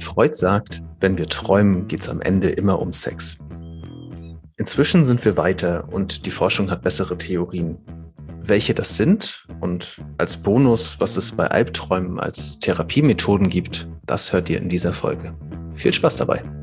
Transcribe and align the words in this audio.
Freud 0.00 0.34
sagt, 0.34 0.82
wenn 1.00 1.16
wir 1.16 1.28
träumen, 1.28 1.88
geht 1.88 2.00
es 2.00 2.08
am 2.08 2.20
Ende 2.20 2.50
immer 2.50 2.80
um 2.80 2.92
Sex. 2.92 3.38
Inzwischen 4.56 5.04
sind 5.04 5.24
wir 5.24 5.36
weiter 5.36 5.88
und 5.90 6.26
die 6.26 6.30
Forschung 6.30 6.70
hat 6.70 6.82
bessere 6.82 7.16
Theorien. 7.16 7.78
Welche 8.42 8.74
das 8.74 8.96
sind 8.96 9.46
und 9.60 10.02
als 10.18 10.36
Bonus, 10.36 10.98
was 10.98 11.16
es 11.16 11.32
bei 11.32 11.46
Albträumen 11.46 12.18
als 12.18 12.58
Therapiemethoden 12.58 13.48
gibt, 13.48 13.88
das 14.06 14.32
hört 14.32 14.50
ihr 14.50 14.58
in 14.58 14.68
dieser 14.68 14.92
Folge. 14.92 15.34
Viel 15.70 15.92
Spaß 15.92 16.16
dabei! 16.16 16.59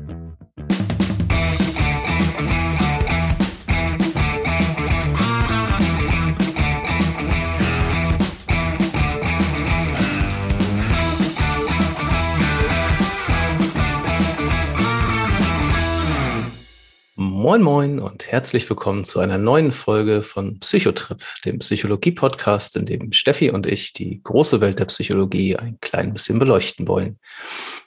Moin 17.48 17.62
Moin 17.62 17.98
und 17.98 18.30
herzlich 18.30 18.68
willkommen 18.68 19.06
zu 19.06 19.20
einer 19.20 19.38
neuen 19.38 19.72
Folge 19.72 20.22
von 20.22 20.60
Psychotrip, 20.60 21.24
dem 21.46 21.60
Psychologie-Podcast, 21.60 22.76
in 22.76 22.84
dem 22.84 23.10
Steffi 23.14 23.48
und 23.48 23.64
ich 23.64 23.94
die 23.94 24.20
große 24.22 24.60
Welt 24.60 24.78
der 24.78 24.84
Psychologie 24.84 25.56
ein 25.56 25.78
klein 25.80 26.12
bisschen 26.12 26.38
beleuchten 26.38 26.86
wollen. 26.88 27.18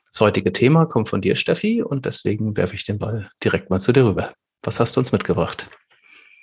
Das 0.07 0.19
heutige 0.19 0.51
Thema 0.51 0.87
kommt 0.87 1.09
von 1.09 1.21
dir, 1.21 1.35
Steffi, 1.35 1.83
und 1.83 2.07
deswegen 2.07 2.57
werfe 2.57 2.73
ich 2.73 2.85
den 2.85 2.97
Ball 2.97 3.29
direkt 3.43 3.69
mal 3.69 3.79
zu 3.79 3.91
dir 3.91 4.03
rüber. 4.03 4.33
Was 4.63 4.79
hast 4.79 4.95
du 4.95 4.99
uns 4.99 5.11
mitgebracht? 5.11 5.69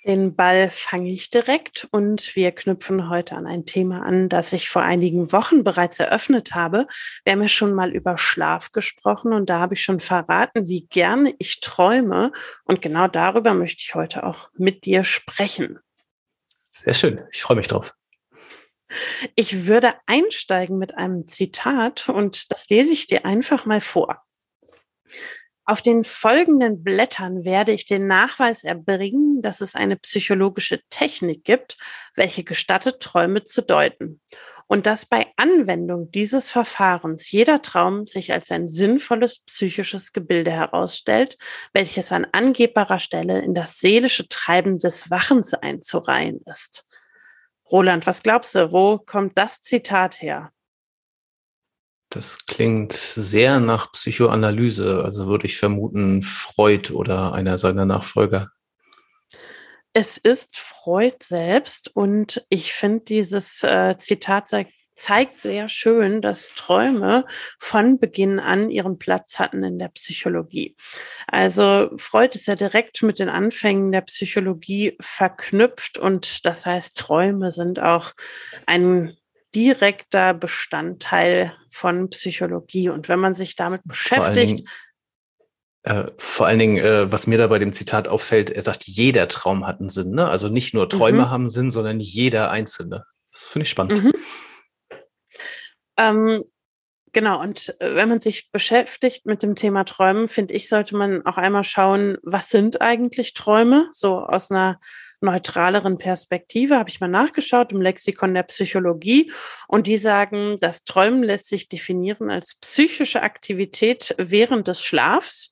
Den 0.05 0.37
Ball 0.37 0.70
fange 0.70 1.11
ich 1.11 1.29
direkt 1.29 1.88
und 1.91 2.37
wir 2.37 2.52
knüpfen 2.52 3.11
heute 3.11 3.34
an 3.34 3.47
ein 3.47 3.66
Thema 3.66 4.02
an, 4.02 4.29
das 4.29 4.52
ich 4.52 4.69
vor 4.69 4.83
einigen 4.83 5.33
Wochen 5.33 5.65
bereits 5.65 5.98
eröffnet 5.98 6.55
habe. 6.55 6.87
Wir 7.25 7.33
haben 7.33 7.43
ja 7.43 7.48
schon 7.48 7.75
mal 7.75 7.93
über 7.93 8.16
Schlaf 8.16 8.70
gesprochen 8.70 9.33
und 9.33 9.51
da 9.51 9.59
habe 9.59 9.75
ich 9.75 9.83
schon 9.83 9.98
verraten, 9.98 10.69
wie 10.69 10.86
gerne 10.86 11.34
ich 11.39 11.61
träume. 11.61 12.33
Und 12.64 12.81
genau 12.81 13.08
darüber 13.08 13.55
möchte 13.55 13.83
ich 13.83 13.95
heute 13.95 14.25
auch 14.25 14.50
mit 14.56 14.84
dir 14.84 15.03
sprechen. 15.03 15.81
Sehr 16.67 16.95
schön. 16.95 17.20
Ich 17.33 17.42
freue 17.42 17.56
mich 17.56 17.69
drauf. 17.69 17.95
Ich 19.34 19.67
würde 19.67 19.92
einsteigen 20.06 20.78
mit 20.78 20.97
einem 20.97 21.25
Zitat 21.25 22.08
und 22.08 22.51
das 22.53 22.69
lese 22.69 22.92
ich 22.92 23.06
dir 23.06 23.27
einfach 23.27 23.67
mal 23.67 23.80
vor. 23.80 24.23
Auf 25.69 25.83
den 25.83 26.02
folgenden 26.02 26.83
Blättern 26.83 27.44
werde 27.44 27.72
ich 27.72 27.84
den 27.84 28.06
Nachweis 28.06 28.64
erbringen, 28.64 29.42
dass 29.42 29.61
es 29.61 29.74
eine 29.74 29.98
psychologische 29.98 30.80
Technik 30.88 31.44
gibt, 31.44 31.77
welche 32.14 32.42
gestattet, 32.42 33.00
Träume 33.00 33.44
zu 33.44 33.61
deuten. 33.61 34.22
Und 34.66 34.86
dass 34.86 35.05
bei 35.05 35.27
Anwendung 35.36 36.11
dieses 36.11 36.50
Verfahrens 36.50 37.30
jeder 37.30 37.61
Traum 37.61 38.06
sich 38.06 38.33
als 38.33 38.50
ein 38.50 38.66
sinnvolles 38.66 39.41
psychisches 39.41 40.14
Gebilde 40.14 40.52
herausstellt, 40.52 41.36
welches 41.74 42.12
an 42.12 42.27
angebbarer 42.33 42.98
Stelle 42.98 43.41
in 43.42 43.52
das 43.52 43.78
seelische 43.78 44.27
Treiben 44.27 44.78
des 44.78 45.11
Wachens 45.11 45.52
einzureihen 45.52 46.41
ist. 46.46 46.86
Roland, 47.70 48.06
was 48.06 48.22
glaubst 48.22 48.55
du, 48.55 48.72
wo 48.72 48.96
kommt 48.96 49.36
das 49.36 49.61
Zitat 49.61 50.22
her? 50.22 50.50
Das 52.11 52.47
klingt 52.47 52.95
sehr 52.95 53.61
nach 53.61 53.92
Psychoanalyse, 53.92 55.05
also 55.05 55.27
würde 55.27 55.47
ich 55.47 55.59
vermuten 55.59 56.23
Freud 56.23 56.92
oder 56.92 57.34
einer 57.34 57.59
seiner 57.59 57.84
Nachfolger. 57.84 58.51
Es 59.92 60.17
ist 60.17 60.59
Freud 60.59 61.17
selbst 61.23 61.95
und 61.95 62.47
ich 62.48 62.73
finde 62.73 63.05
dieses 63.05 63.62
äh, 63.62 63.97
Zitat 63.98 64.48
zeigt, 64.48 64.73
zeigt 64.95 65.41
sehr 65.41 65.69
schön, 65.69 66.20
dass 66.20 66.55
Träume 66.55 67.25
von 67.59 67.98
Beginn 67.98 68.41
an 68.41 68.70
ihren 68.70 68.98
Platz 68.98 69.39
hatten 69.39 69.62
in 69.62 69.79
der 69.79 69.89
Psychologie. 69.89 70.77
Also 71.27 71.91
Freud 71.97 72.34
ist 72.34 72.47
ja 72.47 72.55
direkt 72.55 73.03
mit 73.03 73.19
den 73.19 73.29
Anfängen 73.29 73.92
der 73.92 74.03
Psychologie 74.03 74.96
verknüpft 75.01 75.98
und 75.98 76.46
das 76.46 76.67
heißt, 76.67 76.96
Träume 76.96 77.51
sind 77.51 77.80
auch 77.80 78.13
ein 78.67 79.17
direkter 79.55 80.35
Bestandteil 80.35 81.55
von 81.70 82.11
Psychologie. 82.11 82.89
Und 82.89 83.09
wenn 83.09 83.19
man 83.19 83.35
sich 83.35 83.57
damit 83.57 83.83
beschäftigt, 83.85 84.19
vor 84.19 84.27
allen 84.27 84.48
Dingen, 84.48 84.69
äh, 85.85 86.13
vor 86.19 86.47
allen 86.47 86.59
Dingen 86.59 86.79
äh, 86.79 87.11
was 87.11 87.27
mir 87.27 87.39
da 87.39 87.47
bei 87.47 87.58
dem 87.58 87.73
Zitat 87.73 88.08
auffällt, 88.08 88.51
er 88.51 88.63
sagt, 88.63 88.85
jeder 88.87 89.29
Traum 89.29 89.67
hat 89.67 89.81
einen 89.81 89.91
Sinn. 89.91 90.11
Ne? 90.11 90.29
Also 90.29 90.48
nicht 90.48 90.75
nur 90.75 90.89
Träume 90.89 91.23
mhm. 91.23 91.31
haben 91.31 91.48
Sinn, 91.48 91.70
sondern 91.70 92.01
jeder 92.01 92.51
einzelne. 92.51 93.05
Das 93.33 93.42
finde 93.42 93.64
ich 93.64 93.70
spannend. 93.70 94.03
Mhm. 94.03 94.13
Ähm, 95.97 96.41
Genau, 97.13 97.41
und 97.41 97.75
äh, 97.81 97.95
wenn 97.95 98.08
man 98.08 98.20
sich 98.20 98.51
beschäftigt 98.53 99.27
mit 99.27 99.42
dem 99.42 99.55
Thema 99.55 99.85
Träumen, 99.85 100.29
finde 100.29 100.55
ich, 100.55 100.69
sollte 100.69 100.97
man 100.97 101.25
auch 101.27 101.39
einmal 101.39 101.64
schauen, 101.64 102.19
was 102.23 102.51
sind 102.51 102.81
eigentlich 102.81 103.35
Träume? 103.35 103.89
So 103.92 104.19
aus 104.19 104.51
einer 104.51 104.79
neutraleren 105.20 105.98
Perspektive 105.98 106.79
habe 106.79 106.90
ich 106.90 107.01
mal 107.01 107.08
nachgeschaut 107.08 107.73
im 107.73 107.80
Lexikon 107.80 108.34
der 108.34 108.45
Psychologie 108.45 109.33
und 109.67 109.86
die 109.86 109.98
sagen, 109.98 110.56
das 110.61 110.84
Träumen 110.84 111.23
lässt 111.23 111.48
sich 111.48 111.68
definieren 111.68 112.30
als 112.30 112.56
psychische 112.56 113.23
Aktivität 113.23 114.14
während 114.18 114.68
des 114.68 114.83
Schlafs. 114.83 115.51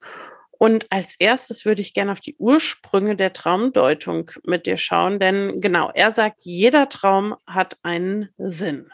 Und 0.58 0.90
als 0.90 1.16
erstes 1.18 1.64
würde 1.66 1.82
ich 1.82 1.92
gerne 1.92 2.12
auf 2.12 2.20
die 2.20 2.36
Ursprünge 2.38 3.14
der 3.14 3.32
Traumdeutung 3.32 4.30
mit 4.44 4.66
dir 4.66 4.78
schauen, 4.78 5.18
denn 5.18 5.60
genau, 5.60 5.90
er 5.92 6.10
sagt, 6.10 6.38
jeder 6.40 6.88
Traum 6.88 7.36
hat 7.46 7.76
einen 7.82 8.30
Sinn. 8.38 8.90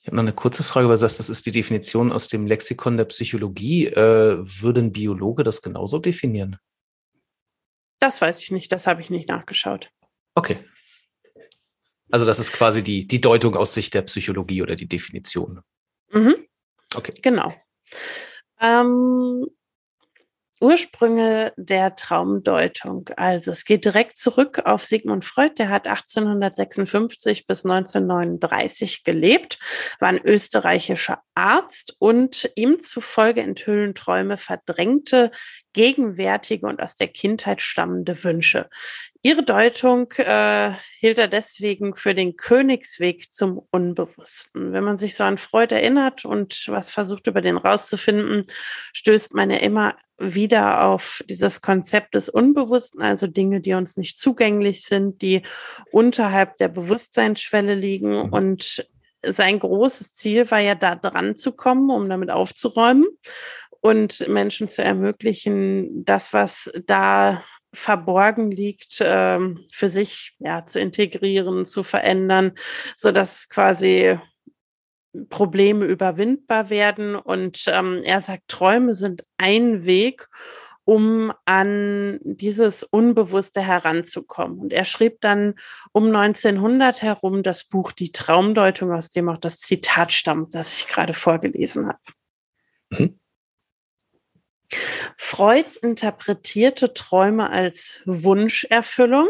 Ich 0.00 0.06
habe 0.06 0.16
noch 0.16 0.22
eine 0.22 0.32
kurze 0.32 0.62
Frage, 0.62 0.88
weil 0.88 0.94
du 0.94 1.00
sagst, 1.00 1.18
das 1.18 1.28
ist 1.28 1.44
die 1.44 1.52
Definition 1.52 2.10
aus 2.10 2.28
dem 2.28 2.46
Lexikon 2.46 2.96
der 2.96 3.04
Psychologie. 3.04 3.88
Äh, 3.88 4.38
würde 4.38 4.80
ein 4.80 4.92
Biologe 4.92 5.42
das 5.42 5.60
genauso 5.60 5.98
definieren? 5.98 6.56
Das 8.00 8.20
weiß 8.20 8.40
ich 8.40 8.50
nicht, 8.50 8.72
das 8.72 8.86
habe 8.86 9.00
ich 9.00 9.10
nicht 9.10 9.28
nachgeschaut. 9.28 9.90
Okay. 10.34 10.64
Also 12.10 12.26
das 12.26 12.38
ist 12.38 12.52
quasi 12.52 12.82
die, 12.82 13.06
die 13.06 13.20
Deutung 13.20 13.54
aus 13.54 13.74
Sicht 13.74 13.94
der 13.94 14.02
Psychologie 14.02 14.62
oder 14.62 14.74
die 14.74 14.88
Definition. 14.88 15.60
Mhm. 16.10 16.46
Okay. 16.94 17.12
Genau. 17.22 17.54
Ähm, 18.60 19.46
Ursprünge 20.60 21.52
der 21.56 21.96
Traumdeutung. 21.96 23.08
Also 23.16 23.50
es 23.50 23.64
geht 23.64 23.84
direkt 23.84 24.18
zurück 24.18 24.60
auf 24.64 24.84
Sigmund 24.84 25.24
Freud, 25.24 25.54
der 25.56 25.70
hat 25.70 25.88
1856 25.88 27.46
bis 27.46 27.64
1939 27.64 29.04
gelebt, 29.04 29.58
war 29.98 30.08
ein 30.08 30.20
österreichischer 30.22 31.22
Arzt 31.34 31.96
und 31.98 32.50
ihm 32.56 32.78
zufolge 32.78 33.40
enthüllen 33.40 33.94
Träume 33.94 34.36
verdrängte, 34.36 35.30
gegenwärtige 35.72 36.66
und 36.66 36.82
aus 36.82 36.96
der 36.96 37.08
Kindheit 37.08 37.62
stammende 37.62 38.22
Wünsche. 38.24 38.68
Ihre 39.22 39.42
Deutung 39.42 40.12
äh, 40.12 40.72
hielt 40.98 41.18
er 41.18 41.28
deswegen 41.28 41.94
für 41.94 42.14
den 42.14 42.36
Königsweg 42.36 43.32
zum 43.32 43.60
Unbewussten. 43.70 44.72
Wenn 44.72 44.84
man 44.84 44.98
sich 44.98 45.14
so 45.14 45.24
an 45.24 45.38
Freud 45.38 45.74
erinnert 45.74 46.24
und 46.24 46.64
was 46.68 46.90
versucht 46.90 47.26
über 47.26 47.40
den 47.40 47.58
rauszufinden, 47.58 48.42
stößt 48.92 49.34
man 49.34 49.50
ja 49.50 49.58
immer 49.58 49.94
wieder 50.20 50.84
auf 50.84 51.24
dieses 51.28 51.62
Konzept 51.62 52.14
des 52.14 52.28
Unbewussten, 52.28 53.02
also 53.02 53.26
Dinge, 53.26 53.60
die 53.60 53.74
uns 53.74 53.96
nicht 53.96 54.18
zugänglich 54.18 54.84
sind, 54.84 55.22
die 55.22 55.42
unterhalb 55.90 56.56
der 56.58 56.68
Bewusstseinsschwelle 56.68 57.74
liegen. 57.74 58.26
Mhm. 58.26 58.32
Und 58.32 58.86
sein 59.22 59.58
großes 59.58 60.14
Ziel 60.14 60.50
war 60.50 60.60
ja 60.60 60.74
da 60.74 60.94
dran 60.94 61.36
zu 61.36 61.52
kommen, 61.52 61.90
um 61.90 62.08
damit 62.08 62.30
aufzuräumen 62.30 63.06
und 63.80 64.28
Menschen 64.28 64.68
zu 64.68 64.82
ermöglichen, 64.82 66.04
das, 66.04 66.32
was 66.32 66.70
da 66.86 67.42
verborgen 67.72 68.50
liegt, 68.50 68.98
ähm, 69.00 69.64
für 69.70 69.88
sich 69.88 70.34
ja 70.38 70.66
zu 70.66 70.80
integrieren, 70.80 71.64
zu 71.64 71.82
verändern, 71.82 72.52
so 72.96 73.12
dass 73.12 73.48
quasi 73.48 74.18
Probleme 75.28 75.86
überwindbar 75.86 76.70
werden. 76.70 77.16
Und 77.16 77.64
ähm, 77.66 78.00
er 78.02 78.20
sagt, 78.20 78.48
Träume 78.48 78.94
sind 78.94 79.22
ein 79.38 79.84
Weg, 79.84 80.28
um 80.84 81.32
an 81.44 82.18
dieses 82.22 82.82
Unbewusste 82.82 83.60
heranzukommen. 83.60 84.58
Und 84.58 84.72
er 84.72 84.84
schrieb 84.84 85.20
dann 85.20 85.54
um 85.92 86.06
1900 86.06 87.02
herum 87.02 87.42
das 87.42 87.64
Buch 87.64 87.92
Die 87.92 88.12
Traumdeutung, 88.12 88.92
aus 88.92 89.10
dem 89.10 89.28
auch 89.28 89.38
das 89.38 89.58
Zitat 89.58 90.12
stammt, 90.12 90.54
das 90.54 90.74
ich 90.74 90.86
gerade 90.88 91.14
vorgelesen 91.14 91.88
habe. 91.88 91.98
Mhm. 92.90 93.20
Freud 95.16 95.78
interpretierte 95.82 96.94
Träume 96.94 97.50
als 97.50 98.00
Wunscherfüllung. 98.04 99.28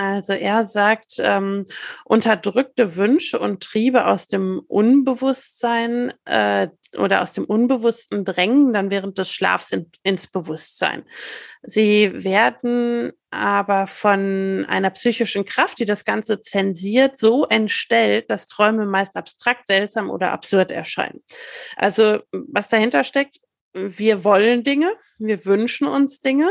Also 0.00 0.32
er 0.32 0.64
sagt, 0.64 1.16
ähm, 1.18 1.66
unterdrückte 2.06 2.96
Wünsche 2.96 3.38
und 3.38 3.62
Triebe 3.62 4.06
aus 4.06 4.28
dem 4.28 4.62
Unbewusstsein 4.66 6.14
äh, 6.24 6.68
oder 6.96 7.20
aus 7.20 7.34
dem 7.34 7.44
Unbewussten 7.44 8.24
drängen 8.24 8.72
dann 8.72 8.90
während 8.90 9.18
des 9.18 9.30
Schlafs 9.30 9.72
in, 9.72 9.90
ins 10.02 10.26
Bewusstsein. 10.26 11.04
Sie 11.62 12.10
werden 12.14 13.12
aber 13.30 13.86
von 13.86 14.64
einer 14.70 14.88
psychischen 14.88 15.44
Kraft, 15.44 15.78
die 15.78 15.84
das 15.84 16.06
Ganze 16.06 16.40
zensiert, 16.40 17.18
so 17.18 17.44
entstellt, 17.44 18.30
dass 18.30 18.46
Träume 18.46 18.86
meist 18.86 19.18
abstrakt, 19.18 19.66
seltsam 19.66 20.08
oder 20.08 20.32
absurd 20.32 20.72
erscheinen. 20.72 21.22
Also 21.76 22.20
was 22.32 22.70
dahinter 22.70 23.04
steckt, 23.04 23.36
wir 23.74 24.24
wollen 24.24 24.64
Dinge, 24.64 24.94
wir 25.18 25.44
wünschen 25.44 25.86
uns 25.86 26.20
Dinge, 26.20 26.50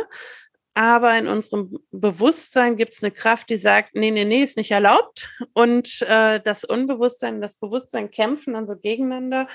aber 0.73 1.17
in 1.17 1.27
unserem 1.27 1.79
Bewusstsein 1.91 2.77
gibt 2.77 2.93
es 2.93 3.03
eine 3.03 3.11
Kraft, 3.11 3.49
die 3.49 3.57
sagt, 3.57 3.95
nee, 3.95 4.11
nee, 4.11 4.25
nee, 4.25 4.43
ist 4.43 4.57
nicht 4.57 4.71
erlaubt. 4.71 5.29
Und 5.53 6.01
äh, 6.03 6.39
das 6.39 6.63
Unbewusstsein 6.63 7.35
und 7.35 7.41
das 7.41 7.55
Bewusstsein 7.55 8.11
kämpfen 8.11 8.53
dann 8.53 8.65
so 8.65 8.75
gegeneinander. 8.75 9.47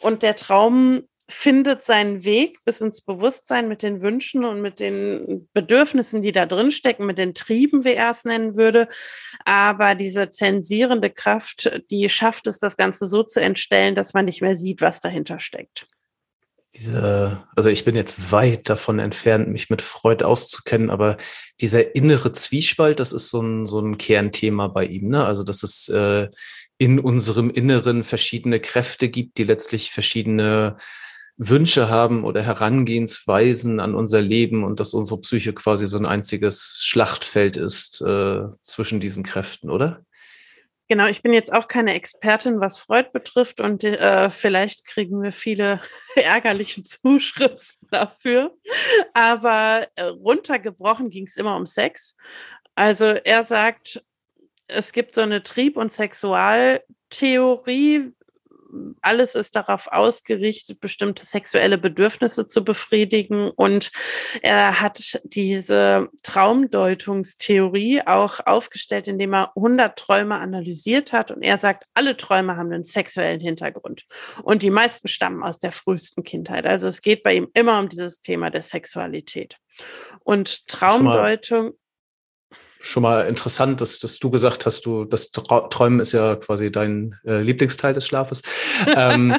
Und 0.00 0.22
der 0.22 0.34
Traum 0.34 1.02
findet 1.28 1.82
seinen 1.82 2.24
Weg 2.24 2.58
bis 2.64 2.80
ins 2.80 3.00
Bewusstsein 3.00 3.68
mit 3.68 3.82
den 3.82 4.02
Wünschen 4.02 4.44
und 4.44 4.60
mit 4.60 4.80
den 4.80 5.48
Bedürfnissen, 5.54 6.20
die 6.20 6.32
da 6.32 6.46
drin 6.46 6.70
stecken, 6.70 7.06
mit 7.06 7.16
den 7.16 7.34
Trieben, 7.34 7.84
wie 7.84 7.94
er 7.94 8.10
es 8.10 8.24
nennen 8.24 8.56
würde. 8.56 8.88
Aber 9.44 9.94
diese 9.94 10.30
zensierende 10.30 11.10
Kraft, 11.10 11.80
die 11.90 12.08
schafft 12.08 12.46
es, 12.46 12.58
das 12.58 12.76
Ganze 12.76 13.06
so 13.06 13.22
zu 13.22 13.40
entstellen, 13.40 13.94
dass 13.94 14.14
man 14.14 14.24
nicht 14.24 14.42
mehr 14.42 14.56
sieht, 14.56 14.80
was 14.80 15.00
dahinter 15.00 15.38
steckt 15.38 15.86
diese, 16.74 17.44
also 17.54 17.68
ich 17.68 17.84
bin 17.84 17.94
jetzt 17.94 18.32
weit 18.32 18.68
davon 18.68 18.98
entfernt, 18.98 19.48
mich 19.48 19.68
mit 19.68 19.82
Freud 19.82 20.24
auszukennen, 20.24 20.90
aber 20.90 21.18
dieser 21.60 21.94
innere 21.94 22.32
Zwiespalt, 22.32 22.98
das 22.98 23.12
ist 23.12 23.28
so 23.28 23.42
ein, 23.42 23.66
so 23.66 23.80
ein 23.80 23.98
Kernthema 23.98 24.68
bei 24.68 24.86
ihm, 24.86 25.08
ne? 25.08 25.24
Also, 25.24 25.44
dass 25.44 25.62
es 25.62 25.88
äh, 25.88 26.28
in 26.78 26.98
unserem 26.98 27.50
Inneren 27.50 28.04
verschiedene 28.04 28.58
Kräfte 28.58 29.08
gibt, 29.08 29.38
die 29.38 29.44
letztlich 29.44 29.90
verschiedene 29.90 30.76
Wünsche 31.36 31.88
haben 31.88 32.24
oder 32.24 32.42
Herangehensweisen 32.42 33.80
an 33.80 33.94
unser 33.94 34.22
Leben 34.22 34.64
und 34.64 34.80
dass 34.80 34.94
unsere 34.94 35.20
Psyche 35.20 35.52
quasi 35.52 35.86
so 35.86 35.96
ein 35.98 36.06
einziges 36.06 36.80
Schlachtfeld 36.82 37.56
ist 37.56 38.00
äh, 38.02 38.44
zwischen 38.60 39.00
diesen 39.00 39.24
Kräften, 39.24 39.70
oder? 39.70 40.04
Genau, 40.92 41.06
ich 41.06 41.22
bin 41.22 41.32
jetzt 41.32 41.50
auch 41.50 41.68
keine 41.68 41.94
Expertin, 41.94 42.60
was 42.60 42.76
Freud 42.76 43.08
betrifft 43.14 43.62
und 43.62 43.82
äh, 43.82 44.28
vielleicht 44.28 44.84
kriegen 44.84 45.22
wir 45.22 45.32
viele 45.32 45.80
ärgerliche 46.16 46.82
Zuschriften 46.82 47.88
dafür. 47.90 48.54
Aber 49.14 49.88
äh, 49.94 50.02
runtergebrochen 50.02 51.08
ging 51.08 51.24
es 51.24 51.38
immer 51.38 51.56
um 51.56 51.64
Sex. 51.64 52.14
Also 52.74 53.06
er 53.06 53.42
sagt, 53.42 54.04
es 54.68 54.92
gibt 54.92 55.14
so 55.14 55.22
eine 55.22 55.42
Trieb- 55.42 55.78
und 55.78 55.90
Sexualtheorie, 55.90 58.12
alles 59.00 59.34
ist 59.34 59.56
darauf 59.56 59.88
ausgerichtet, 59.88 60.80
bestimmte 60.80 61.24
sexuelle 61.24 61.78
Bedürfnisse 61.78 62.46
zu 62.46 62.64
befriedigen. 62.64 63.50
Und 63.50 63.90
er 64.42 64.80
hat 64.80 65.20
diese 65.24 66.08
Traumdeutungstheorie 66.22 68.02
auch 68.06 68.40
aufgestellt, 68.44 69.08
indem 69.08 69.34
er 69.34 69.52
100 69.56 69.98
Träume 69.98 70.36
analysiert 70.36 71.12
hat. 71.12 71.30
Und 71.30 71.42
er 71.42 71.58
sagt, 71.58 71.84
alle 71.94 72.16
Träume 72.16 72.56
haben 72.56 72.72
einen 72.72 72.84
sexuellen 72.84 73.40
Hintergrund. 73.40 74.06
Und 74.42 74.62
die 74.62 74.70
meisten 74.70 75.08
stammen 75.08 75.42
aus 75.42 75.58
der 75.58 75.72
frühesten 75.72 76.24
Kindheit. 76.24 76.66
Also 76.66 76.88
es 76.88 77.02
geht 77.02 77.22
bei 77.22 77.34
ihm 77.34 77.48
immer 77.54 77.78
um 77.78 77.88
dieses 77.88 78.20
Thema 78.20 78.50
der 78.50 78.62
Sexualität. 78.62 79.58
Und 80.20 80.68
Traumdeutung 80.68 81.72
schon 82.82 83.04
mal 83.04 83.28
interessant, 83.28 83.80
dass, 83.80 83.98
dass 84.00 84.18
du 84.18 84.30
gesagt 84.30 84.66
hast, 84.66 84.84
du 84.84 85.04
das 85.04 85.30
Träumen 85.30 86.00
ist 86.00 86.12
ja 86.12 86.34
quasi 86.36 86.70
dein 86.70 87.14
äh, 87.24 87.40
Lieblingsteil 87.40 87.94
des 87.94 88.06
Schlafes. 88.06 88.42
ähm, 88.96 89.36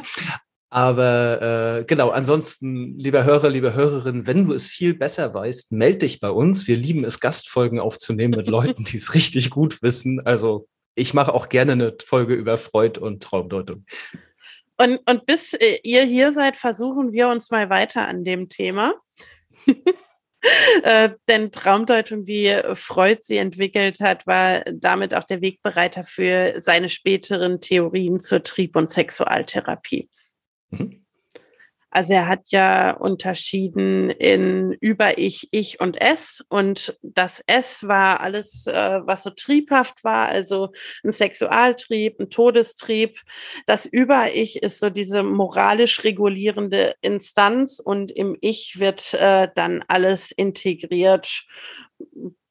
aber 0.69 1.79
äh, 1.79 1.85
genau, 1.85 2.09
ansonsten, 2.09 2.97
lieber 2.97 3.25
Hörer, 3.25 3.49
liebe 3.49 3.75
Hörerin, 3.75 4.25
wenn 4.25 4.47
du 4.47 4.53
es 4.53 4.65
viel 4.65 4.95
besser 4.95 5.31
weißt, 5.33 5.71
melde 5.71 5.99
dich 5.99 6.19
bei 6.19 6.31
uns. 6.31 6.67
Wir 6.67 6.77
lieben 6.77 7.03
es, 7.03 7.19
Gastfolgen 7.19 7.79
aufzunehmen 7.79 8.37
mit 8.37 8.47
Leuten, 8.47 8.83
die 8.85 8.97
es 8.97 9.13
richtig 9.13 9.51
gut 9.51 9.83
wissen. 9.83 10.25
Also 10.25 10.67
ich 10.95 11.13
mache 11.13 11.33
auch 11.33 11.49
gerne 11.49 11.73
eine 11.73 11.95
Folge 12.03 12.33
über 12.33 12.57
Freud 12.57 12.99
und 12.99 13.21
Traumdeutung. 13.21 13.85
Und, 14.77 14.99
und 15.07 15.25
bis 15.25 15.53
äh, 15.53 15.79
ihr 15.83 16.03
hier 16.03 16.33
seid, 16.33 16.57
versuchen 16.57 17.11
wir 17.11 17.27
uns 17.27 17.51
mal 17.51 17.69
weiter 17.69 18.07
an 18.07 18.23
dem 18.23 18.49
Thema. 18.49 18.95
Äh, 20.83 21.11
denn 21.29 21.51
Traumdeutung, 21.51 22.27
wie 22.27 22.53
Freud 22.73 23.19
sie 23.21 23.37
entwickelt 23.37 24.01
hat, 24.01 24.27
war 24.27 24.63
damit 24.73 25.13
auch 25.13 25.23
der 25.23 25.41
Wegbereiter 25.41 26.03
für 26.03 26.59
seine 26.59 26.89
späteren 26.89 27.61
Theorien 27.61 28.19
zur 28.19 28.43
Trieb- 28.43 28.75
und 28.75 28.89
Sexualtherapie. 28.89 30.09
Mhm. 30.71 31.02
Also 31.93 32.13
er 32.13 32.27
hat 32.27 32.49
ja 32.49 32.97
unterschieden 32.97 34.09
in 34.09 34.75
Über-Ich, 34.81 35.49
Ich 35.51 35.79
und 35.79 36.01
Es. 36.01 36.43
Und 36.49 36.97
das 37.03 37.43
Es 37.45 37.87
war 37.87 38.19
alles, 38.21 38.65
äh, 38.65 39.01
was 39.05 39.21
so 39.21 39.29
triebhaft 39.29 40.03
war, 40.03 40.27
also 40.27 40.71
ein 41.03 41.11
Sexualtrieb, 41.11 42.19
ein 42.19 42.31
Todestrieb. 42.31 43.19
Das 43.67 43.85
Über-Ich 43.85 44.63
ist 44.63 44.79
so 44.79 44.89
diese 44.89 45.21
moralisch 45.21 46.03
regulierende 46.03 46.95
Instanz 47.01 47.79
und 47.79 48.11
im 48.11 48.35
Ich 48.41 48.79
wird 48.79 49.13
äh, 49.13 49.49
dann 49.53 49.85
alles 49.87 50.31
integriert 50.31 51.45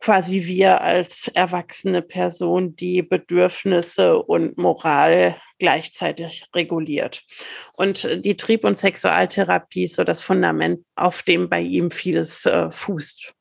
quasi 0.00 0.46
wir 0.46 0.81
als 0.81 1.28
erwachsene 1.28 2.02
Person 2.02 2.75
die 2.75 3.02
Bedürfnisse 3.02 4.20
und 4.20 4.58
Moral 4.58 5.37
gleichzeitig 5.58 6.46
reguliert. 6.54 7.22
Und 7.75 8.25
die 8.25 8.37
Trieb- 8.37 8.64
und 8.64 8.76
Sexualtherapie 8.76 9.84
ist 9.84 9.94
so 9.94 10.04
das 10.04 10.20
Fundament, 10.20 10.84
auf 10.96 11.22
dem 11.22 11.49
bei 11.49 11.60
ihm 11.60 11.90
vieles 11.90 12.46
äh, 12.46 12.70
fußt. 12.70 13.32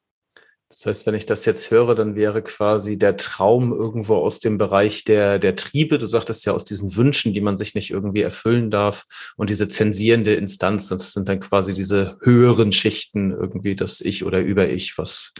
Das 0.71 0.85
heißt, 0.85 1.05
wenn 1.05 1.15
ich 1.15 1.25
das 1.25 1.43
jetzt 1.43 1.69
höre, 1.69 1.95
dann 1.95 2.15
wäre 2.15 2.41
quasi 2.41 2.97
der 2.97 3.17
Traum 3.17 3.73
irgendwo 3.73 4.15
aus 4.15 4.39
dem 4.39 4.57
Bereich 4.57 5.03
der, 5.03 5.37
der 5.37 5.57
Triebe. 5.57 5.97
Du 5.97 6.05
sagtest 6.05 6.45
ja 6.45 6.53
aus 6.53 6.63
diesen 6.63 6.95
Wünschen, 6.95 7.33
die 7.33 7.41
man 7.41 7.57
sich 7.57 7.75
nicht 7.75 7.91
irgendwie 7.91 8.21
erfüllen 8.21 8.71
darf. 8.71 9.03
Und 9.35 9.49
diese 9.49 9.67
zensierende 9.67 10.33
Instanz, 10.33 10.87
das 10.87 11.11
sind 11.11 11.27
dann 11.27 11.41
quasi 11.41 11.73
diese 11.73 12.17
höheren 12.21 12.71
Schichten 12.71 13.31
irgendwie 13.31 13.75
das 13.75 13.99
Ich 13.99 14.23
oder 14.23 14.39
Über-Ich, 14.39 14.97
was 14.97 15.33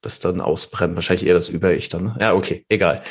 das 0.00 0.18
dann 0.18 0.40
ausbrennen. 0.40 0.96
Wahrscheinlich 0.96 1.26
eher 1.26 1.34
das 1.34 1.48
Über-Ich 1.48 1.88
dann. 1.88 2.04
Ne? 2.04 2.18
Ja, 2.20 2.34
okay, 2.34 2.64
egal. 2.68 3.02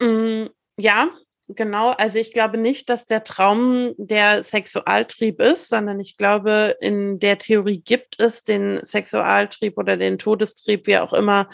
Mm, 0.00 0.46
ja, 0.78 1.10
genau. 1.48 1.90
Also 1.90 2.18
ich 2.18 2.32
glaube 2.32 2.58
nicht, 2.58 2.88
dass 2.88 3.06
der 3.06 3.24
Traum 3.24 3.94
der 3.98 4.42
Sexualtrieb 4.42 5.40
ist, 5.40 5.68
sondern 5.68 6.00
ich 6.00 6.16
glaube, 6.16 6.76
in 6.80 7.18
der 7.18 7.38
Theorie 7.38 7.80
gibt 7.80 8.18
es 8.18 8.42
den 8.42 8.80
Sexualtrieb 8.84 9.76
oder 9.78 9.96
den 9.96 10.18
Todestrieb, 10.18 10.86
wie 10.86 10.98
auch 10.98 11.12
immer 11.12 11.48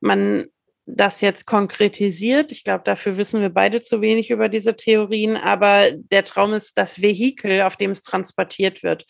man 0.00 0.46
das 0.86 1.20
jetzt 1.20 1.46
konkretisiert. 1.46 2.52
Ich 2.52 2.64
glaube, 2.64 2.82
dafür 2.84 3.16
wissen 3.16 3.40
wir 3.40 3.50
beide 3.50 3.80
zu 3.80 4.00
wenig 4.00 4.30
über 4.30 4.48
diese 4.48 4.74
Theorien, 4.74 5.36
aber 5.36 5.90
der 5.92 6.24
Traum 6.24 6.52
ist 6.52 6.78
das 6.78 7.00
Vehikel, 7.00 7.62
auf 7.62 7.76
dem 7.76 7.92
es 7.92 8.02
transportiert 8.02 8.82
wird 8.82 9.06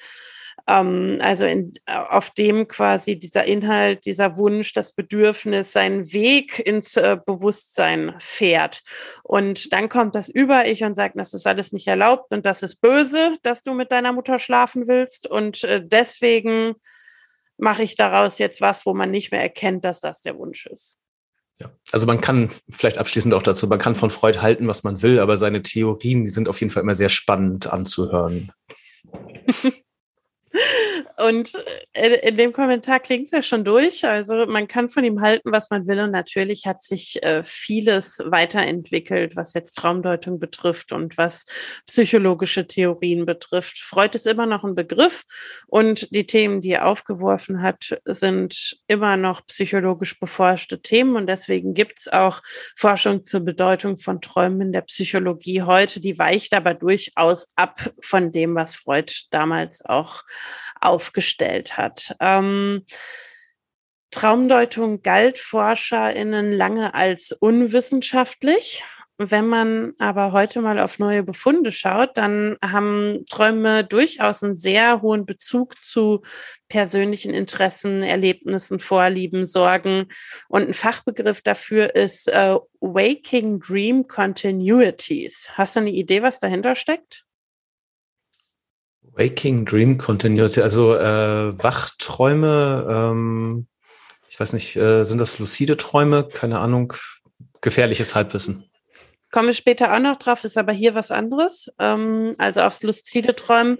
ähm, 0.70 1.18
also 1.20 1.44
in, 1.44 1.72
auf 1.86 2.30
dem 2.30 2.68
quasi 2.68 3.18
dieser 3.18 3.44
Inhalt, 3.44 4.06
dieser 4.06 4.36
Wunsch, 4.36 4.72
das 4.72 4.92
Bedürfnis 4.92 5.72
seinen 5.72 6.12
Weg 6.12 6.60
ins 6.60 6.96
äh, 6.96 7.18
Bewusstsein 7.24 8.14
fährt. 8.18 8.82
Und 9.24 9.72
dann 9.72 9.88
kommt 9.88 10.14
das 10.14 10.28
Über-Ich 10.28 10.84
und 10.84 10.94
sagt, 10.94 11.18
das 11.18 11.34
ist 11.34 11.46
alles 11.46 11.72
nicht 11.72 11.88
erlaubt 11.88 12.32
und 12.32 12.46
das 12.46 12.62
ist 12.62 12.76
böse, 12.80 13.36
dass 13.42 13.62
du 13.62 13.74
mit 13.74 13.90
deiner 13.90 14.12
Mutter 14.12 14.38
schlafen 14.38 14.86
willst. 14.86 15.26
Und 15.26 15.64
äh, 15.64 15.82
deswegen 15.84 16.74
mache 17.56 17.82
ich 17.82 17.96
daraus 17.96 18.38
jetzt 18.38 18.60
was, 18.60 18.86
wo 18.86 18.94
man 18.94 19.10
nicht 19.10 19.32
mehr 19.32 19.42
erkennt, 19.42 19.84
dass 19.84 20.00
das 20.00 20.20
der 20.20 20.38
Wunsch 20.38 20.66
ist. 20.66 20.96
Ja, 21.58 21.70
also 21.92 22.06
man 22.06 22.20
kann 22.20 22.48
vielleicht 22.70 22.96
abschließend 22.96 23.34
auch 23.34 23.42
dazu, 23.42 23.66
man 23.66 23.78
kann 23.78 23.94
von 23.94 24.10
Freud 24.10 24.38
halten, 24.38 24.66
was 24.66 24.82
man 24.82 25.02
will, 25.02 25.18
aber 25.18 25.36
seine 25.36 25.60
Theorien, 25.60 26.24
die 26.24 26.30
sind 26.30 26.48
auf 26.48 26.58
jeden 26.60 26.70
Fall 26.70 26.82
immer 26.82 26.94
sehr 26.94 27.10
spannend 27.10 27.66
anzuhören. 27.66 28.52
Und 31.18 31.52
äh, 31.92 32.28
in 32.28 32.36
dem 32.36 32.52
Kommentar 32.52 33.00
klingt 33.00 33.26
es 33.26 33.30
ja 33.32 33.42
schon 33.42 33.64
durch. 33.64 34.04
Also 34.06 34.46
man 34.46 34.68
kann 34.68 34.88
von 34.88 35.04
ihm 35.04 35.20
halten, 35.20 35.52
was 35.52 35.70
man 35.70 35.86
will. 35.86 36.00
Und 36.00 36.10
natürlich 36.10 36.66
hat 36.66 36.82
sich 36.82 37.22
äh, 37.22 37.42
vieles 37.42 38.22
weiterentwickelt, 38.24 39.36
was 39.36 39.54
jetzt 39.54 39.74
Traumdeutung 39.74 40.38
betrifft 40.38 40.92
und 40.92 41.18
was 41.18 41.44
psychologische 41.86 42.66
Theorien 42.66 43.26
betrifft. 43.26 43.78
Freud 43.78 44.14
ist 44.14 44.26
immer 44.26 44.46
noch 44.46 44.64
ein 44.64 44.74
Begriff 44.74 45.24
und 45.66 46.14
die 46.14 46.26
Themen, 46.26 46.60
die 46.60 46.70
er 46.70 46.86
aufgeworfen 46.86 47.62
hat, 47.62 47.98
sind 48.04 48.78
immer 48.86 49.16
noch 49.16 49.46
psychologisch 49.46 50.18
beforschte 50.18 50.80
Themen. 50.80 51.16
Und 51.16 51.26
deswegen 51.26 51.74
gibt 51.74 52.00
es 52.00 52.08
auch 52.08 52.40
Forschung 52.76 53.24
zur 53.24 53.40
Bedeutung 53.40 53.98
von 53.98 54.20
Träumen 54.20 54.60
in 54.60 54.72
der 54.72 54.82
Psychologie 54.82 55.62
heute. 55.62 56.00
Die 56.00 56.18
weicht 56.18 56.54
aber 56.54 56.74
durchaus 56.74 57.48
ab 57.56 57.80
von 58.00 58.32
dem, 58.32 58.54
was 58.54 58.74
Freud 58.74 59.12
damals 59.30 59.84
auch 59.84 60.22
aufgestellt 60.80 61.76
hat. 61.76 62.14
Ähm, 62.20 62.84
Traumdeutung 64.10 65.02
galt 65.02 65.38
ForscherInnen 65.38 66.52
lange 66.52 66.94
als 66.94 67.32
unwissenschaftlich. 67.32 68.84
Wenn 69.22 69.48
man 69.48 69.92
aber 69.98 70.32
heute 70.32 70.62
mal 70.62 70.80
auf 70.80 70.98
neue 70.98 71.22
Befunde 71.22 71.72
schaut, 71.72 72.16
dann 72.16 72.56
haben 72.64 73.26
Träume 73.28 73.84
durchaus 73.84 74.42
einen 74.42 74.54
sehr 74.54 75.02
hohen 75.02 75.26
Bezug 75.26 75.78
zu 75.78 76.22
persönlichen 76.70 77.34
Interessen, 77.34 78.02
Erlebnissen, 78.02 78.80
Vorlieben, 78.80 79.44
Sorgen. 79.44 80.06
Und 80.48 80.68
ein 80.68 80.72
Fachbegriff 80.72 81.42
dafür 81.42 81.94
ist 81.94 82.28
äh, 82.28 82.56
Waking 82.80 83.60
Dream 83.60 84.08
Continuities. 84.08 85.50
Hast 85.52 85.76
du 85.76 85.80
eine 85.80 85.90
Idee, 85.90 86.22
was 86.22 86.40
dahinter 86.40 86.74
steckt? 86.74 87.26
Waking 89.14 89.64
Dream 89.64 89.98
Continuity, 89.98 90.62
also 90.62 90.94
äh, 90.94 91.62
Wachträume, 91.62 92.86
ähm, 92.90 93.66
ich 94.28 94.38
weiß 94.38 94.52
nicht, 94.52 94.76
äh, 94.76 95.04
sind 95.04 95.18
das 95.18 95.38
lucide 95.38 95.76
Träume? 95.76 96.28
Keine 96.28 96.60
Ahnung, 96.60 96.92
gefährliches 97.60 98.14
Halbwissen. 98.14 98.64
Kommen 99.30 99.48
wir 99.48 99.54
später 99.54 99.94
auch 99.94 100.00
noch 100.00 100.16
drauf, 100.16 100.44
ist 100.44 100.58
aber 100.58 100.72
hier 100.72 100.94
was 100.94 101.10
anderes. 101.10 101.70
Ähm, 101.78 102.34
also 102.38 102.62
aufs 102.62 102.82
lucide 102.82 103.36
Träumen. 103.36 103.78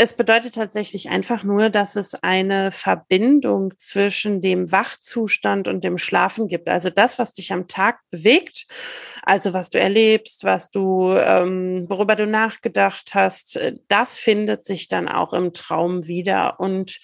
Es 0.00 0.14
bedeutet 0.14 0.54
tatsächlich 0.54 1.08
einfach 1.08 1.42
nur, 1.42 1.70
dass 1.70 1.96
es 1.96 2.14
eine 2.14 2.70
Verbindung 2.70 3.74
zwischen 3.78 4.40
dem 4.40 4.70
Wachzustand 4.70 5.66
und 5.66 5.82
dem 5.82 5.98
Schlafen 5.98 6.46
gibt. 6.46 6.68
Also 6.68 6.88
das, 6.88 7.18
was 7.18 7.34
dich 7.34 7.52
am 7.52 7.66
Tag 7.66 7.98
bewegt, 8.12 8.68
also 9.24 9.54
was 9.54 9.70
du 9.70 9.80
erlebst, 9.80 10.44
was 10.44 10.70
du, 10.70 11.16
ähm, 11.16 11.86
worüber 11.88 12.14
du 12.14 12.28
nachgedacht 12.28 13.10
hast, 13.14 13.56
äh, 13.56 13.72
das 13.88 14.16
findet 14.16 14.64
sich 14.64 14.86
dann 14.86 15.08
auch 15.08 15.32
im 15.32 15.52
Traum 15.52 16.06
wieder. 16.06 16.60
Und 16.60 17.00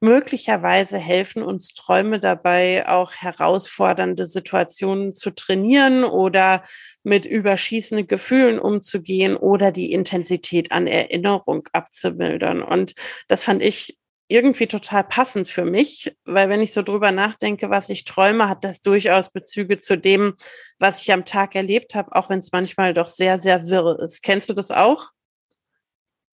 möglicherweise 0.00 0.98
helfen 0.98 1.42
uns 1.42 1.72
Träume 1.72 2.20
dabei, 2.20 2.88
auch 2.88 3.12
herausfordernde 3.14 4.26
Situationen 4.26 5.12
zu 5.12 5.30
trainieren 5.30 6.04
oder 6.04 6.62
mit 7.02 7.24
überschießenden 7.24 8.06
Gefühlen 8.06 8.58
umzugehen 8.58 9.36
oder 9.36 9.72
die 9.72 9.92
Intensität 9.92 10.72
an 10.72 10.86
Erinnerung 10.86 11.68
abzumildern. 11.72 12.62
Und 12.62 12.94
das 13.28 13.44
fand 13.44 13.62
ich 13.62 13.96
irgendwie 14.28 14.66
total 14.66 15.04
passend 15.04 15.48
für 15.48 15.64
mich, 15.64 16.16
weil 16.24 16.48
wenn 16.48 16.60
ich 16.60 16.72
so 16.72 16.82
drüber 16.82 17.12
nachdenke, 17.12 17.70
was 17.70 17.88
ich 17.88 18.04
träume, 18.04 18.48
hat 18.48 18.64
das 18.64 18.82
durchaus 18.82 19.30
Bezüge 19.30 19.78
zu 19.78 19.96
dem, 19.96 20.34
was 20.78 21.00
ich 21.02 21.12
am 21.12 21.24
Tag 21.24 21.54
erlebt 21.54 21.94
habe, 21.94 22.14
auch 22.14 22.28
wenn 22.28 22.40
es 22.40 22.50
manchmal 22.52 22.92
doch 22.92 23.06
sehr, 23.06 23.38
sehr 23.38 23.68
wirr 23.68 24.00
ist. 24.00 24.22
Kennst 24.22 24.48
du 24.48 24.52
das 24.54 24.72
auch? 24.72 25.10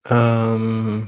Ähm, 0.06 1.08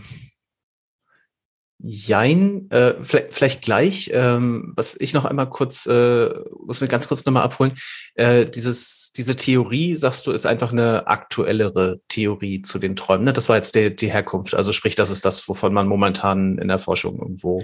Jein, 1.88 2.68
äh, 2.72 2.96
vielleicht, 3.00 3.32
vielleicht 3.32 3.62
gleich. 3.62 4.10
Ähm, 4.12 4.74
was 4.76 5.00
ich 5.00 5.14
noch 5.14 5.24
einmal 5.24 5.48
kurz, 5.48 5.86
äh, 5.86 6.30
muss 6.66 6.82
mir 6.82 6.88
ganz 6.88 7.08
kurz 7.08 7.24
nochmal 7.26 7.44
abholen. 7.44 7.76
Äh, 8.16 8.48
dieses, 8.48 9.12
diese 9.16 9.36
Theorie, 9.36 9.96
sagst 9.96 10.26
du, 10.26 10.32
ist 10.32 10.48
einfach 10.48 10.72
eine 10.72 11.06
aktuellere 11.06 12.00
Theorie 12.08 12.64
zu 12.64 12.80
den 12.80 12.96
Träumen. 12.96 13.26
Ne? 13.26 13.34
Das 13.34 13.50
war 13.50 13.58
jetzt 13.58 13.76
die, 13.76 13.96
die 13.96 14.12
Herkunft. 14.12 14.56
Also 14.56 14.72
sprich, 14.72 14.96
das 14.96 15.12
ist 15.12 15.26
das, 15.26 15.48
wovon 15.48 15.76
man 15.76 15.88
momentan 15.88 16.58
in 16.58 16.70
der 16.70 16.80
Forschung 16.80 17.20
irgendwo 17.20 17.64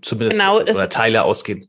zumindest 0.00 0.38
genau, 0.38 0.60
oder 0.60 0.88
Teile 0.88 1.24
ausgehen. 1.24 1.68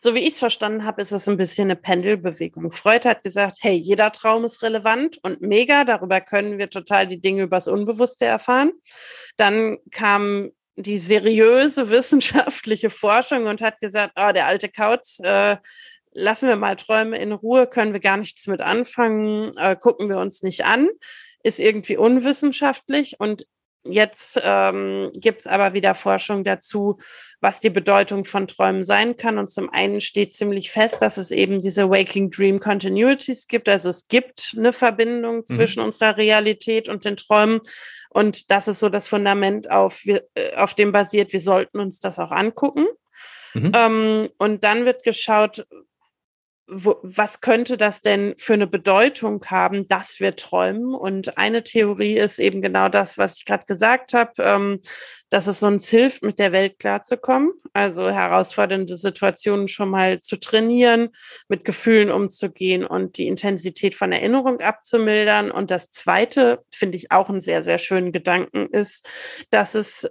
So 0.00 0.12
wie 0.14 0.20
ich 0.20 0.30
es 0.30 0.38
verstanden 0.40 0.84
habe, 0.84 1.00
ist 1.00 1.12
es 1.12 1.28
ein 1.28 1.36
bisschen 1.36 1.66
eine 1.66 1.76
Pendelbewegung. 1.76 2.72
Freud 2.72 3.08
hat 3.08 3.22
gesagt, 3.22 3.58
hey, 3.60 3.74
jeder 3.74 4.10
Traum 4.10 4.44
ist 4.44 4.62
relevant 4.62 5.18
und 5.22 5.40
mega, 5.40 5.84
darüber 5.84 6.20
können 6.20 6.58
wir 6.58 6.68
total 6.68 7.06
die 7.06 7.20
Dinge 7.20 7.44
übers 7.44 7.68
Unbewusste 7.68 8.24
erfahren. 8.24 8.72
Dann 9.36 9.78
kam 9.92 10.50
die 10.76 10.98
seriöse 10.98 11.90
wissenschaftliche 11.90 12.90
Forschung 12.90 13.46
und 13.46 13.62
hat 13.62 13.80
gesagt, 13.80 14.12
oh, 14.16 14.32
der 14.32 14.46
alte 14.46 14.68
Kauz, 14.68 15.20
äh, 15.22 15.56
lassen 16.12 16.48
wir 16.48 16.56
mal 16.56 16.76
Träume 16.76 17.18
in 17.18 17.32
Ruhe, 17.32 17.66
können 17.66 17.92
wir 17.92 18.00
gar 18.00 18.16
nichts 18.16 18.46
mit 18.46 18.60
anfangen, 18.60 19.56
äh, 19.56 19.76
gucken 19.76 20.08
wir 20.08 20.18
uns 20.18 20.42
nicht 20.42 20.64
an, 20.64 20.88
ist 21.42 21.60
irgendwie 21.60 21.96
unwissenschaftlich 21.96 23.18
und 23.18 23.46
Jetzt 23.88 24.40
ähm, 24.42 25.10
gibt 25.14 25.40
es 25.40 25.46
aber 25.46 25.72
wieder 25.72 25.94
Forschung 25.94 26.44
dazu, 26.44 26.98
was 27.40 27.60
die 27.60 27.70
Bedeutung 27.70 28.24
von 28.24 28.46
Träumen 28.46 28.84
sein 28.84 29.16
kann. 29.16 29.38
Und 29.38 29.48
zum 29.48 29.70
einen 29.70 30.00
steht 30.00 30.34
ziemlich 30.34 30.70
fest, 30.70 31.02
dass 31.02 31.16
es 31.16 31.30
eben 31.30 31.58
diese 31.58 31.88
Waking 31.88 32.30
Dream 32.30 32.58
Continuities 32.58 33.46
gibt. 33.46 33.68
Also 33.68 33.88
es 33.88 34.08
gibt 34.08 34.54
eine 34.56 34.72
Verbindung 34.72 35.36
mhm. 35.36 35.46
zwischen 35.46 35.80
unserer 35.80 36.16
Realität 36.16 36.88
und 36.88 37.04
den 37.04 37.16
Träumen. 37.16 37.60
Und 38.10 38.50
das 38.50 38.68
ist 38.68 38.80
so 38.80 38.88
das 38.88 39.08
Fundament, 39.08 39.70
auf, 39.70 40.04
äh, 40.06 40.20
auf 40.56 40.74
dem 40.74 40.92
basiert, 40.92 41.32
wir 41.32 41.40
sollten 41.40 41.80
uns 41.80 42.00
das 42.00 42.18
auch 42.18 42.30
angucken. 42.30 42.86
Mhm. 43.54 43.72
Ähm, 43.74 44.28
und 44.38 44.64
dann 44.64 44.84
wird 44.84 45.02
geschaut, 45.02 45.66
wo, 46.68 46.96
was 47.02 47.40
könnte 47.40 47.76
das 47.76 48.00
denn 48.00 48.34
für 48.38 48.54
eine 48.54 48.66
Bedeutung 48.66 49.44
haben, 49.46 49.86
dass 49.86 50.18
wir 50.18 50.34
träumen? 50.34 50.94
Und 50.94 51.38
eine 51.38 51.62
Theorie 51.62 52.18
ist 52.18 52.40
eben 52.40 52.60
genau 52.60 52.88
das, 52.88 53.18
was 53.18 53.36
ich 53.36 53.44
gerade 53.44 53.66
gesagt 53.66 54.14
habe, 54.14 54.32
ähm, 54.38 54.80
dass 55.30 55.46
es 55.46 55.62
uns 55.62 55.88
hilft, 55.88 56.22
mit 56.22 56.38
der 56.38 56.52
Welt 56.52 56.78
klarzukommen, 56.78 57.52
also 57.72 58.10
herausfordernde 58.10 58.96
Situationen 58.96 59.68
schon 59.68 59.90
mal 59.90 60.20
zu 60.20 60.40
trainieren, 60.40 61.10
mit 61.48 61.64
Gefühlen 61.64 62.10
umzugehen 62.10 62.84
und 62.84 63.16
die 63.16 63.28
Intensität 63.28 63.94
von 63.94 64.10
Erinnerung 64.10 64.60
abzumildern. 64.60 65.52
Und 65.52 65.70
das 65.70 65.90
Zweite, 65.90 66.64
finde 66.74 66.96
ich 66.96 67.12
auch 67.12 67.28
einen 67.28 67.40
sehr, 67.40 67.62
sehr 67.62 67.78
schönen 67.78 68.10
Gedanken, 68.10 68.68
ist, 68.70 69.08
dass 69.50 69.76
es 69.76 70.10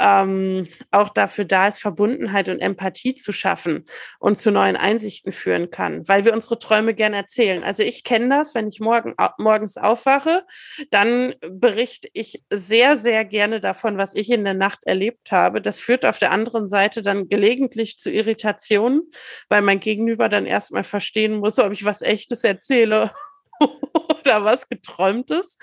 ähm, 0.00 0.66
auch 0.90 1.10
dafür 1.10 1.44
da 1.44 1.68
ist, 1.68 1.80
Verbundenheit 1.80 2.48
und 2.48 2.60
Empathie 2.60 3.14
zu 3.14 3.32
schaffen 3.32 3.84
und 4.18 4.38
zu 4.38 4.50
neuen 4.50 4.76
Einsichten 4.76 5.32
führen 5.32 5.70
kann, 5.70 6.06
weil 6.08 6.24
wir 6.24 6.32
unsere 6.32 6.58
Träume 6.58 6.94
gerne 6.94 7.16
erzählen. 7.16 7.62
Also 7.62 7.82
ich 7.82 8.04
kenne 8.04 8.28
das, 8.28 8.54
wenn 8.54 8.68
ich 8.68 8.80
morgen, 8.80 9.14
morgens 9.38 9.76
aufwache, 9.76 10.44
dann 10.90 11.34
berichte 11.50 12.08
ich 12.12 12.42
sehr, 12.50 12.96
sehr 12.96 13.24
gerne 13.24 13.60
davon, 13.60 13.98
was 13.98 14.14
ich 14.14 14.30
in 14.30 14.44
der 14.44 14.54
Nacht 14.54 14.84
erlebt 14.84 15.32
habe. 15.32 15.60
Das 15.60 15.78
führt 15.80 16.04
auf 16.04 16.18
der 16.18 16.32
anderen 16.32 16.68
Seite 16.68 17.02
dann 17.02 17.28
gelegentlich 17.28 17.98
zu 17.98 18.10
Irritationen, 18.10 19.02
weil 19.48 19.62
mein 19.62 19.80
Gegenüber 19.80 20.28
dann 20.28 20.46
erstmal 20.46 20.84
verstehen 20.84 21.38
muss, 21.38 21.58
ob 21.58 21.72
ich 21.72 21.84
was 21.84 22.02
Echtes 22.02 22.44
erzähle 22.44 23.10
oder 24.20 24.44
was 24.44 24.68
geträumtes. 24.68 25.58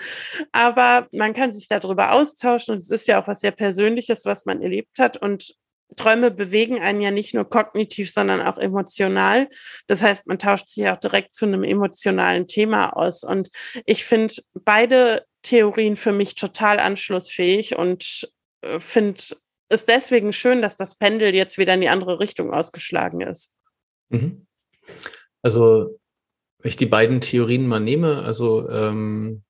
Aber 0.52 1.08
man 1.12 1.34
kann 1.34 1.52
sich 1.52 1.68
darüber 1.68 2.12
austauschen 2.12 2.74
und 2.74 2.78
es 2.78 2.90
ist 2.90 3.06
ja 3.06 3.22
auch 3.22 3.28
was 3.28 3.40
sehr 3.40 3.52
Persönliches, 3.52 4.24
was 4.24 4.46
man 4.46 4.62
erlebt 4.62 4.98
hat. 4.98 5.16
Und 5.16 5.54
Träume 5.96 6.30
bewegen 6.30 6.80
einen 6.80 7.00
ja 7.00 7.10
nicht 7.10 7.34
nur 7.34 7.48
kognitiv, 7.48 8.12
sondern 8.12 8.42
auch 8.42 8.58
emotional. 8.58 9.48
Das 9.86 10.02
heißt, 10.02 10.26
man 10.26 10.38
tauscht 10.38 10.68
sich 10.68 10.88
auch 10.88 10.98
direkt 10.98 11.34
zu 11.34 11.46
einem 11.46 11.64
emotionalen 11.64 12.46
Thema 12.46 12.90
aus. 12.90 13.24
Und 13.24 13.48
ich 13.86 14.04
finde 14.04 14.34
beide 14.52 15.24
Theorien 15.42 15.96
für 15.96 16.12
mich 16.12 16.34
total 16.34 16.78
anschlussfähig 16.78 17.76
und 17.76 18.30
äh, 18.62 18.80
finde 18.80 19.22
es 19.70 19.86
deswegen 19.86 20.32
schön, 20.32 20.62
dass 20.62 20.76
das 20.76 20.96
Pendel 20.96 21.34
jetzt 21.34 21.58
wieder 21.58 21.74
in 21.74 21.80
die 21.80 21.88
andere 21.88 22.20
Richtung 22.20 22.52
ausgeschlagen 22.52 23.20
ist. 23.20 23.52
Mhm. 24.08 24.46
Also 25.42 25.98
ich 26.62 26.76
die 26.76 26.86
beiden 26.86 27.20
Theorien 27.20 27.66
mal 27.66 27.80
nehme, 27.80 28.22
also 28.22 28.68
ähm, 28.68 29.42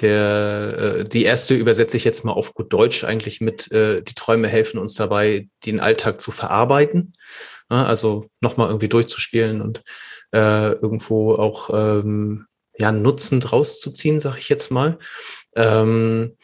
der, 0.00 0.76
äh, 1.00 1.04
die 1.08 1.24
erste 1.24 1.54
übersetze 1.54 1.96
ich 1.96 2.04
jetzt 2.04 2.24
mal 2.24 2.32
auf 2.32 2.54
gut 2.54 2.72
Deutsch 2.72 3.04
eigentlich 3.04 3.40
mit, 3.40 3.70
äh, 3.72 4.02
die 4.02 4.14
Träume 4.14 4.48
helfen 4.48 4.78
uns 4.78 4.94
dabei, 4.94 5.48
den 5.66 5.80
Alltag 5.80 6.20
zu 6.20 6.30
verarbeiten. 6.30 7.12
Ja, 7.70 7.84
also 7.84 8.26
nochmal 8.40 8.68
irgendwie 8.68 8.88
durchzuspielen 8.88 9.60
und 9.60 9.82
äh, 10.32 10.72
irgendwo 10.72 11.34
auch 11.34 11.70
ähm, 11.72 12.46
ja, 12.78 12.92
Nutzen 12.92 13.40
draus 13.40 13.80
zu 13.80 13.90
ziehen, 13.90 14.20
sag 14.20 14.38
ich 14.38 14.48
jetzt 14.48 14.70
mal. 14.70 14.98
Ähm, 15.56 16.36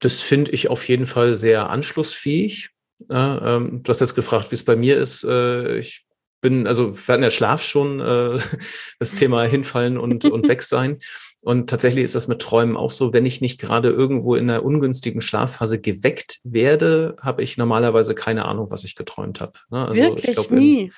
das 0.00 0.20
finde 0.20 0.50
ich 0.52 0.68
auf 0.68 0.86
jeden 0.86 1.06
Fall 1.06 1.36
sehr 1.36 1.70
anschlussfähig. 1.70 2.70
Ja, 3.10 3.56
ähm, 3.56 3.82
du 3.82 3.88
hast 3.88 4.00
jetzt 4.00 4.14
gefragt, 4.14 4.50
wie 4.50 4.56
es 4.56 4.64
bei 4.64 4.76
mir 4.76 4.98
ist. 4.98 5.24
Äh, 5.24 5.78
ich 5.78 6.06
bin, 6.44 6.66
also 6.66 6.94
wir 6.94 7.12
hatten 7.14 7.22
ja 7.22 7.30
Schlaf 7.30 7.62
schon, 7.62 8.00
äh, 8.00 8.38
das 8.98 9.14
Thema 9.14 9.44
hinfallen 9.44 9.96
und, 9.96 10.26
und 10.26 10.46
weg 10.48 10.62
sein. 10.62 10.98
Und 11.42 11.70
tatsächlich 11.70 12.04
ist 12.04 12.14
das 12.14 12.28
mit 12.28 12.40
Träumen 12.40 12.76
auch 12.76 12.90
so, 12.90 13.14
wenn 13.14 13.24
ich 13.24 13.40
nicht 13.40 13.58
gerade 13.58 13.88
irgendwo 13.88 14.34
in 14.34 14.48
einer 14.50 14.62
ungünstigen 14.62 15.22
Schlafphase 15.22 15.80
geweckt 15.80 16.40
werde, 16.44 17.16
habe 17.18 17.42
ich 17.42 17.56
normalerweise 17.56 18.14
keine 18.14 18.44
Ahnung, 18.44 18.70
was 18.70 18.84
ich 18.84 18.94
geträumt 18.94 19.40
habe. 19.40 19.52
Ne? 19.70 19.88
Also 19.88 20.02
Wirklich 20.02 20.28
ich 20.28 20.34
glaub, 20.34 20.50
nie? 20.50 20.92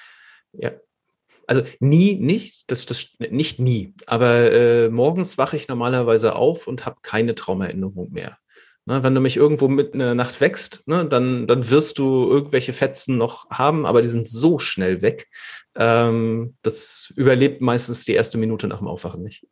ja. 0.53 0.73
Also 1.47 1.62
nie, 1.79 2.17
nicht, 2.17 2.69
das, 2.73 2.87
das 2.87 3.12
nicht 3.19 3.61
nie, 3.61 3.95
aber 4.09 4.50
äh, 4.50 4.88
morgens 4.88 5.38
wache 5.38 5.57
ich 5.57 5.69
normalerweise 5.69 6.35
auf 6.35 6.67
und 6.67 6.87
habe 6.87 6.97
keine 7.03 7.37
Traumerinnerung 7.37 8.11
mehr. 8.11 8.37
Ne, 8.88 9.02
wenn 9.02 9.16
du 9.16 9.21
mich 9.21 9.37
irgendwo 9.37 9.66
mitten 9.66 9.99
in 9.99 10.07
der 10.07 10.14
Nacht 10.14 10.40
wächst, 10.40 10.87
ne, 10.87 11.05
dann, 11.05 11.49
dann 11.49 11.71
wirst 11.71 11.99
du 11.99 12.31
irgendwelche 12.31 12.73
Fetzen 12.73 13.19
noch 13.19 13.50
haben, 13.50 13.85
aber 13.85 14.00
die 14.00 14.09
sind 14.09 14.28
so 14.28 14.61
schnell 14.61 15.02
weg. 15.02 15.28
Ähm, 15.76 16.57
das 16.62 17.12
überlebt 17.16 17.61
meistens 17.61 18.05
die 18.05 18.14
erste 18.14 18.38
Minute 18.38 18.69
nach 18.69 18.78
dem 18.78 18.87
Aufwachen 18.87 19.25
nicht. 19.25 19.45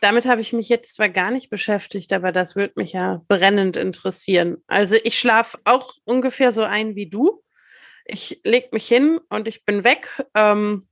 Damit 0.00 0.26
habe 0.26 0.40
ich 0.40 0.52
mich 0.52 0.68
jetzt 0.68 0.96
zwar 0.96 1.08
gar 1.08 1.30
nicht 1.30 1.50
beschäftigt, 1.50 2.12
aber 2.12 2.32
das 2.32 2.56
würde 2.56 2.72
mich 2.74 2.92
ja 2.92 3.22
brennend 3.28 3.76
interessieren. 3.76 4.56
Also 4.66 4.96
ich 5.04 5.16
schlafe 5.20 5.58
auch 5.64 5.92
ungefähr 6.04 6.50
so 6.50 6.64
ein 6.64 6.96
wie 6.96 7.08
du. 7.08 7.44
Ich 8.06 8.40
lege 8.42 8.70
mich 8.72 8.88
hin 8.88 9.20
und 9.28 9.46
ich 9.46 9.64
bin 9.64 9.84
weg. 9.84 10.08
Ähm, 10.34 10.88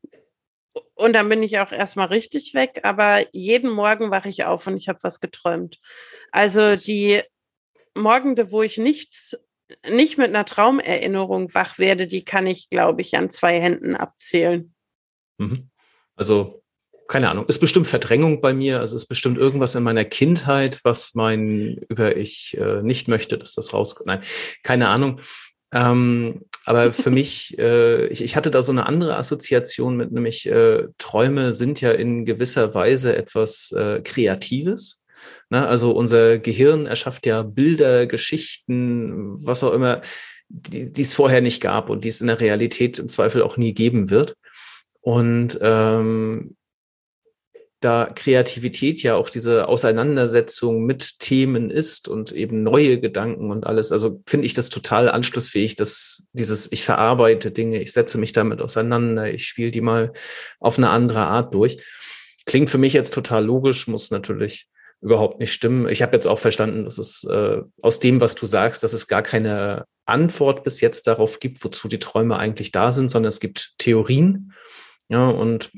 und 0.94 1.14
dann 1.14 1.28
bin 1.28 1.42
ich 1.42 1.58
auch 1.58 1.72
erstmal 1.72 2.08
richtig 2.08 2.54
weg, 2.54 2.80
aber 2.84 3.24
jeden 3.32 3.70
Morgen 3.70 4.12
wache 4.12 4.28
ich 4.28 4.44
auf 4.44 4.68
und 4.68 4.76
ich 4.76 4.88
habe 4.88 5.00
was 5.02 5.18
geträumt. 5.18 5.80
Also 6.30 6.76
die 6.76 7.22
Morgende, 7.98 8.50
wo 8.50 8.62
ich 8.62 8.78
nichts, 8.78 9.36
nicht 9.88 10.18
mit 10.18 10.28
einer 10.28 10.44
Traumerinnerung 10.44 11.52
wach 11.54 11.78
werde, 11.78 12.06
die 12.06 12.24
kann 12.24 12.46
ich, 12.46 12.70
glaube 12.70 13.02
ich, 13.02 13.16
an 13.16 13.30
zwei 13.30 13.60
Händen 13.60 13.96
abzählen. 13.96 14.74
Mhm. 15.38 15.70
Also 16.16 16.62
keine 17.08 17.30
Ahnung, 17.30 17.46
ist 17.46 17.58
bestimmt 17.58 17.88
Verdrängung 17.88 18.42
bei 18.42 18.52
mir, 18.52 18.80
also 18.80 18.94
ist 18.94 19.06
bestimmt 19.06 19.38
irgendwas 19.38 19.74
in 19.74 19.82
meiner 19.82 20.04
Kindheit, 20.04 20.80
was 20.84 21.14
mein 21.14 21.78
über 21.88 22.16
ich 22.16 22.56
äh, 22.58 22.82
nicht 22.82 23.08
möchte, 23.08 23.38
dass 23.38 23.54
das 23.54 23.72
rauskommt. 23.72 24.06
Nein, 24.06 24.20
keine 24.62 24.88
Ahnung. 24.88 25.20
Ähm, 25.72 26.42
aber 26.66 26.92
für 26.92 27.10
mich, 27.10 27.58
äh, 27.58 28.06
ich, 28.08 28.22
ich 28.22 28.36
hatte 28.36 28.50
da 28.50 28.62
so 28.62 28.72
eine 28.72 28.84
andere 28.84 29.16
Assoziation 29.16 29.96
mit, 29.96 30.12
nämlich 30.12 30.46
äh, 30.46 30.86
Träume 30.98 31.54
sind 31.54 31.80
ja 31.80 31.92
in 31.92 32.26
gewisser 32.26 32.74
Weise 32.74 33.16
etwas 33.16 33.72
äh, 33.72 34.02
Kreatives. 34.02 34.97
Ne? 35.50 35.66
Also 35.66 35.92
unser 35.92 36.38
Gehirn 36.38 36.86
erschafft 36.86 37.26
ja 37.26 37.42
Bilder, 37.42 38.06
Geschichten, 38.06 39.44
was 39.44 39.62
auch 39.62 39.72
immer, 39.72 40.02
die, 40.48 40.92
die 40.92 41.02
es 41.02 41.14
vorher 41.14 41.40
nicht 41.40 41.60
gab 41.60 41.90
und 41.90 42.04
die 42.04 42.08
es 42.08 42.20
in 42.20 42.26
der 42.26 42.40
Realität 42.40 42.98
im 42.98 43.08
Zweifel 43.08 43.42
auch 43.42 43.56
nie 43.56 43.74
geben 43.74 44.10
wird. 44.10 44.34
Und 45.00 45.58
ähm, 45.62 46.56
da 47.80 48.10
Kreativität 48.12 49.02
ja 49.02 49.14
auch 49.14 49.30
diese 49.30 49.68
Auseinandersetzung 49.68 50.84
mit 50.84 51.20
Themen 51.20 51.70
ist 51.70 52.08
und 52.08 52.32
eben 52.32 52.64
neue 52.64 52.98
Gedanken 52.98 53.52
und 53.52 53.66
alles. 53.66 53.92
Also 53.92 54.20
finde 54.26 54.46
ich 54.46 54.54
das 54.54 54.68
total 54.68 55.08
anschlussfähig, 55.08 55.76
dass 55.76 56.24
dieses, 56.32 56.72
ich 56.72 56.82
verarbeite 56.82 57.52
Dinge, 57.52 57.80
ich 57.80 57.92
setze 57.92 58.18
mich 58.18 58.32
damit 58.32 58.60
auseinander, 58.60 59.32
ich 59.32 59.46
spiele 59.46 59.70
die 59.70 59.80
mal 59.80 60.12
auf 60.58 60.76
eine 60.76 60.90
andere 60.90 61.26
Art 61.26 61.54
durch. 61.54 61.80
Klingt 62.46 62.70
für 62.70 62.78
mich 62.78 62.94
jetzt 62.94 63.14
total 63.14 63.44
logisch, 63.44 63.86
muss 63.86 64.10
natürlich 64.10 64.68
überhaupt 65.00 65.38
nicht 65.38 65.52
stimmen. 65.52 65.88
Ich 65.88 66.02
habe 66.02 66.14
jetzt 66.14 66.26
auch 66.26 66.38
verstanden, 66.38 66.84
dass 66.84 66.98
es 66.98 67.24
äh, 67.24 67.58
aus 67.82 68.00
dem, 68.00 68.20
was 68.20 68.34
du 68.34 68.46
sagst, 68.46 68.82
dass 68.82 68.92
es 68.92 69.06
gar 69.06 69.22
keine 69.22 69.84
Antwort 70.06 70.64
bis 70.64 70.80
jetzt 70.80 71.06
darauf 71.06 71.38
gibt, 71.38 71.62
wozu 71.64 71.88
die 71.88 71.98
Träume 71.98 72.38
eigentlich 72.38 72.72
da 72.72 72.90
sind, 72.90 73.10
sondern 73.10 73.28
es 73.28 73.40
gibt 73.40 73.74
Theorien. 73.78 74.52
Ja, 75.08 75.28
und 75.28 75.70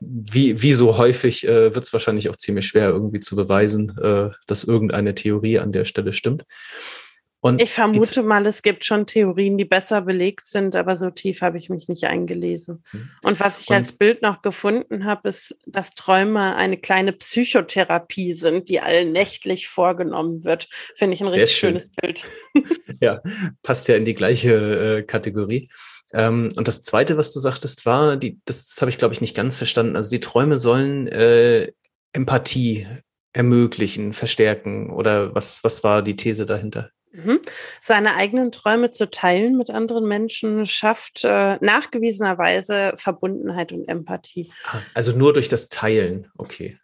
wie, 0.00 0.62
wie 0.62 0.72
so 0.72 0.98
häufig 0.98 1.46
äh, 1.46 1.74
wird 1.74 1.84
es 1.84 1.92
wahrscheinlich 1.92 2.28
auch 2.28 2.36
ziemlich 2.36 2.66
schwer, 2.66 2.90
irgendwie 2.90 3.20
zu 3.20 3.34
beweisen, 3.34 3.96
äh, 3.98 4.30
dass 4.46 4.64
irgendeine 4.64 5.14
Theorie 5.14 5.58
an 5.58 5.72
der 5.72 5.84
Stelle 5.84 6.12
stimmt. 6.12 6.44
Und 7.40 7.62
ich 7.62 7.70
vermute 7.70 8.24
mal, 8.24 8.44
es 8.46 8.62
gibt 8.62 8.84
schon 8.84 9.06
Theorien, 9.06 9.56
die 9.56 9.64
besser 9.64 10.02
belegt 10.02 10.44
sind, 10.44 10.74
aber 10.74 10.96
so 10.96 11.10
tief 11.10 11.40
habe 11.40 11.56
ich 11.56 11.70
mich 11.70 11.86
nicht 11.86 12.04
eingelesen. 12.04 12.82
Hm. 12.90 13.10
Und 13.22 13.38
was 13.38 13.60
ich 13.60 13.68
und 13.68 13.76
als 13.76 13.92
Bild 13.92 14.22
noch 14.22 14.42
gefunden 14.42 15.04
habe, 15.04 15.28
ist, 15.28 15.56
dass 15.64 15.90
Träume 15.90 16.56
eine 16.56 16.78
kleine 16.78 17.12
Psychotherapie 17.12 18.32
sind, 18.32 18.68
die 18.68 18.80
allnächtlich 18.80 19.68
vorgenommen 19.68 20.42
wird. 20.42 20.68
Finde 20.96 21.14
ich 21.14 21.20
ein 21.20 21.28
richtig 21.28 21.52
schön. 21.52 21.70
schönes 21.70 21.90
Bild. 21.90 22.26
ja, 23.00 23.20
passt 23.62 23.86
ja 23.86 23.94
in 23.94 24.04
die 24.04 24.14
gleiche 24.14 24.98
äh, 24.98 25.02
Kategorie. 25.04 25.70
Ähm, 26.12 26.48
und 26.56 26.66
das 26.66 26.82
Zweite, 26.82 27.16
was 27.16 27.32
du 27.32 27.38
sagtest, 27.38 27.86
war, 27.86 28.16
die, 28.16 28.40
das, 28.46 28.64
das 28.64 28.80
habe 28.80 28.90
ich, 28.90 28.98
glaube 28.98 29.14
ich, 29.14 29.20
nicht 29.20 29.36
ganz 29.36 29.54
verstanden. 29.54 29.94
Also 29.94 30.10
die 30.10 30.20
Träume 30.20 30.58
sollen 30.58 31.06
äh, 31.06 31.68
Empathie 32.12 32.86
ermöglichen, 33.32 34.12
verstärken 34.12 34.90
oder 34.90 35.34
was, 35.36 35.62
was 35.62 35.84
war 35.84 36.02
die 36.02 36.16
These 36.16 36.44
dahinter? 36.44 36.90
Mhm. 37.12 37.40
Seine 37.80 38.14
eigenen 38.16 38.52
Träume 38.52 38.90
zu 38.90 39.10
teilen 39.10 39.56
mit 39.56 39.70
anderen 39.70 40.06
Menschen 40.06 40.66
schafft 40.66 41.24
äh, 41.24 41.56
nachgewiesenerweise 41.60 42.92
Verbundenheit 42.96 43.72
und 43.72 43.88
Empathie. 43.88 44.52
Ah, 44.64 44.80
also 44.94 45.16
nur 45.16 45.32
durch 45.32 45.48
das 45.48 45.68
Teilen, 45.68 46.30
okay. 46.36 46.78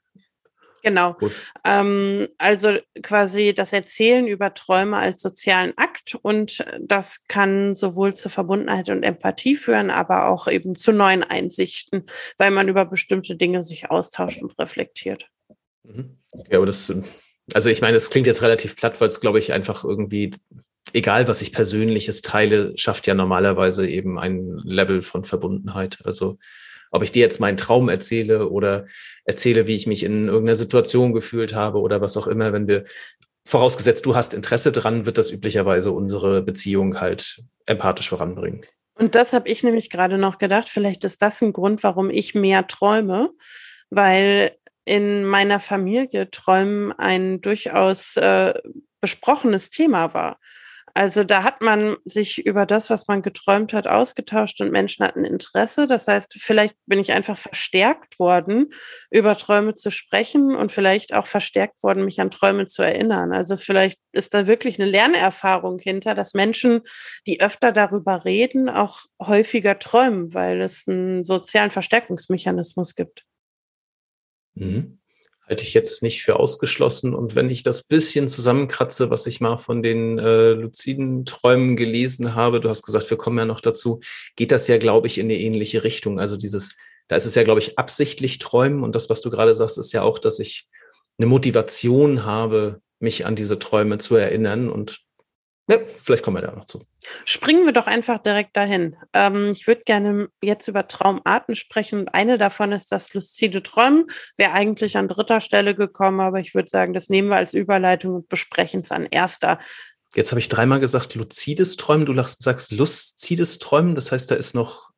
Genau. 0.84 1.16
Ähm, 1.64 2.28
also 2.36 2.76
quasi 3.02 3.54
das 3.54 3.72
Erzählen 3.72 4.26
über 4.26 4.52
Träume 4.52 4.98
als 4.98 5.22
sozialen 5.22 5.72
Akt 5.76 6.14
und 6.20 6.62
das 6.78 7.24
kann 7.26 7.74
sowohl 7.74 8.12
zur 8.12 8.30
Verbundenheit 8.30 8.90
und 8.90 9.02
Empathie 9.02 9.54
führen, 9.54 9.90
aber 9.90 10.28
auch 10.28 10.46
eben 10.46 10.76
zu 10.76 10.92
neuen 10.92 11.24
Einsichten, 11.24 12.04
weil 12.36 12.50
man 12.50 12.68
über 12.68 12.84
bestimmte 12.84 13.34
Dinge 13.34 13.62
sich 13.62 13.90
austauscht 13.90 14.42
und 14.42 14.58
reflektiert. 14.58 15.30
Mhm. 15.84 16.18
Okay, 16.32 16.56
aber 16.56 16.66
das, 16.66 16.92
also 17.52 17.68
ich 17.68 17.80
meine, 17.80 17.96
es 17.96 18.10
klingt 18.10 18.26
jetzt 18.26 18.42
relativ 18.42 18.76
platt, 18.76 19.00
weil 19.00 19.08
es, 19.08 19.20
glaube 19.20 19.38
ich, 19.38 19.52
einfach 19.52 19.84
irgendwie, 19.84 20.32
egal 20.92 21.28
was 21.28 21.42
ich 21.42 21.52
Persönliches 21.52 22.22
teile, 22.22 22.72
schafft 22.76 23.06
ja 23.06 23.14
normalerweise 23.14 23.88
eben 23.88 24.18
ein 24.18 24.60
Level 24.64 25.02
von 25.02 25.24
Verbundenheit. 25.24 25.98
Also 26.04 26.38
ob 26.90 27.02
ich 27.02 27.12
dir 27.12 27.20
jetzt 27.20 27.40
meinen 27.40 27.56
Traum 27.56 27.88
erzähle 27.88 28.48
oder 28.48 28.86
erzähle, 29.24 29.66
wie 29.66 29.74
ich 29.74 29.86
mich 29.86 30.04
in 30.04 30.28
irgendeiner 30.28 30.56
Situation 30.56 31.12
gefühlt 31.12 31.54
habe 31.54 31.80
oder 31.80 32.00
was 32.00 32.16
auch 32.16 32.28
immer, 32.28 32.52
wenn 32.52 32.68
wir 32.68 32.84
vorausgesetzt, 33.44 34.06
du 34.06 34.14
hast 34.14 34.32
Interesse 34.32 34.72
dran, 34.72 35.04
wird 35.04 35.18
das 35.18 35.30
üblicherweise 35.30 35.92
unsere 35.92 36.40
Beziehung 36.40 37.00
halt 37.00 37.42
empathisch 37.66 38.08
voranbringen. 38.08 38.64
Und 38.96 39.16
das 39.16 39.32
habe 39.32 39.48
ich 39.48 39.62
nämlich 39.64 39.90
gerade 39.90 40.18
noch 40.18 40.38
gedacht. 40.38 40.68
Vielleicht 40.68 41.04
ist 41.04 41.20
das 41.20 41.42
ein 41.42 41.52
Grund, 41.52 41.82
warum 41.82 42.10
ich 42.10 42.34
mehr 42.34 42.66
träume, 42.66 43.30
weil 43.90 44.56
in 44.84 45.24
meiner 45.24 45.60
Familie 45.60 46.30
Träumen 46.30 46.92
ein 46.92 47.40
durchaus 47.40 48.16
äh, 48.16 48.54
besprochenes 49.00 49.70
Thema 49.70 50.14
war. 50.14 50.38
Also 50.96 51.24
da 51.24 51.42
hat 51.42 51.60
man 51.60 51.96
sich 52.04 52.46
über 52.46 52.66
das, 52.66 52.88
was 52.88 53.08
man 53.08 53.20
geträumt 53.20 53.72
hat, 53.72 53.88
ausgetauscht 53.88 54.60
und 54.60 54.70
Menschen 54.70 55.04
hatten 55.04 55.24
Interesse. 55.24 55.88
Das 55.88 56.06
heißt, 56.06 56.36
vielleicht 56.38 56.76
bin 56.86 57.00
ich 57.00 57.10
einfach 57.12 57.36
verstärkt 57.36 58.20
worden, 58.20 58.72
über 59.10 59.36
Träume 59.36 59.74
zu 59.74 59.90
sprechen 59.90 60.54
und 60.54 60.70
vielleicht 60.70 61.12
auch 61.12 61.26
verstärkt 61.26 61.82
worden, 61.82 62.04
mich 62.04 62.20
an 62.20 62.30
Träume 62.30 62.66
zu 62.66 62.82
erinnern. 62.82 63.32
Also 63.32 63.56
vielleicht 63.56 63.98
ist 64.12 64.34
da 64.34 64.46
wirklich 64.46 64.80
eine 64.80 64.88
Lernerfahrung 64.88 65.80
hinter, 65.80 66.14
dass 66.14 66.32
Menschen, 66.32 66.82
die 67.26 67.40
öfter 67.40 67.72
darüber 67.72 68.24
reden, 68.24 68.68
auch 68.68 69.00
häufiger 69.20 69.80
träumen, 69.80 70.32
weil 70.32 70.60
es 70.60 70.84
einen 70.86 71.24
sozialen 71.24 71.72
Verstärkungsmechanismus 71.72 72.94
gibt. 72.94 73.24
Mhm 74.54 74.98
halte 75.48 75.64
ich 75.64 75.74
jetzt 75.74 76.02
nicht 76.02 76.22
für 76.22 76.36
ausgeschlossen. 76.36 77.14
Und 77.14 77.34
wenn 77.34 77.50
ich 77.50 77.62
das 77.62 77.82
bisschen 77.82 78.28
zusammenkratze, 78.28 79.10
was 79.10 79.26
ich 79.26 79.40
mal 79.40 79.56
von 79.56 79.82
den 79.82 80.18
äh, 80.18 80.52
luziden 80.52 81.24
Träumen 81.24 81.76
gelesen 81.76 82.34
habe, 82.34 82.60
du 82.60 82.68
hast 82.68 82.82
gesagt, 82.82 83.10
wir 83.10 83.18
kommen 83.18 83.38
ja 83.38 83.44
noch 83.44 83.60
dazu, 83.60 84.00
geht 84.36 84.50
das 84.50 84.68
ja, 84.68 84.78
glaube 84.78 85.06
ich, 85.06 85.18
in 85.18 85.26
eine 85.26 85.38
ähnliche 85.38 85.84
Richtung. 85.84 86.18
Also 86.18 86.36
dieses, 86.36 86.74
da 87.08 87.16
ist 87.16 87.26
es 87.26 87.34
ja, 87.34 87.42
glaube 87.42 87.60
ich, 87.60 87.78
absichtlich 87.78 88.38
träumen. 88.38 88.82
Und 88.82 88.94
das, 88.94 89.10
was 89.10 89.20
du 89.20 89.30
gerade 89.30 89.54
sagst, 89.54 89.76
ist 89.76 89.92
ja 89.92 90.02
auch, 90.02 90.18
dass 90.18 90.38
ich 90.38 90.66
eine 91.18 91.26
Motivation 91.26 92.24
habe, 92.24 92.80
mich 92.98 93.26
an 93.26 93.36
diese 93.36 93.58
Träume 93.58 93.98
zu 93.98 94.16
erinnern. 94.16 94.70
Und 94.70 95.00
ja, 95.66 95.78
vielleicht 96.02 96.22
kommen 96.22 96.36
wir 96.36 96.42
da 96.42 96.52
noch 96.52 96.66
zu. 96.66 96.84
Springen 97.24 97.64
wir 97.64 97.72
doch 97.72 97.86
einfach 97.86 98.18
direkt 98.18 98.54
dahin. 98.54 98.96
Ähm, 99.14 99.48
ich 99.48 99.66
würde 99.66 99.82
gerne 99.86 100.28
jetzt 100.42 100.68
über 100.68 100.86
Traumarten 100.88 101.54
sprechen. 101.54 102.00
Und 102.00 102.08
eine 102.08 102.36
davon 102.36 102.72
ist 102.72 102.92
das 102.92 103.14
luzide 103.14 103.62
Träumen. 103.62 104.06
Wäre 104.36 104.52
eigentlich 104.52 104.98
an 104.98 105.08
dritter 105.08 105.40
Stelle 105.40 105.74
gekommen, 105.74 106.20
aber 106.20 106.40
ich 106.40 106.54
würde 106.54 106.68
sagen, 106.68 106.92
das 106.92 107.08
nehmen 107.08 107.28
wir 107.28 107.36
als 107.36 107.54
Überleitung 107.54 108.14
und 108.14 108.28
besprechen 108.28 108.80
es 108.80 108.90
an 108.90 109.06
erster. 109.06 109.58
Jetzt 110.14 110.32
habe 110.32 110.38
ich 110.38 110.50
dreimal 110.50 110.80
gesagt, 110.80 111.14
luzides 111.14 111.76
Träumen. 111.76 112.04
Du 112.04 112.22
sagst 112.22 112.70
luzides 112.70 113.58
Träumen. 113.58 113.94
Das 113.94 114.12
heißt, 114.12 114.30
da 114.30 114.34
ist 114.34 114.54
noch 114.54 114.90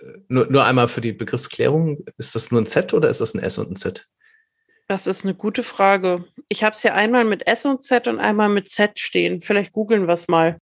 äh, 0.00 0.06
nur, 0.28 0.46
nur 0.46 0.64
einmal 0.64 0.88
für 0.88 1.02
die 1.02 1.12
Begriffsklärung. 1.12 2.06
Ist 2.16 2.34
das 2.34 2.50
nur 2.50 2.62
ein 2.62 2.66
Z 2.66 2.94
oder 2.94 3.10
ist 3.10 3.20
das 3.20 3.34
ein 3.34 3.40
S 3.40 3.58
und 3.58 3.70
ein 3.70 3.76
Z? 3.76 4.08
Das 4.88 5.06
ist 5.06 5.24
eine 5.24 5.34
gute 5.34 5.62
Frage. 5.62 6.24
Ich 6.48 6.64
habe 6.64 6.74
es 6.74 6.82
hier 6.82 6.94
einmal 6.94 7.24
mit 7.24 7.46
S 7.46 7.64
und 7.64 7.82
Z 7.82 8.08
und 8.08 8.18
einmal 8.18 8.48
mit 8.48 8.68
Z 8.68 8.98
stehen. 9.00 9.40
Vielleicht 9.40 9.72
googeln 9.72 10.06
wir 10.06 10.14
es 10.14 10.28
mal. 10.28 10.58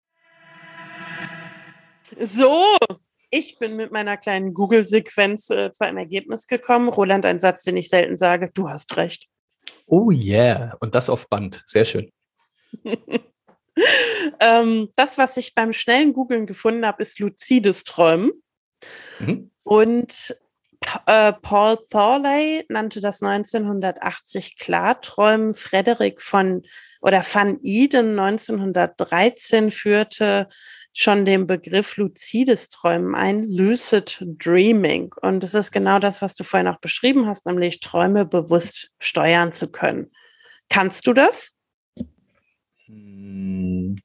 So, 2.19 2.65
ich 3.31 3.59
bin 3.59 3.77
mit 3.77 3.93
meiner 3.93 4.17
kleinen 4.17 4.55
Google-Sequenz 4.55 5.51
äh, 5.51 5.73
zu 5.73 5.85
einem 5.85 5.99
Ergebnis 5.99 6.47
gekommen. 6.47 6.89
Roland, 6.89 7.25
ein 7.25 7.39
Satz, 7.39 7.63
den 7.63 7.77
ich 7.77 7.89
selten 7.89 8.17
sage. 8.17 8.51
Du 8.53 8.69
hast 8.69 8.97
recht. 8.97 9.27
Oh 9.87 10.11
yeah, 10.11 10.77
und 10.81 10.95
das 10.95 11.09
auf 11.09 11.29
Band. 11.29 11.63
Sehr 11.67 11.85
schön. 11.85 12.11
ähm, 14.41 14.89
das, 14.97 15.19
was 15.19 15.37
ich 15.37 15.55
beim 15.55 15.73
schnellen 15.73 16.13
Googlen 16.13 16.47
gefunden 16.47 16.87
habe, 16.87 17.03
ist 17.03 17.19
luzides 17.19 17.85
Träumen. 17.85 18.33
Mhm. 19.19 19.51
Und 19.63 20.37
äh, 21.07 21.33
Paul 21.33 21.79
Thorley 21.91 22.65
nannte 22.69 23.01
das 23.01 23.23
1980 23.23 24.59
Klarträumen. 24.59 25.55
Frederik 25.55 26.21
von 26.21 26.63
oder 27.01 27.23
Van 27.23 27.59
Eden 27.63 28.19
1913 28.19 29.71
führte 29.71 30.49
schon 30.93 31.25
den 31.25 31.47
Begriff 31.47 31.97
luzides 31.97 32.69
Träumen 32.69 33.15
ein, 33.15 33.43
lucid 33.43 34.23
dreaming. 34.39 35.13
Und 35.21 35.45
es 35.45 35.55
ist 35.55 35.71
genau 35.73 35.99
das, 35.99 36.21
was 36.21 36.35
du 36.35 36.45
vorhin 36.45 36.69
auch 36.69 36.81
beschrieben 36.81 37.27
hast, 37.27 37.47
nämlich 37.47 37.81
Träume 37.81 38.25
bewusst 38.25 38.91
steuern 38.99 39.53
zu 39.53 39.71
können. 39.71 40.11
Kannst 40.69 41.07
du 41.07 41.13
das? 41.13 41.53
Hm. 42.87 44.01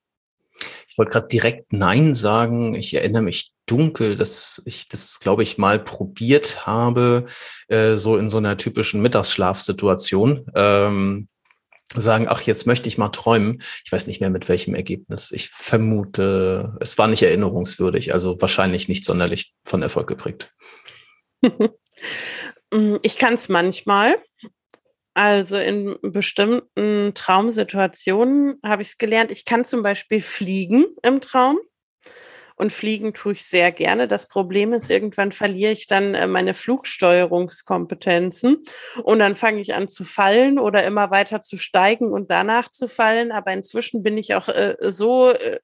Ich 0.96 0.98
wollte 0.98 1.12
gerade 1.12 1.28
direkt 1.28 1.74
Nein 1.74 2.14
sagen. 2.14 2.74
Ich 2.74 2.94
erinnere 2.94 3.22
mich 3.22 3.52
dunkel, 3.66 4.16
dass 4.16 4.62
ich 4.64 4.88
das, 4.88 5.20
glaube 5.20 5.44
ich, 5.44 5.58
mal 5.58 5.78
probiert 5.78 6.66
habe, 6.66 7.26
äh, 7.68 7.96
so 7.96 8.16
in 8.16 8.30
so 8.30 8.38
einer 8.38 8.56
typischen 8.56 9.02
Mittagsschlafsituation. 9.02 10.46
Ähm, 10.56 11.28
sagen, 11.94 12.28
ach, 12.30 12.40
jetzt 12.44 12.66
möchte 12.66 12.88
ich 12.88 12.98
mal 12.98 13.10
träumen. 13.10 13.62
Ich 13.84 13.92
weiß 13.92 14.08
nicht 14.08 14.22
mehr 14.22 14.30
mit 14.30 14.48
welchem 14.48 14.74
Ergebnis. 14.74 15.34
Ich 15.34 15.50
vermute, 15.50 16.78
es 16.80 16.98
war 16.98 17.10
nicht 17.10 17.24
erinnerungswürdig, 17.24 18.14
also 18.14 18.40
wahrscheinlich 18.40 18.88
nicht 18.88 19.04
sonderlich 19.04 19.54
von 19.66 19.82
Erfolg 19.82 20.08
geprägt. 20.08 20.54
Ich 23.04 23.18
kann 23.18 23.36
es 23.36 23.48
manchmal. 23.48 24.18
Also 25.16 25.58
in 25.58 25.98
bestimmten 26.02 27.14
Traumsituationen 27.14 28.60
habe 28.64 28.82
ich 28.82 28.90
es 28.90 28.98
gelernt. 28.98 29.32
Ich 29.32 29.46
kann 29.46 29.64
zum 29.64 29.82
Beispiel 29.82 30.20
fliegen 30.20 30.86
im 31.04 31.22
Traum. 31.22 31.58
Und 32.58 32.72
fliegen 32.72 33.14
tue 33.14 33.34
ich 33.34 33.44
sehr 33.44 33.74
gerne. 33.74 34.08
Das 34.08 34.30
Problem 34.30 34.72
ist, 34.72 34.90
irgendwann 34.90 35.34
verliere 35.34 35.74
ich 35.74 35.88
dann 35.88 36.16
äh, 36.16 36.26
meine 36.26 36.54
Flugsteuerungskompetenzen 36.54 38.64
und 39.04 39.20
dann 39.20 39.36
fange 39.36 39.60
ich 39.60 39.74
an 39.74 39.90
zu 39.90 40.06
fallen 40.06 40.58
oder 40.58 40.86
immer 40.86 41.12
weiter 41.12 41.42
zu 41.42 41.58
steigen 41.58 42.14
und 42.14 42.32
danach 42.32 42.72
zu 42.72 42.88
fallen. 42.88 43.34
Aber 43.34 43.52
inzwischen 43.52 44.04
bin 44.04 44.18
ich 44.18 44.36
auch 44.36 44.48
äh, 44.48 44.78
so 44.80 45.32
äh, 45.32 45.60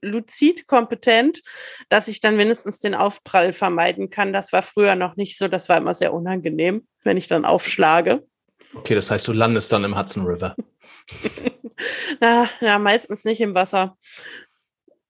luzid 0.00 0.66
kompetent, 0.66 1.42
dass 1.88 2.08
ich 2.08 2.18
dann 2.18 2.36
mindestens 2.36 2.80
den 2.80 2.96
Aufprall 2.96 3.52
vermeiden 3.52 4.10
kann. 4.10 4.32
Das 4.32 4.52
war 4.52 4.62
früher 4.62 4.96
noch 4.96 5.14
nicht 5.14 5.38
so. 5.38 5.46
Das 5.46 5.68
war 5.68 5.76
immer 5.76 5.94
sehr 5.94 6.12
unangenehm, 6.12 6.88
wenn 7.04 7.16
ich 7.16 7.28
dann 7.28 7.44
aufschlage. 7.44 8.26
Okay, 8.74 8.94
das 8.94 9.10
heißt, 9.10 9.28
du 9.28 9.32
landest 9.32 9.70
dann 9.72 9.84
im 9.84 9.98
Hudson 9.98 10.26
River. 10.26 10.56
na, 12.20 12.48
na, 12.60 12.78
meistens 12.78 13.24
nicht 13.24 13.40
im 13.40 13.54
Wasser. 13.54 13.96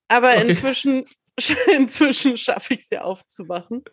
Aber 0.08 0.30
okay. 0.30 0.48
inzwischen 0.48 1.06
Inzwischen 1.76 2.36
schaffe 2.36 2.74
ich 2.74 2.80
es 2.80 2.90
ja 2.90 3.02
aufzuwachen. 3.02 3.84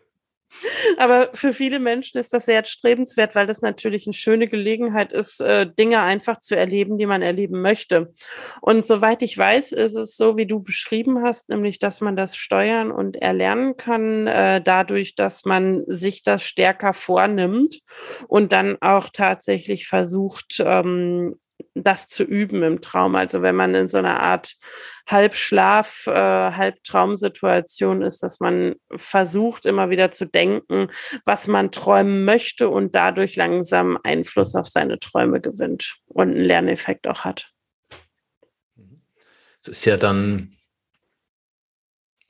Aber 0.98 1.30
für 1.34 1.52
viele 1.52 1.78
Menschen 1.78 2.18
ist 2.18 2.32
das 2.32 2.46
sehr 2.46 2.56
erstrebenswert, 2.56 3.34
weil 3.34 3.46
das 3.46 3.62
natürlich 3.62 4.06
eine 4.06 4.14
schöne 4.14 4.48
Gelegenheit 4.48 5.12
ist, 5.12 5.40
äh, 5.40 5.66
Dinge 5.66 6.00
einfach 6.00 6.38
zu 6.40 6.56
erleben, 6.56 6.98
die 6.98 7.06
man 7.06 7.22
erleben 7.22 7.60
möchte. 7.62 8.12
Und 8.60 8.84
soweit 8.84 9.22
ich 9.22 9.36
weiß, 9.36 9.72
ist 9.72 9.94
es 9.94 10.16
so, 10.16 10.36
wie 10.36 10.46
du 10.46 10.60
beschrieben 10.60 11.22
hast, 11.22 11.48
nämlich, 11.48 11.78
dass 11.78 12.00
man 12.00 12.16
das 12.16 12.36
steuern 12.36 12.90
und 12.90 13.16
erlernen 13.16 13.76
kann, 13.76 14.26
äh, 14.26 14.60
dadurch, 14.62 15.14
dass 15.14 15.44
man 15.44 15.82
sich 15.84 16.22
das 16.22 16.42
stärker 16.42 16.92
vornimmt 16.92 17.80
und 18.28 18.52
dann 18.52 18.76
auch 18.80 19.08
tatsächlich 19.10 19.86
versucht, 19.86 20.62
ähm, 20.64 21.36
das 21.74 22.08
zu 22.08 22.24
üben 22.24 22.62
im 22.62 22.80
Traum. 22.80 23.14
Also 23.14 23.42
wenn 23.42 23.56
man 23.56 23.74
in 23.74 23.88
so 23.88 23.98
einer 23.98 24.20
Art 24.20 24.56
Halbschlaf, 25.08 26.06
äh, 26.06 26.12
Halbtraumsituation 26.12 28.02
ist, 28.02 28.22
dass 28.22 28.40
man 28.40 28.74
versucht, 28.96 29.66
immer 29.66 29.90
wieder 29.90 30.12
zu 30.12 30.26
denken, 30.26 30.88
was 31.24 31.46
man 31.46 31.70
träumen 31.70 32.24
möchte 32.24 32.68
und 32.68 32.94
dadurch 32.94 33.36
langsam 33.36 33.98
Einfluss 34.02 34.54
auf 34.54 34.68
seine 34.68 34.98
Träume 34.98 35.40
gewinnt 35.40 35.96
und 36.06 36.30
einen 36.30 36.44
Lerneffekt 36.44 37.06
auch 37.06 37.24
hat. 37.24 37.50
Es 39.60 39.68
ist 39.68 39.84
ja 39.84 39.96
dann 39.96 40.56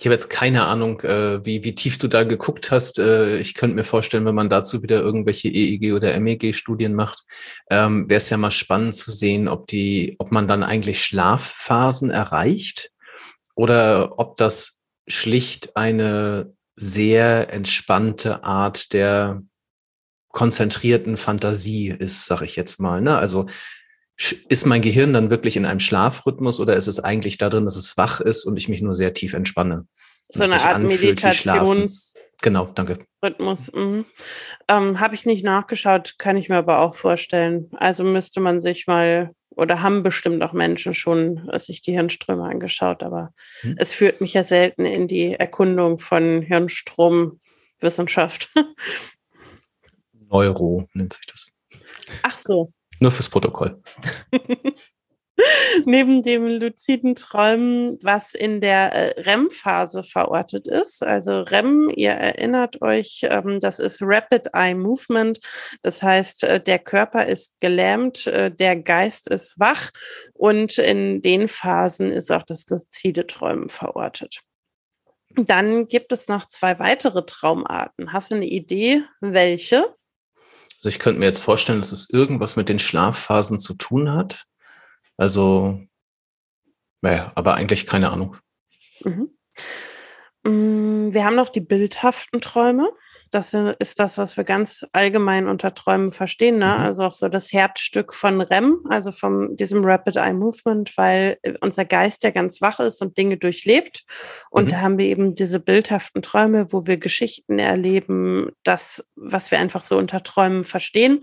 ich 0.00 0.06
habe 0.06 0.14
jetzt 0.14 0.30
keine 0.30 0.64
Ahnung, 0.64 1.02
äh, 1.02 1.44
wie, 1.44 1.62
wie 1.62 1.74
tief 1.74 1.98
du 1.98 2.08
da 2.08 2.24
geguckt 2.24 2.70
hast. 2.70 2.98
Äh, 2.98 3.36
ich 3.36 3.52
könnte 3.52 3.76
mir 3.76 3.84
vorstellen, 3.84 4.24
wenn 4.24 4.34
man 4.34 4.48
dazu 4.48 4.82
wieder 4.82 4.98
irgendwelche 4.98 5.48
EEG 5.48 5.92
oder 5.92 6.18
MEG-Studien 6.18 6.94
macht, 6.94 7.24
ähm, 7.70 8.08
wäre 8.08 8.16
es 8.16 8.30
ja 8.30 8.38
mal 8.38 8.50
spannend 8.50 8.94
zu 8.94 9.10
sehen, 9.10 9.46
ob 9.46 9.66
die, 9.66 10.16
ob 10.18 10.32
man 10.32 10.48
dann 10.48 10.62
eigentlich 10.62 11.04
Schlafphasen 11.04 12.10
erreicht 12.10 12.92
oder 13.54 14.18
ob 14.18 14.38
das 14.38 14.80
schlicht 15.06 15.76
eine 15.76 16.50
sehr 16.76 17.52
entspannte 17.52 18.42
Art 18.42 18.94
der 18.94 19.42
konzentrierten 20.28 21.18
Fantasie 21.18 21.88
ist, 21.88 22.24
sag 22.24 22.40
ich 22.40 22.56
jetzt 22.56 22.80
mal. 22.80 23.02
Ne? 23.02 23.18
Also 23.18 23.48
ist 24.48 24.66
mein 24.66 24.82
Gehirn 24.82 25.14
dann 25.14 25.30
wirklich 25.30 25.56
in 25.56 25.64
einem 25.64 25.80
Schlafrhythmus 25.80 26.60
oder 26.60 26.74
ist 26.74 26.88
es 26.88 27.00
eigentlich 27.00 27.38
darin, 27.38 27.64
dass 27.64 27.76
es 27.76 27.96
wach 27.96 28.20
ist 28.20 28.44
und 28.44 28.56
ich 28.56 28.68
mich 28.68 28.82
nur 28.82 28.94
sehr 28.94 29.14
tief 29.14 29.32
entspanne? 29.32 29.86
So 30.28 30.44
eine 30.44 30.60
Art 30.60 30.82
Meditations. 30.82 32.14
Genau, 32.42 32.66
danke. 32.66 32.98
Rhythmus. 33.22 33.72
Mhm. 33.72 34.04
Ähm, 34.68 35.00
Habe 35.00 35.14
ich 35.14 35.24
nicht 35.26 35.44
nachgeschaut, 35.44 36.14
kann 36.18 36.36
ich 36.36 36.48
mir 36.48 36.56
aber 36.56 36.80
auch 36.80 36.94
vorstellen. 36.94 37.70
Also 37.76 38.04
müsste 38.04 38.40
man 38.40 38.60
sich 38.60 38.86
mal, 38.86 39.32
oder 39.50 39.82
haben 39.82 40.02
bestimmt 40.02 40.42
auch 40.42 40.52
Menschen 40.52 40.94
schon 40.94 41.50
sich 41.58 41.82
die 41.82 41.92
Hirnströme 41.92 42.44
angeschaut, 42.44 43.02
aber 43.02 43.34
hm. 43.60 43.74
es 43.78 43.92
führt 43.92 44.20
mich 44.20 44.34
ja 44.34 44.42
selten 44.42 44.86
in 44.86 45.08
die 45.08 45.34
Erkundung 45.34 45.98
von 45.98 46.42
Hirnstromwissenschaft. 46.42 48.50
Neuro 50.30 50.88
nennt 50.94 51.14
sich 51.14 51.26
das. 51.26 51.48
Ach 52.22 52.38
so, 52.38 52.72
nur 53.00 53.10
fürs 53.10 53.28
Protokoll. 53.28 53.82
Neben 55.86 56.22
dem 56.22 56.46
luziden 56.46 57.14
Träumen, 57.14 57.98
was 58.02 58.34
in 58.34 58.60
der 58.60 58.92
äh, 58.92 59.20
REM-Phase 59.22 60.02
verortet 60.02 60.68
ist. 60.68 61.02
Also 61.02 61.40
REM, 61.40 61.90
ihr 61.94 62.10
erinnert 62.10 62.82
euch, 62.82 63.20
ähm, 63.22 63.58
das 63.58 63.78
ist 63.78 64.02
Rapid 64.02 64.48
Eye 64.52 64.74
Movement. 64.74 65.40
Das 65.82 66.02
heißt, 66.02 66.44
äh, 66.44 66.60
der 66.60 66.78
Körper 66.78 67.26
ist 67.26 67.58
gelähmt, 67.60 68.26
äh, 68.26 68.50
der 68.50 68.76
Geist 68.76 69.28
ist 69.28 69.58
wach 69.58 69.90
und 70.34 70.78
in 70.78 71.22
den 71.22 71.48
Phasen 71.48 72.10
ist 72.10 72.30
auch 72.30 72.42
das 72.42 72.68
luzide 72.68 73.26
Träumen 73.26 73.68
verortet. 73.68 74.40
Dann 75.36 75.86
gibt 75.86 76.12
es 76.12 76.28
noch 76.28 76.48
zwei 76.48 76.78
weitere 76.78 77.24
Traumarten. 77.24 78.12
Hast 78.12 78.32
du 78.32 78.36
eine 78.36 78.46
Idee, 78.46 79.02
welche? 79.20 79.94
Also 80.80 80.88
ich 80.88 80.98
könnte 80.98 81.20
mir 81.20 81.26
jetzt 81.26 81.42
vorstellen, 81.42 81.80
dass 81.80 81.92
es 81.92 82.08
irgendwas 82.08 82.56
mit 82.56 82.70
den 82.70 82.78
Schlafphasen 82.78 83.58
zu 83.58 83.74
tun 83.74 84.14
hat. 84.14 84.46
Also, 85.18 85.78
naja, 87.02 87.32
aber 87.34 87.54
eigentlich 87.54 87.86
keine 87.86 88.10
Ahnung. 88.10 88.38
Mhm. 89.04 89.28
Mm, 90.42 91.12
wir 91.12 91.24
haben 91.26 91.36
noch 91.36 91.50
die 91.50 91.60
bildhaften 91.60 92.40
Träume. 92.40 92.90
Das 93.30 93.54
ist 93.54 94.00
das, 94.00 94.18
was 94.18 94.36
wir 94.36 94.42
ganz 94.42 94.84
allgemein 94.92 95.46
unter 95.46 95.72
Träumen 95.72 96.10
verstehen. 96.10 96.58
Ne? 96.58 96.66
Mhm. 96.66 96.84
Also 96.84 97.04
auch 97.04 97.12
so 97.12 97.28
das 97.28 97.52
Herzstück 97.52 98.12
von 98.12 98.40
REM, 98.40 98.80
also 98.88 99.12
von 99.12 99.56
diesem 99.56 99.84
Rapid 99.84 100.16
Eye 100.16 100.32
Movement, 100.32 100.96
weil 100.96 101.38
äh, 101.42 101.54
unser 101.60 101.84
Geist 101.84 102.24
ja 102.24 102.30
ganz 102.30 102.60
wach 102.60 102.80
ist 102.80 103.00
und 103.02 103.16
Dinge 103.16 103.36
durchlebt. 103.36 104.04
Und 104.50 104.66
mhm. 104.66 104.70
da 104.70 104.80
haben 104.80 104.98
wir 104.98 105.06
eben 105.06 105.36
diese 105.36 105.60
bildhaften 105.60 106.22
Träume, 106.22 106.72
wo 106.72 106.88
wir 106.88 106.96
Geschichten 106.96 107.60
erleben, 107.60 108.50
das, 108.64 109.04
was 109.14 109.52
wir 109.52 109.60
einfach 109.60 109.84
so 109.84 109.96
unter 109.96 110.24
Träumen 110.24 110.64
verstehen. 110.64 111.20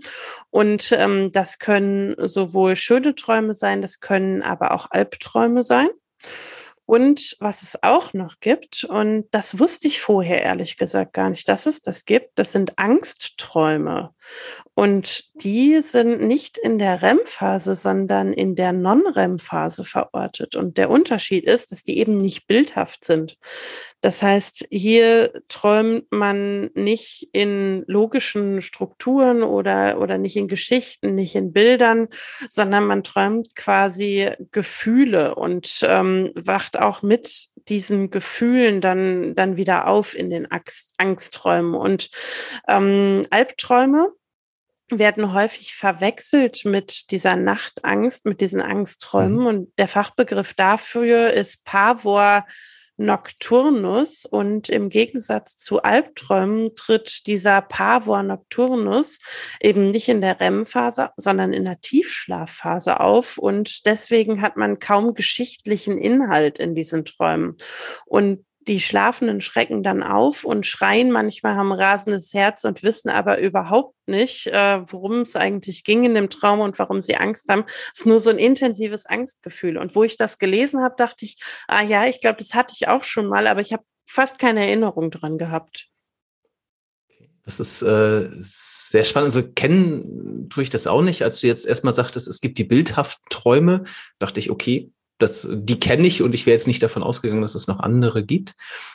Und 0.48 0.92
ähm, 0.92 1.30
das 1.32 1.58
können 1.58 2.14
sowohl 2.16 2.76
schöne 2.76 3.14
Träume 3.16 3.52
sein, 3.52 3.82
das 3.82 4.00
können 4.00 4.42
aber 4.42 4.72
auch 4.72 4.90
Albträume 4.90 5.62
sein. 5.62 5.88
Und 6.88 7.36
was 7.38 7.60
es 7.62 7.82
auch 7.82 8.14
noch 8.14 8.40
gibt, 8.40 8.84
und 8.84 9.26
das 9.30 9.58
wusste 9.58 9.88
ich 9.88 10.00
vorher 10.00 10.42
ehrlich 10.42 10.78
gesagt 10.78 11.12
gar 11.12 11.28
nicht, 11.28 11.46
dass 11.46 11.66
es 11.66 11.82
das 11.82 12.06
gibt, 12.06 12.38
das 12.38 12.52
sind 12.52 12.78
Angstträume. 12.78 14.14
Und 14.72 15.24
die 15.34 15.80
sind 15.80 16.22
nicht 16.22 16.56
in 16.56 16.78
der 16.78 17.02
REM-Phase, 17.02 17.74
sondern 17.74 18.32
in 18.32 18.54
der 18.54 18.72
Non-REM-Phase 18.72 19.84
verortet. 19.84 20.56
Und 20.56 20.78
der 20.78 20.88
Unterschied 20.88 21.44
ist, 21.44 21.72
dass 21.72 21.82
die 21.82 21.98
eben 21.98 22.16
nicht 22.16 22.46
bildhaft 22.46 23.04
sind. 23.04 23.36
Das 24.00 24.22
heißt, 24.22 24.68
hier 24.70 25.32
träumt 25.48 26.04
man 26.10 26.70
nicht 26.74 27.28
in 27.32 27.82
logischen 27.88 28.62
Strukturen 28.62 29.42
oder, 29.42 30.00
oder 30.00 30.16
nicht 30.16 30.36
in 30.36 30.46
Geschichten, 30.46 31.16
nicht 31.16 31.34
in 31.34 31.52
Bildern, 31.52 32.06
sondern 32.48 32.86
man 32.86 33.02
träumt 33.02 33.56
quasi 33.56 34.30
Gefühle 34.52 35.34
und 35.34 35.80
ähm, 35.82 36.30
wacht 36.34 36.77
auch 36.80 37.02
mit 37.02 37.48
diesen 37.68 38.10
Gefühlen 38.10 38.80
dann, 38.80 39.34
dann 39.34 39.56
wieder 39.56 39.86
auf 39.86 40.16
in 40.16 40.30
den 40.30 40.50
Angst, 40.50 40.92
Angstträumen. 40.96 41.74
Und 41.74 42.10
ähm, 42.66 43.22
Albträume 43.30 44.08
werden 44.90 45.34
häufig 45.34 45.74
verwechselt 45.74 46.64
mit 46.64 47.10
dieser 47.10 47.36
Nachtangst, 47.36 48.24
mit 48.24 48.40
diesen 48.40 48.62
Angstträumen. 48.62 49.40
Mhm. 49.40 49.46
Und 49.46 49.78
der 49.78 49.88
Fachbegriff 49.88 50.54
dafür 50.54 51.30
ist 51.32 51.64
Pavor 51.64 52.46
Nocturnus 52.98 54.26
und 54.26 54.68
im 54.68 54.88
Gegensatz 54.88 55.56
zu 55.56 55.82
Albträumen 55.82 56.74
tritt 56.74 57.26
dieser 57.26 57.62
Pavor 57.62 58.22
Nocturnus 58.22 59.20
eben 59.60 59.86
nicht 59.86 60.08
in 60.08 60.20
der 60.20 60.40
REM-Phase, 60.40 61.10
sondern 61.16 61.52
in 61.52 61.64
der 61.64 61.80
Tiefschlafphase 61.80 63.00
auf 63.00 63.38
und 63.38 63.86
deswegen 63.86 64.42
hat 64.42 64.56
man 64.56 64.80
kaum 64.80 65.14
geschichtlichen 65.14 65.96
Inhalt 65.96 66.58
in 66.58 66.74
diesen 66.74 67.04
Träumen. 67.04 67.56
Und 68.04 68.44
die 68.68 68.80
Schlafenden 68.80 69.40
schrecken 69.40 69.82
dann 69.82 70.02
auf 70.02 70.44
und 70.44 70.66
schreien 70.66 71.10
manchmal, 71.10 71.56
haben 71.56 71.72
rasendes 71.72 72.34
Herz 72.34 72.64
und 72.64 72.82
wissen 72.82 73.08
aber 73.08 73.38
überhaupt 73.40 73.96
nicht, 74.06 74.46
äh, 74.48 74.80
worum 74.86 75.22
es 75.22 75.36
eigentlich 75.36 75.84
ging 75.84 76.04
in 76.04 76.14
dem 76.14 76.30
Traum 76.30 76.60
und 76.60 76.78
warum 76.78 77.00
sie 77.02 77.16
Angst 77.16 77.48
haben. 77.48 77.64
Es 77.92 78.00
ist 78.00 78.06
nur 78.06 78.20
so 78.20 78.30
ein 78.30 78.38
intensives 78.38 79.06
Angstgefühl. 79.06 79.78
Und 79.78 79.94
wo 79.94 80.04
ich 80.04 80.16
das 80.16 80.38
gelesen 80.38 80.82
habe, 80.82 80.94
dachte 80.96 81.24
ich, 81.24 81.36
ah 81.66 81.82
ja, 81.82 82.06
ich 82.06 82.20
glaube, 82.20 82.38
das 82.38 82.54
hatte 82.54 82.74
ich 82.76 82.88
auch 82.88 83.04
schon 83.04 83.26
mal, 83.26 83.46
aber 83.46 83.60
ich 83.60 83.72
habe 83.72 83.84
fast 84.06 84.38
keine 84.38 84.66
Erinnerung 84.66 85.10
dran 85.10 85.38
gehabt. 85.38 85.88
Das 87.42 87.60
ist 87.60 87.80
äh, 87.80 88.28
sehr 88.38 89.04
spannend. 89.04 89.34
Also 89.34 89.42
kennen 89.42 90.48
tue 90.50 90.62
ich 90.62 90.70
das 90.70 90.86
auch 90.86 91.00
nicht. 91.00 91.22
Als 91.22 91.40
du 91.40 91.46
jetzt 91.46 91.64
erstmal 91.64 91.94
sagtest, 91.94 92.28
es 92.28 92.42
gibt 92.42 92.58
die 92.58 92.64
bildhaften 92.64 93.24
Träume, 93.30 93.84
dachte 94.18 94.38
ich, 94.38 94.50
okay, 94.50 94.92
das, 95.18 95.46
die 95.50 95.80
kenne 95.80 96.06
ich 96.06 96.22
und 96.22 96.34
ich 96.34 96.46
wäre 96.46 96.54
jetzt 96.54 96.66
nicht 96.66 96.82
davon 96.82 97.02
ausgegangen, 97.02 97.42
dass 97.42 97.54
es 97.54 97.66
noch 97.66 97.80
andere 97.80 98.24
gibt. 98.24 98.54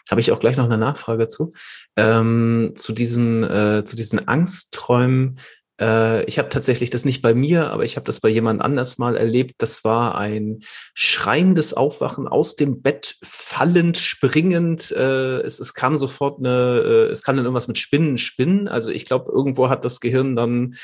Habe 0.09 0.21
ich 0.21 0.31
auch 0.31 0.39
gleich 0.39 0.57
noch 0.57 0.65
eine 0.65 0.77
Nachfrage 0.77 1.27
zu. 1.27 1.53
Ähm, 1.97 2.73
zu 2.75 2.93
diesem, 2.93 3.43
äh, 3.43 3.83
zu 3.85 3.95
diesen 3.95 4.27
Angstträumen. 4.27 5.39
Äh, 5.79 6.23
ich 6.25 6.39
habe 6.39 6.49
tatsächlich 6.49 6.89
das 6.89 7.05
nicht 7.05 7.21
bei 7.21 7.33
mir, 7.33 7.71
aber 7.71 7.83
ich 7.83 7.95
habe 7.95 8.05
das 8.05 8.19
bei 8.19 8.29
jemand 8.29 8.61
anders 8.61 8.97
mal 8.97 9.17
erlebt. 9.17 9.55
Das 9.57 9.83
war 9.83 10.15
ein 10.17 10.59
schreiendes 10.93 11.73
Aufwachen 11.73 12.27
aus 12.27 12.55
dem 12.55 12.81
Bett, 12.81 13.17
fallend, 13.23 13.97
springend. 13.97 14.91
Äh, 14.91 15.41
es, 15.41 15.59
es 15.59 15.73
kam 15.73 15.97
sofort 15.97 16.39
eine, 16.39 16.81
äh, 16.85 17.11
es 17.11 17.23
kann 17.23 17.35
dann 17.35 17.45
irgendwas 17.45 17.67
mit 17.67 17.77
Spinnen 17.77 18.17
spinnen. 18.17 18.67
Also 18.67 18.89
ich 18.91 19.05
glaube, 19.05 19.31
irgendwo 19.31 19.69
hat 19.69 19.83
das 19.83 19.99
Gehirn 19.99 20.35
dann 20.35 20.75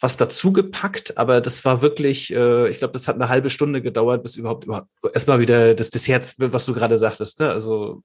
was 0.00 0.16
dazu 0.16 0.52
gepackt, 0.52 1.18
aber 1.18 1.40
das 1.40 1.64
war 1.64 1.82
wirklich, 1.82 2.32
äh, 2.32 2.68
ich 2.68 2.78
glaube, 2.78 2.92
das 2.92 3.08
hat 3.08 3.16
eine 3.16 3.28
halbe 3.28 3.50
Stunde 3.50 3.82
gedauert, 3.82 4.22
bis 4.22 4.36
überhaupt, 4.36 4.64
überhaupt 4.64 4.88
erstmal 5.12 5.40
wieder 5.40 5.74
das, 5.74 5.90
Herz, 6.08 6.36
was 6.38 6.66
du 6.66 6.74
gerade 6.74 6.98
sagtest, 6.98 7.40
ne? 7.40 7.50
also 7.50 8.02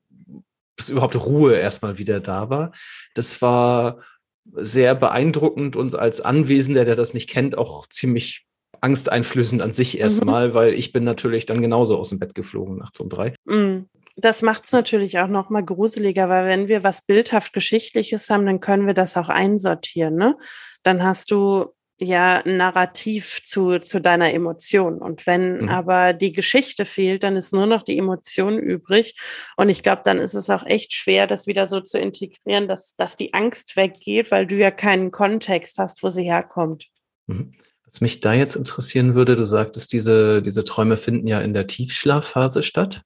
bis 0.75 0.89
überhaupt 0.89 1.15
Ruhe 1.15 1.55
erstmal 1.55 1.99
wieder 1.99 2.19
da 2.19 2.49
war. 2.49 2.71
Das 3.13 3.41
war 3.41 3.99
sehr 4.45 4.95
beeindruckend 4.95 5.75
und 5.75 5.95
als 5.95 6.19
Anwesender, 6.19 6.83
der 6.83 6.95
das 6.95 7.13
nicht 7.13 7.29
kennt, 7.29 7.57
auch 7.57 7.87
ziemlich 7.87 8.45
angsteinflößend 8.81 9.61
an 9.61 9.73
sich 9.73 9.93
mhm. 9.93 10.01
erstmal, 10.01 10.49
mhm. 10.49 10.53
weil 10.55 10.73
ich 10.73 10.91
bin 10.91 11.03
natürlich 11.03 11.45
dann 11.45 11.61
genauso 11.61 11.97
aus 11.97 12.09
dem 12.09 12.19
Bett 12.19 12.35
geflogen 12.35 12.77
nachts 12.77 12.99
um 12.99 13.09
drei. 13.09 13.35
Mhm. 13.45 13.87
Das 14.15 14.41
macht 14.43 14.65
es 14.65 14.71
natürlich 14.71 15.19
auch 15.19 15.27
noch 15.27 15.49
mal 15.49 15.63
gruseliger, 15.63 16.29
weil 16.29 16.45
wenn 16.45 16.67
wir 16.67 16.83
was 16.83 17.01
bildhaft 17.03 17.53
Geschichtliches 17.53 18.29
haben, 18.29 18.45
dann 18.45 18.59
können 18.59 18.85
wir 18.85 18.93
das 18.93 19.17
auch 19.17 19.29
einsortieren. 19.29 20.15
Ne? 20.15 20.37
Dann 20.83 21.03
hast 21.03 21.31
du 21.31 21.73
ja 21.99 22.41
Narrativ 22.45 23.41
zu, 23.43 23.79
zu 23.79 24.01
deiner 24.01 24.33
Emotion. 24.33 24.97
Und 24.99 25.25
wenn 25.27 25.61
mhm. 25.61 25.69
aber 25.69 26.13
die 26.13 26.31
Geschichte 26.31 26.85
fehlt, 26.85 27.23
dann 27.23 27.35
ist 27.35 27.53
nur 27.53 27.65
noch 27.65 27.83
die 27.83 27.97
Emotion 27.97 28.57
übrig. 28.57 29.15
Und 29.57 29.69
ich 29.69 29.83
glaube, 29.83 30.01
dann 30.03 30.19
ist 30.19 30.33
es 30.33 30.49
auch 30.49 30.65
echt 30.65 30.93
schwer, 30.93 31.27
das 31.27 31.47
wieder 31.47 31.67
so 31.67 31.79
zu 31.81 31.99
integrieren, 31.99 32.67
dass, 32.67 32.95
dass 32.95 33.15
die 33.15 33.33
Angst 33.33 33.75
weggeht, 33.75 34.31
weil 34.31 34.47
du 34.47 34.55
ja 34.55 34.71
keinen 34.71 35.11
Kontext 35.11 35.77
hast, 35.77 36.03
wo 36.03 36.09
sie 36.09 36.23
herkommt. 36.23 36.87
Mhm. 37.27 37.53
Was 37.85 38.01
mich 38.01 38.21
da 38.21 38.33
jetzt 38.33 38.55
interessieren 38.55 39.13
würde, 39.13 39.35
du 39.35 39.45
sagtest, 39.45 39.93
diese, 39.93 40.41
diese 40.41 40.63
Träume 40.63 40.97
finden 40.97 41.27
ja 41.27 41.41
in 41.41 41.53
der 41.53 41.67
Tiefschlafphase 41.67 42.63
statt. 42.63 43.03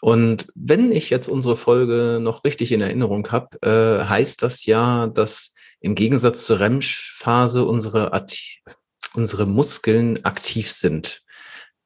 Und 0.00 0.46
wenn 0.54 0.92
ich 0.92 1.10
jetzt 1.10 1.28
unsere 1.28 1.56
Folge 1.56 2.18
noch 2.20 2.44
richtig 2.44 2.72
in 2.72 2.80
Erinnerung 2.80 3.26
habe, 3.30 3.58
äh, 3.62 4.04
heißt 4.04 4.42
das 4.42 4.64
ja, 4.66 5.06
dass 5.08 5.52
im 5.80 5.94
Gegensatz 5.94 6.44
zur 6.44 6.60
REM-Phase 6.60 7.64
unsere, 7.64 8.26
unsere 9.14 9.46
Muskeln 9.46 10.24
aktiv 10.24 10.70
sind. 10.70 11.22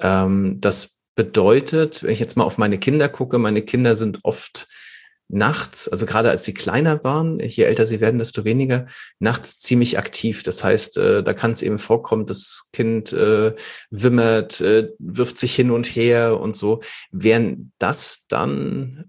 Ähm, 0.01 0.61
das 0.61 0.99
bedeutet, 1.15 2.03
wenn 2.03 2.11
ich 2.11 2.21
jetzt 2.21 2.37
mal 2.37 2.45
auf 2.45 2.59
meine 2.59 2.79
Kinder 2.79 3.09
gucke, 3.09 3.39
meine 3.39 3.63
Kinder 3.63 3.95
sind 3.95 4.21
oft 4.25 4.69
nachts, 5.29 5.89
also 5.89 6.07
gerade 6.07 6.31
als 6.31 6.45
sie 6.45 6.53
kleiner 6.53 7.03
waren, 7.03 7.41
je 7.41 7.65
älter 7.65 7.87
sie 7.87 8.01
werden, 8.01 8.19
desto 8.19 8.45
weniger, 8.45 8.87
nachts 9.19 9.59
ziemlich 9.59 9.99
aktiv. 9.99 10.43
Das 10.43 10.63
heißt, 10.63 10.99
äh, 10.99 11.23
da 11.23 11.33
kann 11.33 11.53
es 11.53 11.63
eben 11.63 11.79
vorkommen, 11.79 12.27
das 12.27 12.69
Kind 12.73 13.13
äh, 13.13 13.55
wimmert, 13.91 14.61
äh, 14.61 14.91
wirft 14.99 15.39
sich 15.39 15.55
hin 15.55 15.71
und 15.71 15.87
her 15.87 16.39
und 16.39 16.57
so. 16.57 16.81
Wären 17.11 17.73
das 17.79 18.25
dann 18.29 19.09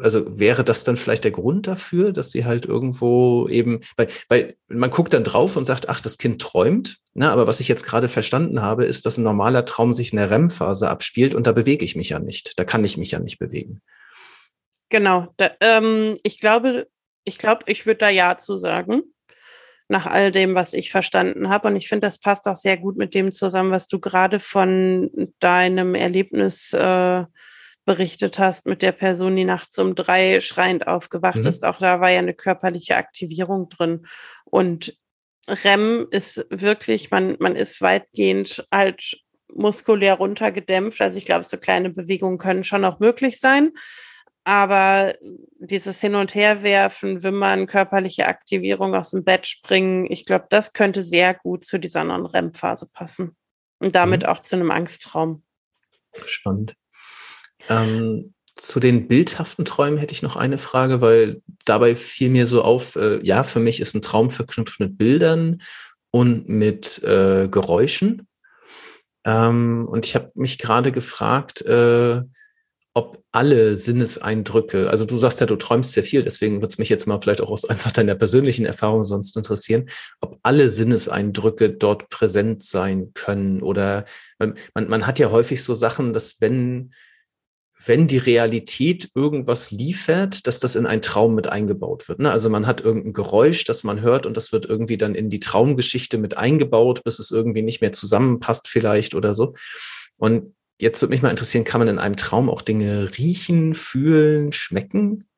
also 0.00 0.38
wäre 0.38 0.64
das 0.64 0.84
dann 0.84 0.96
vielleicht 0.96 1.24
der 1.24 1.30
Grund 1.30 1.66
dafür, 1.66 2.12
dass 2.12 2.30
sie 2.30 2.44
halt 2.44 2.66
irgendwo 2.66 3.48
eben, 3.48 3.80
weil, 3.96 4.08
weil 4.28 4.56
man 4.68 4.90
guckt 4.90 5.14
dann 5.14 5.24
drauf 5.24 5.56
und 5.56 5.64
sagt, 5.64 5.88
ach, 5.88 6.00
das 6.00 6.18
Kind 6.18 6.40
träumt. 6.40 6.98
Na, 7.14 7.32
aber 7.32 7.46
was 7.46 7.60
ich 7.60 7.68
jetzt 7.68 7.84
gerade 7.84 8.08
verstanden 8.08 8.62
habe, 8.62 8.84
ist, 8.84 9.06
dass 9.06 9.18
ein 9.18 9.24
normaler 9.24 9.64
Traum 9.64 9.92
sich 9.92 10.12
in 10.12 10.18
der 10.18 10.30
REM-Phase 10.30 10.88
abspielt 10.88 11.34
und 11.34 11.46
da 11.46 11.52
bewege 11.52 11.84
ich 11.84 11.96
mich 11.96 12.10
ja 12.10 12.20
nicht. 12.20 12.58
Da 12.58 12.64
kann 12.64 12.84
ich 12.84 12.96
mich 12.96 13.10
ja 13.10 13.18
nicht 13.18 13.38
bewegen. 13.38 13.80
Genau. 14.88 15.28
Da, 15.36 15.50
ähm, 15.60 16.16
ich 16.22 16.38
glaube, 16.38 16.86
ich 17.24 17.38
glaube, 17.38 17.64
ich 17.66 17.86
würde 17.86 17.98
da 17.98 18.08
Ja 18.08 18.38
zu 18.38 18.56
sagen. 18.56 19.02
Nach 19.90 20.06
all 20.06 20.32
dem, 20.32 20.54
was 20.54 20.74
ich 20.74 20.90
verstanden 20.90 21.48
habe. 21.48 21.68
Und 21.68 21.76
ich 21.76 21.88
finde, 21.88 22.06
das 22.06 22.18
passt 22.18 22.46
auch 22.46 22.56
sehr 22.56 22.76
gut 22.76 22.98
mit 22.98 23.14
dem 23.14 23.32
zusammen, 23.32 23.70
was 23.70 23.88
du 23.88 23.98
gerade 23.98 24.38
von 24.38 25.32
deinem 25.40 25.94
Erlebnis 25.94 26.74
äh, 26.74 27.24
berichtet 27.88 28.38
hast 28.38 28.66
mit 28.66 28.82
der 28.82 28.92
Person, 28.92 29.34
die 29.34 29.46
nachts 29.46 29.78
um 29.78 29.94
drei 29.94 30.40
schreiend 30.40 30.86
aufgewacht 30.86 31.36
mhm. 31.36 31.46
ist. 31.46 31.64
Auch 31.64 31.78
da 31.78 32.02
war 32.02 32.10
ja 32.10 32.18
eine 32.18 32.34
körperliche 32.34 32.98
Aktivierung 32.98 33.70
drin. 33.70 34.06
Und 34.44 34.94
REM 35.48 36.06
ist 36.10 36.44
wirklich, 36.50 37.10
man, 37.10 37.36
man 37.38 37.56
ist 37.56 37.80
weitgehend 37.80 38.66
halt 38.70 39.18
muskulär 39.54 40.16
runtergedämpft. 40.16 41.00
Also 41.00 41.16
ich 41.16 41.24
glaube, 41.24 41.44
so 41.44 41.56
kleine 41.56 41.88
Bewegungen 41.88 42.36
können 42.36 42.62
schon 42.62 42.84
auch 42.84 43.00
möglich 43.00 43.40
sein. 43.40 43.72
Aber 44.44 45.14
dieses 45.58 45.98
Hin- 45.98 46.14
und 46.14 46.34
Herwerfen, 46.34 47.22
Wimmern, 47.22 47.66
körperliche 47.66 48.26
Aktivierung 48.26 48.94
aus 48.94 49.12
dem 49.12 49.24
Bett 49.24 49.46
springen, 49.46 50.06
ich 50.10 50.26
glaube, 50.26 50.44
das 50.50 50.74
könnte 50.74 51.00
sehr 51.00 51.32
gut 51.32 51.64
zu 51.64 51.78
dieser 51.78 52.04
Non-REM-Phase 52.04 52.86
passen. 52.92 53.34
Und 53.78 53.94
damit 53.94 54.24
mhm. 54.24 54.28
auch 54.28 54.40
zu 54.40 54.56
einem 54.56 54.70
Angsttraum. 54.70 55.42
Spannend. 56.26 56.74
Ähm, 57.68 58.34
zu 58.56 58.80
den 58.80 59.06
bildhaften 59.08 59.64
Träumen 59.64 59.98
hätte 59.98 60.12
ich 60.12 60.22
noch 60.22 60.36
eine 60.36 60.58
Frage, 60.58 61.00
weil 61.00 61.42
dabei 61.64 61.94
fiel 61.94 62.30
mir 62.30 62.44
so 62.44 62.62
auf, 62.62 62.96
äh, 62.96 63.20
ja, 63.22 63.44
für 63.44 63.60
mich 63.60 63.80
ist 63.80 63.94
ein 63.94 64.02
Traum 64.02 64.30
verknüpft 64.30 64.80
mit 64.80 64.98
Bildern 64.98 65.62
und 66.10 66.48
mit 66.48 67.02
äh, 67.04 67.48
Geräuschen. 67.48 68.26
Ähm, 69.24 69.86
und 69.88 70.06
ich 70.06 70.14
habe 70.14 70.32
mich 70.34 70.58
gerade 70.58 70.90
gefragt, 70.90 71.62
äh, 71.62 72.22
ob 72.94 73.22
alle 73.30 73.76
Sinneseindrücke, 73.76 74.90
also 74.90 75.04
du 75.04 75.18
sagst 75.18 75.38
ja, 75.38 75.46
du 75.46 75.54
träumst 75.54 75.92
sehr 75.92 76.02
viel, 76.02 76.24
deswegen 76.24 76.56
würde 76.56 76.68
es 76.68 76.78
mich 76.78 76.88
jetzt 76.88 77.06
mal 77.06 77.20
vielleicht 77.20 77.40
auch 77.40 77.50
aus 77.50 77.64
einfach 77.68 77.92
deiner 77.92 78.16
persönlichen 78.16 78.66
Erfahrung 78.66 79.04
sonst 79.04 79.36
interessieren, 79.36 79.88
ob 80.20 80.38
alle 80.42 80.68
Sinneseindrücke 80.68 81.70
dort 81.70 82.08
präsent 82.10 82.64
sein 82.64 83.12
können 83.14 83.62
oder 83.62 84.04
man, 84.40 84.54
man 84.74 85.06
hat 85.06 85.20
ja 85.20 85.30
häufig 85.30 85.62
so 85.62 85.74
Sachen, 85.74 86.12
dass 86.12 86.40
wenn 86.40 86.92
wenn 87.88 88.06
die 88.06 88.18
Realität 88.18 89.10
irgendwas 89.14 89.70
liefert, 89.70 90.46
dass 90.46 90.60
das 90.60 90.76
in 90.76 90.86
einen 90.86 91.02
Traum 91.02 91.34
mit 91.34 91.48
eingebaut 91.48 92.08
wird. 92.08 92.20
Ne? 92.20 92.30
Also 92.30 92.50
man 92.50 92.66
hat 92.66 92.80
irgendein 92.80 93.14
Geräusch, 93.14 93.64
das 93.64 93.82
man 93.82 94.00
hört 94.02 94.26
und 94.26 94.36
das 94.36 94.52
wird 94.52 94.66
irgendwie 94.66 94.98
dann 94.98 95.14
in 95.14 95.30
die 95.30 95.40
Traumgeschichte 95.40 96.18
mit 96.18 96.36
eingebaut, 96.36 97.02
bis 97.02 97.18
es 97.18 97.30
irgendwie 97.30 97.62
nicht 97.62 97.80
mehr 97.80 97.92
zusammenpasst 97.92 98.68
vielleicht 98.68 99.14
oder 99.14 99.34
so. 99.34 99.54
Und 100.16 100.54
jetzt 100.80 101.00
würde 101.00 101.12
mich 101.12 101.22
mal 101.22 101.30
interessieren, 101.30 101.64
kann 101.64 101.80
man 101.80 101.88
in 101.88 101.98
einem 101.98 102.16
Traum 102.16 102.50
auch 102.50 102.62
Dinge 102.62 103.10
riechen, 103.18 103.74
fühlen, 103.74 104.52
schmecken? 104.52 105.28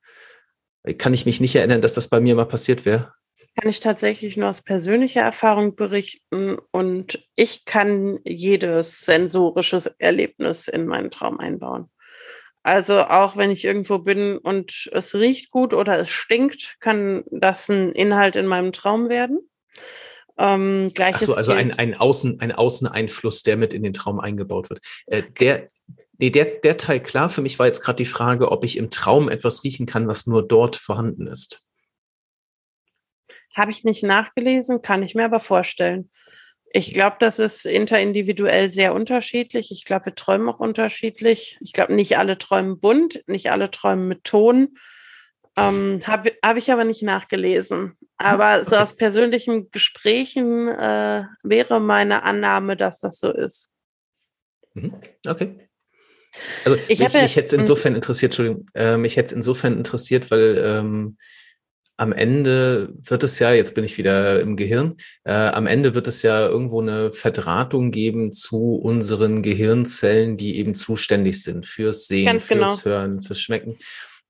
Kann 0.98 1.14
ich 1.14 1.26
mich 1.26 1.40
nicht 1.40 1.54
erinnern, 1.54 1.82
dass 1.82 1.94
das 1.94 2.08
bei 2.08 2.20
mir 2.20 2.34
mal 2.34 2.46
passiert 2.46 2.84
wäre. 2.84 3.12
Kann 3.60 3.68
ich 3.68 3.80
tatsächlich 3.80 4.36
nur 4.36 4.48
aus 4.48 4.62
persönlicher 4.62 5.20
Erfahrung 5.20 5.74
berichten 5.74 6.56
und 6.70 7.26
ich 7.36 7.64
kann 7.64 8.18
jedes 8.24 9.00
sensorische 9.00 9.94
Erlebnis 9.98 10.68
in 10.68 10.86
meinen 10.86 11.10
Traum 11.10 11.38
einbauen. 11.38 11.90
Also 12.62 13.01
auch 13.01 13.37
wenn 13.37 13.51
ich 13.51 13.64
irgendwo 13.64 13.99
bin 13.99 14.37
und 14.37 14.90
es 14.92 15.14
riecht 15.14 15.51
gut 15.51 15.73
oder 15.73 15.99
es 15.99 16.11
stinkt, 16.11 16.77
kann 16.81 17.25
das 17.31 17.68
ein 17.68 17.92
Inhalt 17.92 18.37
in 18.37 18.46
meinem 18.46 18.73
Traum 18.73 19.09
werden. 19.09 19.40
Ähm, 20.37 20.88
Ach 20.99 21.20
so, 21.20 21.35
also 21.35 21.53
ein, 21.53 21.77
ein, 21.79 21.96
Außen, 21.96 22.40
ein 22.40 22.53
Außeneinfluss, 22.53 23.42
der 23.42 23.57
mit 23.57 23.73
in 23.73 23.83
den 23.83 23.92
Traum 23.92 24.20
eingebaut 24.20 24.68
wird. 24.70 24.81
Äh, 25.07 25.23
der, 25.38 25.68
nee, 26.18 26.31
der, 26.31 26.46
der 26.46 26.77
Teil 26.77 27.01
klar, 27.01 27.31
für 27.31 27.42
mich 27.42 27.59
war 27.59 27.66
jetzt 27.66 27.83
gerade 27.83 27.96
die 27.96 28.07
Frage, 28.07 28.51
ob 28.51 28.64
ich 28.64 28.77
im 28.77 28.90
Traum 28.90 29.29
etwas 29.29 29.64
riechen 29.64 29.87
kann, 29.87 30.07
was 30.07 30.27
nur 30.27 30.46
dort 30.46 30.77
vorhanden 30.77 31.27
ist. 31.27 31.62
Habe 33.55 33.70
ich 33.70 33.85
nicht 33.85 34.03
nachgelesen, 34.03 34.81
kann 34.83 35.03
ich 35.03 35.14
mir 35.14 35.25
aber 35.25 35.40
vorstellen. 35.40 36.11
Ich 36.72 36.92
glaube, 36.92 37.16
das 37.18 37.40
ist 37.40 37.66
interindividuell 37.66 38.68
sehr 38.68 38.94
unterschiedlich. 38.94 39.72
Ich 39.72 39.85
glaube, 39.85 40.06
wir 40.06 40.14
träumen 40.14 40.48
auch 40.48 40.61
unterschiedlich. 40.61 41.59
Ich 41.61 41.72
glaube, 41.72 41.94
nicht 41.94 42.16
alle 42.16 42.38
träumen 42.38 42.78
bunt, 42.78 43.24
nicht 43.26 43.50
alle 43.50 43.70
träumen 43.70 44.06
mit 44.06 44.22
Ton. 44.22 44.76
Ähm, 45.56 46.00
Habe 46.06 46.33
hab 46.44 46.56
ich 46.56 46.70
aber 46.70 46.85
nicht 46.85 47.02
nachgelesen. 47.02 47.96
Aber 48.16 48.64
so 48.64 48.76
aus 48.76 48.94
persönlichen 48.94 49.70
Gesprächen 49.72 50.68
äh, 50.68 51.24
wäre 51.42 51.80
meine 51.80 52.22
Annahme, 52.22 52.76
dass 52.76 53.00
das 53.00 53.18
so 53.18 53.33
ist. 53.33 53.70
Mhm. 54.74 54.94
Okay. 55.26 55.68
Also 56.64 56.78
ich 56.87 57.00
mich, 57.00 57.12
mich 57.12 57.35
hätte 57.35 57.46
es 57.46 57.52
insofern 57.52 57.96
interessiert, 57.96 58.30
Entschuldigung, 58.30 58.66
äh, 58.74 58.96
mich 58.96 59.16
hätte 59.16 59.26
es 59.26 59.33
insofern 59.33 59.76
interessiert, 59.76 60.30
weil 60.30 60.56
ähm, 60.59 61.16
am 62.00 62.12
Ende 62.12 62.94
wird 62.96 63.22
es 63.24 63.38
ja, 63.38 63.52
jetzt 63.52 63.74
bin 63.74 63.84
ich 63.84 63.98
wieder 63.98 64.40
im 64.40 64.56
Gehirn, 64.56 64.96
äh, 65.24 65.32
am 65.32 65.66
Ende 65.66 65.94
wird 65.94 66.08
es 66.08 66.22
ja 66.22 66.46
irgendwo 66.46 66.80
eine 66.80 67.12
Verdrahtung 67.12 67.90
geben 67.90 68.32
zu 68.32 68.76
unseren 68.76 69.42
Gehirnzellen, 69.42 70.38
die 70.38 70.56
eben 70.56 70.72
zuständig 70.72 71.42
sind 71.42 71.66
fürs 71.66 72.06
Sehen, 72.06 72.24
Ganz 72.24 72.46
fürs 72.46 72.82
genau. 72.82 72.90
Hören, 72.90 73.20
fürs 73.20 73.42
Schmecken. 73.42 73.74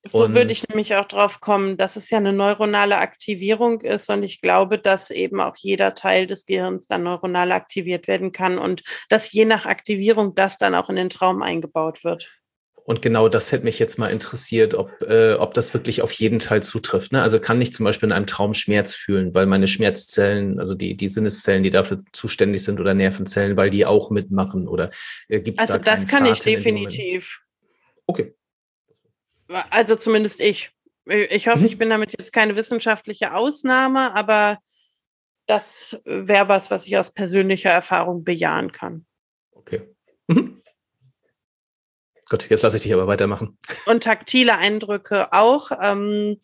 So 0.04 0.24
und 0.24 0.34
würde 0.34 0.50
ich 0.50 0.66
nämlich 0.68 0.96
auch 0.96 1.04
drauf 1.04 1.40
kommen, 1.40 1.76
dass 1.76 1.94
es 1.94 2.10
ja 2.10 2.18
eine 2.18 2.32
neuronale 2.32 2.98
Aktivierung 2.98 3.82
ist 3.82 4.10
und 4.10 4.24
ich 4.24 4.40
glaube, 4.40 4.78
dass 4.78 5.10
eben 5.12 5.40
auch 5.40 5.54
jeder 5.56 5.94
Teil 5.94 6.26
des 6.26 6.46
Gehirns 6.46 6.88
dann 6.88 7.04
neuronal 7.04 7.52
aktiviert 7.52 8.08
werden 8.08 8.32
kann 8.32 8.58
und 8.58 8.82
dass 9.10 9.30
je 9.30 9.44
nach 9.44 9.66
Aktivierung 9.66 10.34
das 10.34 10.58
dann 10.58 10.74
auch 10.74 10.90
in 10.90 10.96
den 10.96 11.10
Traum 11.10 11.42
eingebaut 11.42 12.02
wird. 12.02 12.39
Und 12.90 13.02
genau 13.02 13.28
das 13.28 13.52
hätte 13.52 13.66
mich 13.66 13.78
jetzt 13.78 14.00
mal 14.00 14.08
interessiert, 14.08 14.74
ob, 14.74 15.00
äh, 15.02 15.34
ob 15.34 15.54
das 15.54 15.72
wirklich 15.74 16.02
auf 16.02 16.10
jeden 16.10 16.40
Teil 16.40 16.60
zutrifft. 16.60 17.12
Ne? 17.12 17.22
Also 17.22 17.38
kann 17.38 17.62
ich 17.62 17.72
zum 17.72 17.84
Beispiel 17.84 18.08
in 18.08 18.12
einem 18.12 18.26
Traum 18.26 18.52
Schmerz 18.52 18.94
fühlen, 18.94 19.32
weil 19.32 19.46
meine 19.46 19.68
Schmerzzellen, 19.68 20.58
also 20.58 20.74
die, 20.74 20.96
die 20.96 21.08
Sinneszellen, 21.08 21.62
die 21.62 21.70
dafür 21.70 22.02
zuständig 22.10 22.64
sind 22.64 22.80
oder 22.80 22.92
Nervenzellen, 22.94 23.56
weil 23.56 23.70
die 23.70 23.86
auch 23.86 24.10
mitmachen 24.10 24.66
oder 24.66 24.90
äh, 25.28 25.40
gibt 25.40 25.60
es 25.60 25.70
Also 25.70 25.78
da 25.80 25.88
das 25.88 26.08
kann 26.08 26.26
ich 26.26 26.40
definitiv. 26.40 27.42
Okay. 28.06 28.34
Also 29.70 29.94
zumindest 29.94 30.40
ich. 30.40 30.72
Ich 31.06 31.46
hoffe, 31.46 31.60
mhm. 31.60 31.66
ich 31.66 31.78
bin 31.78 31.90
damit 31.90 32.18
jetzt 32.18 32.32
keine 32.32 32.56
wissenschaftliche 32.56 33.36
Ausnahme, 33.36 34.16
aber 34.16 34.58
das 35.46 36.00
wäre 36.04 36.48
was, 36.48 36.72
was 36.72 36.86
ich 36.86 36.98
aus 36.98 37.12
persönlicher 37.12 37.70
Erfahrung 37.70 38.24
bejahen 38.24 38.72
kann. 38.72 39.06
Okay. 39.52 39.82
Mhm. 40.26 40.59
Gut, 42.30 42.48
jetzt 42.48 42.62
lasse 42.62 42.76
ich 42.76 42.84
dich 42.84 42.94
aber 42.94 43.08
weitermachen. 43.08 43.58
Und 43.86 44.04
taktile 44.04 44.56
Eindrücke 44.56 45.32
auch. 45.32 45.72
Ähm, 45.82 46.38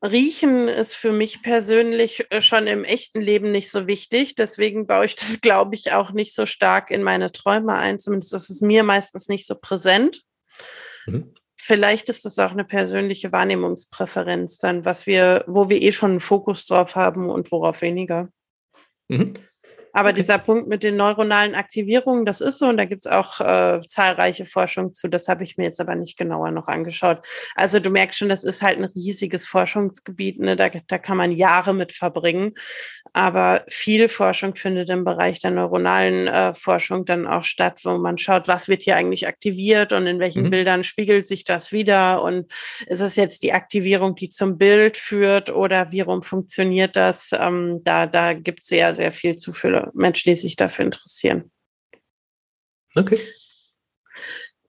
Riechen 0.00 0.68
ist 0.68 0.94
für 0.94 1.10
mich 1.10 1.42
persönlich 1.42 2.26
äh, 2.30 2.40
schon 2.40 2.68
im 2.68 2.84
echten 2.84 3.20
Leben 3.20 3.50
nicht 3.50 3.70
so 3.72 3.88
wichtig. 3.88 4.36
Deswegen 4.36 4.86
baue 4.86 5.06
ich 5.06 5.16
das, 5.16 5.40
glaube 5.42 5.74
ich, 5.74 5.92
auch 5.92 6.12
nicht 6.12 6.32
so 6.32 6.46
stark 6.46 6.92
in 6.92 7.02
meine 7.02 7.32
Träume 7.32 7.74
ein. 7.74 7.98
Zumindest 7.98 8.32
ist 8.32 8.50
es 8.50 8.60
mir 8.60 8.84
meistens 8.84 9.28
nicht 9.28 9.46
so 9.46 9.56
präsent. 9.56 10.22
Mhm. 11.06 11.34
Vielleicht 11.56 12.08
ist 12.08 12.24
das 12.24 12.38
auch 12.38 12.52
eine 12.52 12.64
persönliche 12.64 13.32
Wahrnehmungspräferenz 13.32 14.58
dann, 14.58 14.84
was 14.84 15.06
wir, 15.06 15.44
wo 15.48 15.68
wir 15.68 15.82
eh 15.82 15.90
schon 15.90 16.12
einen 16.12 16.20
Fokus 16.20 16.66
drauf 16.66 16.94
haben 16.94 17.28
und 17.28 17.50
worauf 17.50 17.82
weniger. 17.82 18.28
Mhm. 19.08 19.34
Aber 19.92 20.10
okay. 20.10 20.16
dieser 20.16 20.38
Punkt 20.38 20.68
mit 20.68 20.82
den 20.82 20.96
neuronalen 20.96 21.54
Aktivierungen, 21.54 22.24
das 22.24 22.40
ist 22.40 22.58
so 22.58 22.68
und 22.68 22.76
da 22.76 22.84
gibt 22.84 23.02
es 23.02 23.06
auch 23.06 23.40
äh, 23.40 23.80
zahlreiche 23.86 24.44
Forschung 24.44 24.92
zu. 24.92 25.08
Das 25.08 25.28
habe 25.28 25.44
ich 25.44 25.56
mir 25.56 25.64
jetzt 25.64 25.80
aber 25.80 25.94
nicht 25.94 26.16
genauer 26.16 26.50
noch 26.50 26.68
angeschaut. 26.68 27.26
Also 27.54 27.80
du 27.80 27.90
merkst 27.90 28.18
schon, 28.18 28.28
das 28.28 28.44
ist 28.44 28.62
halt 28.62 28.78
ein 28.78 28.84
riesiges 28.84 29.46
Forschungsgebiet. 29.46 30.40
Ne? 30.40 30.56
Da, 30.56 30.68
da 30.68 30.98
kann 30.98 31.16
man 31.16 31.32
Jahre 31.32 31.74
mit 31.74 31.92
verbringen. 31.92 32.54
Aber 33.12 33.64
viel 33.68 34.08
Forschung 34.08 34.54
findet 34.54 34.90
im 34.90 35.04
Bereich 35.04 35.40
der 35.40 35.50
neuronalen 35.50 36.28
äh, 36.28 36.54
Forschung 36.54 37.04
dann 37.04 37.26
auch 37.26 37.44
statt, 37.44 37.80
wo 37.84 37.96
man 37.96 38.18
schaut, 38.18 38.48
was 38.48 38.68
wird 38.68 38.82
hier 38.82 38.96
eigentlich 38.96 39.26
aktiviert 39.26 39.92
und 39.92 40.06
in 40.06 40.20
welchen 40.20 40.44
mhm. 40.44 40.50
Bildern 40.50 40.84
spiegelt 40.84 41.26
sich 41.26 41.44
das 41.44 41.72
wieder 41.72 42.22
und 42.22 42.52
ist 42.86 43.00
es 43.00 43.16
jetzt 43.16 43.42
die 43.42 43.52
Aktivierung, 43.52 44.14
die 44.14 44.28
zum 44.28 44.58
Bild 44.58 44.96
führt 44.96 45.50
oder 45.50 45.90
wie 45.90 46.02
rum 46.02 46.22
funktioniert 46.22 46.96
das? 46.96 47.30
Ähm, 47.38 47.80
da 47.82 48.06
da 48.06 48.34
gibt 48.34 48.60
es 48.62 48.68
sehr, 48.68 48.94
sehr 48.94 49.12
viel 49.12 49.36
zu 49.36 49.52
viele 49.52 49.87
Menschen, 49.94 50.30
die 50.30 50.36
sich 50.36 50.56
dafür 50.56 50.84
interessieren. 50.84 51.50
Okay. 52.96 53.18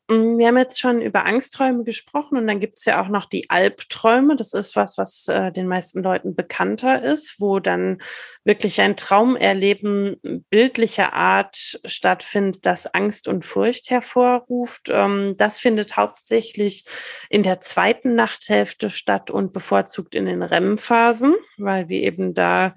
Mm, 0.10 0.39
wir 0.39 0.47
haben 0.47 0.58
jetzt 0.58 0.79
schon 0.79 1.01
über 1.01 1.25
Angstträume 1.25 1.84
gesprochen 1.84 2.38
und 2.38 2.47
dann 2.47 2.60
gibt 2.60 2.79
es 2.79 2.86
ja 2.86 3.01
auch 3.01 3.10
noch 3.10 3.25
die 3.25 3.49
Albträume. 3.49 4.36
Das 4.36 4.53
ist 4.53 4.75
was, 4.75 4.97
was 4.97 5.27
äh, 5.27 5.51
den 5.51 5.67
meisten 5.67 6.01
Leuten 6.01 6.36
bekannter 6.36 7.03
ist, 7.03 7.36
wo 7.39 7.60
dann 7.60 7.99
wirklich 8.43 8.82
ein 8.82 8.97
Traumerleben 8.97 10.19
bildlicher 10.49 11.13
Art 11.13 11.79
stattfindet, 11.86 12.65
das 12.65 12.91
Angst 12.91 13.27
und 13.27 13.45
Furcht 13.45 13.91
hervorruft. 13.91 14.89
Ähm, 14.89 15.36
das 15.38 15.60
findet 15.60 15.95
hauptsächlich 15.95 16.86
in 17.29 17.43
der 17.43 17.62
zweiten 17.62 18.15
Nachthälfte 18.15 18.89
statt 18.89 19.29
und 19.29 19.53
bevorzugt 19.53 20.15
in 20.15 20.25
den 20.25 20.41
REM-Phasen, 20.41 21.36
weil 21.58 21.88
wir 21.88 22.01
eben 22.01 22.34
da 22.34 22.73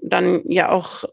dann 0.00 0.42
ja 0.48 0.70
auch 0.70 1.04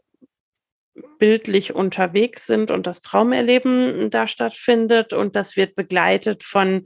bildlich 1.18 1.74
unterwegs 1.74 2.46
sind 2.46 2.70
und 2.70 2.86
das 2.86 3.00
Traumerleben 3.00 4.10
da 4.10 4.26
stattfindet. 4.26 5.12
Und 5.12 5.36
das 5.36 5.56
wird 5.56 5.74
begleitet 5.74 6.42
von 6.42 6.84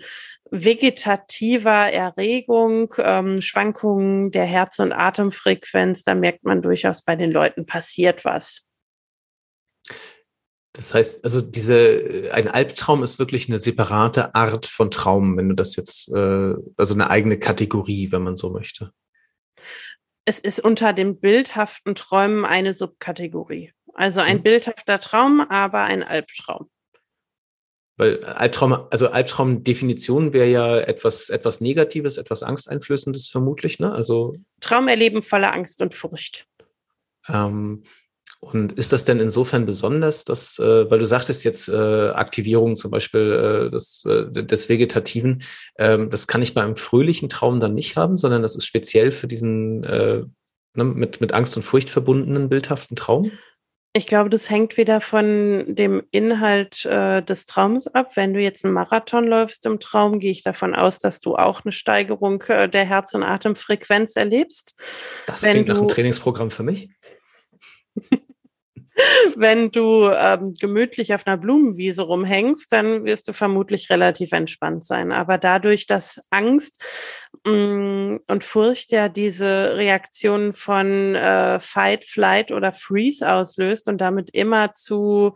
vegetativer 0.51 1.93
Erregung, 1.93 2.95
ähm, 2.99 3.41
Schwankungen 3.41 4.31
der 4.31 4.45
Herz- 4.45 4.79
und 4.79 4.93
Atemfrequenz. 4.93 6.03
Da 6.03 6.15
merkt 6.15 6.45
man 6.45 6.63
durchaus 6.63 7.03
bei 7.03 7.17
den 7.17 7.31
Leuten 7.31 7.67
passiert 7.67 8.25
was. 8.25 8.67
Das 10.73 10.95
heißt, 10.95 11.25
also 11.25 11.41
diese, 11.41 12.31
ein 12.33 12.49
Albtraum 12.49 13.03
ist 13.03 13.19
wirklich 13.19 13.49
eine 13.49 13.59
separate 13.59 14.35
Art 14.35 14.67
von 14.67 14.91
Traum, 14.91 15.37
wenn 15.37 15.49
du 15.49 15.55
das 15.55 15.75
jetzt, 15.77 16.09
äh, 16.11 16.55
also 16.77 16.95
eine 16.95 17.11
eigene 17.11 17.39
Kategorie, 17.39 18.13
wenn 18.13 18.23
man 18.23 18.37
so 18.37 18.51
möchte. 18.51 18.93
Es 20.25 20.39
ist 20.39 20.61
unter 20.61 20.93
den 20.93 21.19
bildhaften 21.19 21.95
Träumen 21.97 22.45
eine 22.45 22.73
Subkategorie. 22.73 23.73
Also 23.95 24.21
ein 24.21 24.39
mhm. 24.39 24.43
bildhafter 24.43 24.99
Traum, 24.99 25.41
aber 25.41 25.83
ein 25.83 26.03
Albtraum. 26.03 26.71
Weil 27.97 28.25
Albtraum, 28.25 28.73
also 28.91 29.11
Albtraumdefinition 29.11 30.33
wäre 30.33 30.49
ja 30.49 30.79
etwas, 30.79 31.29
etwas 31.29 31.61
Negatives, 31.61 32.17
etwas 32.17 32.43
Angsteinflößendes 32.43 33.29
vermutlich, 33.29 33.79
ne? 33.79 33.93
Also 33.93 34.35
Traumerleben 34.61 35.23
voller 35.23 35.53
Angst 35.53 35.83
und 35.83 35.95
Furcht. 35.95 36.47
Ähm, 37.29 37.83
und 38.41 38.73
ist 38.73 38.95
das 38.95 39.05
denn 39.05 39.21
insofern 39.21 39.67
besonders, 39.67 40.25
dass, 40.25 40.59
äh, 40.59 40.91
weil 40.91 40.99
du 40.99 41.07
sagtest 41.07 41.45
jetzt 41.45 41.69
äh, 41.69 42.09
Aktivierung 42.09 42.75
zum 42.75 42.91
Beispiel 42.91 43.67
äh, 43.67 43.71
des, 43.71 44.07
äh, 44.07 44.31
des 44.31 44.71
Vegetativen, 44.71 45.43
ähm, 45.79 46.09
das 46.09 46.27
kann 46.27 46.41
ich 46.41 46.55
bei 46.55 46.63
einem 46.63 46.77
fröhlichen 46.77 47.29
Traum 47.29 47.61
dann 47.61 47.75
nicht 47.75 47.97
haben, 47.97 48.17
sondern 48.17 48.41
das 48.41 48.57
ist 48.57 48.65
speziell 48.65 49.13
für 49.13 49.27
diesen 49.27 49.85
äh, 49.85 50.23
ne, 50.75 50.85
mit, 50.85 51.21
mit 51.21 51.35
Angst 51.35 51.55
und 51.57 51.65
Furcht 51.65 51.91
verbundenen 51.91 52.49
bildhaften 52.49 52.97
Traum? 52.97 53.31
Ich 53.93 54.07
glaube, 54.07 54.31
das 54.31 54.49
hängt 54.49 54.77
wieder 54.77 55.01
von 55.01 55.65
dem 55.67 56.05
Inhalt 56.13 56.85
äh, 56.87 57.23
des 57.23 57.47
Traums 57.47 57.89
ab. 57.89 58.17
Wenn 58.17 58.35
du 58.35 58.41
jetzt 58.41 58.65
einen 58.65 58.75
Marathon 58.75 59.27
läufst 59.27 59.67
im 59.67 59.81
Traum, 59.81 60.21
gehe 60.21 60.31
ich 60.31 60.45
davon 60.45 60.77
aus, 60.77 61.01
dass 61.01 61.21
du 61.21 61.35
auch 61.35 61.65
eine 61.65 61.73
Steigerung 61.73 62.41
äh, 62.43 62.69
der 62.69 62.85
Herz- 62.85 63.15
und 63.15 63.25
Atemfrequenz 63.25 64.15
erlebst. 64.15 64.77
Das 65.27 65.43
Wenn 65.43 65.53
klingt 65.53 65.69
nach 65.69 65.79
einem 65.79 65.89
Trainingsprogramm 65.89 66.53
für 66.53 66.63
mich. 66.63 66.91
wenn 69.37 69.71
du 69.71 70.11
ähm, 70.11 70.55
gemütlich 70.59 71.15
auf 71.15 71.27
einer 71.27 71.37
Blumenwiese 71.37 72.03
rumhängst, 72.03 72.73
dann 72.73 73.05
wirst 73.05 73.29
du 73.29 73.33
vermutlich 73.33 73.91
relativ 73.91 74.33
entspannt 74.33 74.85
sein. 74.85 75.13
Aber 75.13 75.39
dadurch, 75.39 75.87
dass 75.87 76.21
Angst 76.31 76.83
mh, 77.45 77.53
mm, 77.53 78.21
und 78.29 78.45
Furcht 78.45 78.93
ja 78.93 79.09
diese 79.09 79.77
Reaktion 79.77 80.53
von 80.53 81.15
äh, 81.15 81.61
Fight, 81.61 82.05
Flight 82.05 82.53
oder 82.53 82.73
Freeze 82.73 83.31
auslöst 83.31 83.89
und 83.89 84.01
damit 84.01 84.31
immer 84.35 84.73
zu 84.73 85.35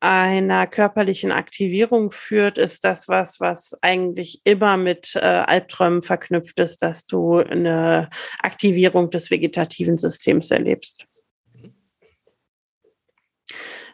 einer 0.00 0.66
körperlichen 0.66 1.32
Aktivierung 1.32 2.10
führt, 2.10 2.58
ist 2.58 2.84
das 2.84 3.08
was, 3.08 3.40
was 3.40 3.74
eigentlich 3.82 4.40
immer 4.44 4.76
mit 4.76 5.16
äh, 5.16 5.20
Albträumen 5.20 6.02
verknüpft 6.02 6.58
ist, 6.60 6.82
dass 6.82 7.04
du 7.04 7.38
eine 7.38 8.08
Aktivierung 8.40 9.10
des 9.10 9.30
vegetativen 9.30 9.96
Systems 9.96 10.50
erlebst. 10.50 11.06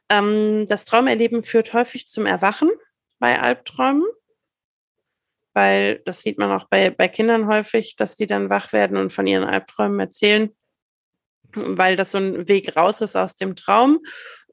Ähm, 0.09 0.67
das 0.69 0.85
Traumerleben 0.85 1.43
führt 1.43 1.73
häufig 1.73 2.07
zum 2.09 2.27
Erwachen 2.27 2.71
bei 3.19 3.41
Albträumen, 3.41 4.05
weil 5.55 6.01
das 6.05 6.23
sieht 6.23 6.39
man 6.39 6.51
auch 6.51 6.65
bei, 6.69 6.91
bei 6.91 7.09
Kindern 7.09 7.47
häufig, 7.47 7.97
dass 7.97 8.17
die 8.17 8.27
dann 8.27 8.51
wach 8.51 8.73
werden 8.73 8.97
und 8.97 9.13
von 9.13 9.27
ihren 9.27 9.45
Albträumen 9.45 9.99
erzählen, 10.01 10.55
weil 11.55 11.97
das 11.97 12.11
so 12.11 12.19
ein 12.19 12.49
Weg 12.49 12.77
raus 12.77 13.01
ist 13.01 13.17
aus 13.17 13.37
dem 13.37 13.57
Traum. 13.57 14.01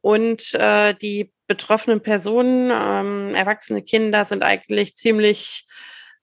Und 0.01 0.55
äh, 0.55 0.93
die 0.95 1.31
betroffenen 1.47 2.01
Personen, 2.01 2.71
ähm, 2.73 3.35
erwachsene 3.35 3.83
Kinder, 3.83 4.25
sind 4.25 4.43
eigentlich 4.43 4.95
ziemlich 4.95 5.65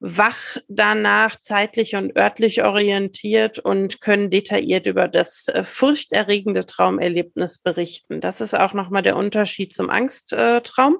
wach 0.00 0.56
danach, 0.68 1.40
zeitlich 1.40 1.96
und 1.96 2.16
örtlich 2.16 2.62
orientiert 2.62 3.58
und 3.58 4.00
können 4.00 4.30
detailliert 4.30 4.86
über 4.86 5.08
das 5.08 5.48
äh, 5.48 5.64
furchterregende 5.64 6.66
Traumerlebnis 6.66 7.58
berichten. 7.58 8.20
Das 8.20 8.40
ist 8.40 8.54
auch 8.54 8.74
nochmal 8.74 9.02
der 9.02 9.16
Unterschied 9.16 9.72
zum 9.72 9.90
Angsttraum. 9.90 10.98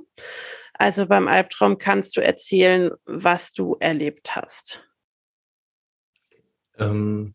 Also 0.75 1.07
beim 1.07 1.29
Albtraum 1.29 1.79
kannst 1.79 2.17
du 2.17 2.21
erzählen, 2.21 2.91
was 3.05 3.53
du 3.53 3.77
erlebt 3.81 4.35
hast. 4.35 4.85
Ähm, 6.79 7.35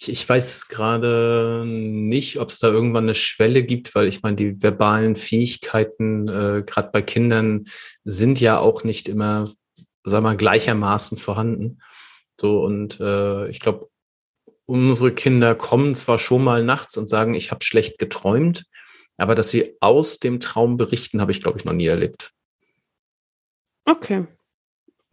ich, 0.00 0.10
ich, 0.10 0.28
weiß 0.28 0.68
gerade 0.68 1.64
nicht, 1.66 2.38
ob 2.38 2.50
es 2.50 2.58
da 2.58 2.68
irgendwann 2.68 3.04
eine 3.04 3.14
Schwelle 3.14 3.64
gibt, 3.64 3.94
weil 3.94 4.06
ich 4.06 4.22
meine, 4.22 4.36
die 4.36 4.62
verbalen 4.62 5.16
Fähigkeiten, 5.16 6.28
äh, 6.28 6.62
gerade 6.64 6.90
bei 6.92 7.02
Kindern, 7.02 7.64
sind 8.04 8.40
ja 8.40 8.58
auch 8.58 8.84
nicht 8.84 9.08
immer 9.08 9.44
sagen 10.08 10.24
wir 10.24 10.36
gleichermaßen 10.36 11.18
vorhanden. 11.18 11.80
So, 12.40 12.62
und 12.62 13.00
äh, 13.00 13.48
ich 13.48 13.60
glaube, 13.60 13.88
unsere 14.66 15.12
Kinder 15.12 15.54
kommen 15.54 15.94
zwar 15.94 16.18
schon 16.18 16.44
mal 16.44 16.62
nachts 16.62 16.96
und 16.96 17.06
sagen, 17.06 17.34
ich 17.34 17.50
habe 17.50 17.64
schlecht 17.64 17.98
geträumt, 17.98 18.66
aber 19.16 19.34
dass 19.34 19.50
sie 19.50 19.76
aus 19.80 20.18
dem 20.18 20.40
Traum 20.40 20.76
berichten, 20.76 21.20
habe 21.20 21.32
ich, 21.32 21.42
glaube 21.42 21.58
ich, 21.58 21.64
noch 21.64 21.72
nie 21.72 21.86
erlebt. 21.86 22.32
Okay. 23.84 24.26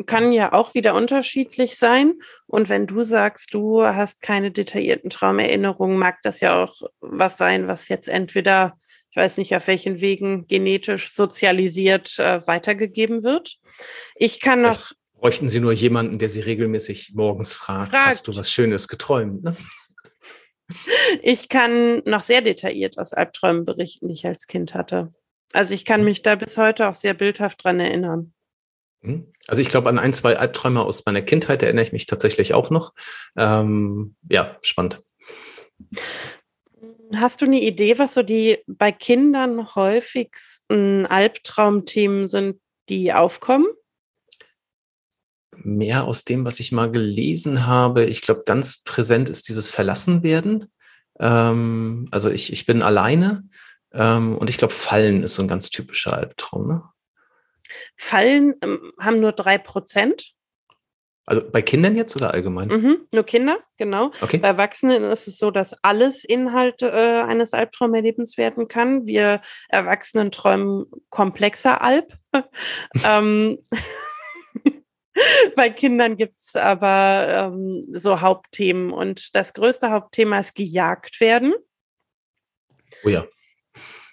kann 0.06 0.34
ja 0.34 0.52
auch 0.52 0.74
wieder 0.74 0.94
unterschiedlich 0.94 1.78
sein. 1.78 2.16
Und 2.48 2.68
wenn 2.68 2.86
du 2.86 3.04
sagst, 3.04 3.54
du 3.54 3.84
hast 3.84 4.22
keine 4.22 4.52
detaillierten 4.52 5.10
Traumerinnerungen, 5.10 5.98
mag 5.98 6.22
das 6.24 6.42
ja 6.42 6.62
auch 6.64 6.82
was 7.00 7.38
sein, 7.38 7.68
was 7.68 7.88
jetzt 7.88 8.10
entweder, 8.10 8.78
ich 9.16 9.22
weiß 9.22 9.38
nicht 9.38 9.56
auf 9.56 9.68
welchen 9.68 10.02
Wegen, 10.02 10.46
genetisch 10.46 11.14
sozialisiert 11.14 12.20
äh, 12.20 12.46
weitergegeben 12.48 13.24
wird. 13.24 13.56
Ich 14.16 14.42
kann 14.42 14.62
noch. 14.62 14.92
Bräuchten 15.14 15.48
Sie 15.48 15.62
nur 15.62 15.72
jemanden, 15.72 16.20
der 16.20 16.28
Sie 16.28 16.42
regelmäßig 16.42 17.14
morgens 17.16 17.54
fragt, 17.54 17.92
fragt. 17.92 18.08
hast 18.08 18.28
du 18.28 18.36
was 18.36 18.52
Schönes 18.52 18.90
geträumt? 18.90 19.44
Ne? 19.44 19.56
Ich 21.22 21.48
kann 21.48 22.02
noch 22.06 22.24
sehr 22.24 22.42
detailliert 22.42 22.98
aus 22.98 23.14
Albträumen 23.14 23.66
berichten, 23.66 24.08
die 24.08 24.16
ich 24.16 24.26
als 24.26 24.48
Kind 24.48 24.74
hatte. 24.74 25.14
Also 25.54 25.76
ich 25.76 25.86
kann 25.86 26.02
mhm. 26.02 26.06
mich 26.06 26.24
da 26.24 26.34
bis 26.34 26.58
heute 26.58 26.90
auch 26.90 26.96
sehr 26.96 27.14
bildhaft 27.14 27.64
dran 27.64 27.80
erinnern. 27.80 28.34
Mhm. 29.02 29.32
Also 29.48 29.62
ich 29.62 29.70
glaube, 29.70 29.90
an 29.90 30.00
ein, 30.00 30.14
zwei 30.14 30.38
Albträume 30.38 30.82
aus 30.82 31.06
meiner 31.06 31.22
Kindheit 31.22 31.62
erinnere 31.62 31.86
ich 31.86 31.94
mich 31.94 32.08
tatsächlich 32.08 32.56
auch 32.56 32.72
noch. 32.72 32.94
Ähm, 33.38 34.16
ja, 34.28 34.58
spannend. 34.62 35.04
Hast 37.14 37.42
du 37.42 37.46
eine 37.46 37.62
Idee, 37.62 38.00
was 38.00 38.14
so 38.14 38.24
die 38.24 38.58
bei 38.68 38.92
Kindern 38.92 39.76
häufigsten 39.76 41.06
Albtraumthemen 41.06 42.28
sind, 42.28 42.60
die 42.90 43.14
aufkommen? 43.14 43.68
Mehr 45.56 46.06
aus 46.06 46.26
dem, 46.26 46.46
was 46.46 46.60
ich 46.60 46.72
mal 46.72 46.92
gelesen 46.92 47.66
habe. 47.66 48.06
Ich 48.06 48.22
glaube, 48.22 48.44
ganz 48.46 48.84
präsent 48.84 49.30
ist 49.30 49.48
dieses 49.48 49.70
Verlassenwerden. 49.70 50.72
Ähm, 51.20 52.08
also 52.12 52.30
ich, 52.30 52.52
ich 52.52 52.66
bin 52.66 52.82
alleine 52.82 53.48
ähm, 53.94 54.38
und 54.38 54.50
ich 54.50 54.58
glaube, 54.58 54.74
Fallen 54.74 55.24
ist 55.24 55.36
so 55.36 55.42
ein 55.42 55.48
ganz 55.48 55.70
typischer 55.70 56.14
Albtraum. 56.14 56.68
Ne? 56.68 56.84
Fallen 57.96 58.54
ähm, 58.62 58.92
haben 59.00 59.20
nur 59.20 59.32
drei 59.32 59.58
Prozent. 59.58 60.35
Also 61.28 61.42
bei 61.50 61.62
Kindern 61.62 61.96
jetzt 61.96 62.16
oder 62.16 62.34
allgemein? 62.34 62.68
Mhm, 62.68 63.08
nur 63.12 63.24
Kinder, 63.24 63.58
genau. 63.78 64.12
Okay. 64.22 64.38
Bei 64.38 64.50
Erwachsenen 64.50 65.04
ist 65.04 65.28
es 65.28 65.40
so, 65.40 65.50
dass 65.50 65.76
alles 65.84 66.24
Inhalt 66.24 66.84
äh, 66.84 66.88
eines 66.88 67.54
Albtraumerlebens 67.54 68.38
werden 68.38 68.68
kann. 68.68 69.08
Wir 69.08 69.42
Erwachsenen 69.70 70.32
träumen 70.32 70.86
komplexer 71.10 71.82
Alb. 71.82 72.14
ähm, 73.06 73.58
bei 75.56 75.72
Kindern 75.72 76.16
gibt 76.16 76.38
es 76.38 76.56
aber 76.56 77.52
ähm, 77.54 77.86
so 77.92 78.22
Hauptthemen 78.22 78.92
und 78.92 79.36
das 79.36 79.54
größte 79.56 79.90
Hauptthema 79.90 80.40
ist 80.40 80.54
gejagt 80.54 81.20
werden. 81.22 81.56
Oh 83.04 83.10
ja. 83.10 83.26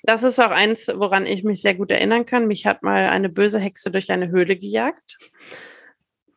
Das 0.04 0.22
ist 0.22 0.40
auch 0.40 0.50
eins, 0.50 0.90
woran 0.94 1.26
ich 1.26 1.44
mich 1.44 1.62
sehr 1.62 1.74
gut 1.74 1.90
erinnern 1.90 2.26
kann. 2.26 2.48
Mich 2.48 2.66
hat 2.66 2.82
mal 2.82 3.08
eine 3.08 3.28
böse 3.28 3.60
Hexe 3.60 3.90
durch 3.90 4.10
eine 4.10 4.30
Höhle 4.30 4.56
gejagt. 4.56 5.18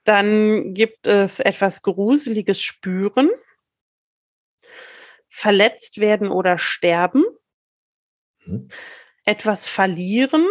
Dann 0.06 0.74
gibt 0.74 1.08
es 1.08 1.40
etwas 1.40 1.82
Gruseliges 1.82 2.62
spüren, 2.62 3.30
verletzt 5.28 6.00
werden 6.00 6.30
oder 6.30 6.58
sterben, 6.58 7.26
mhm. 8.46 8.70
etwas 9.26 9.68
verlieren, 9.68 10.48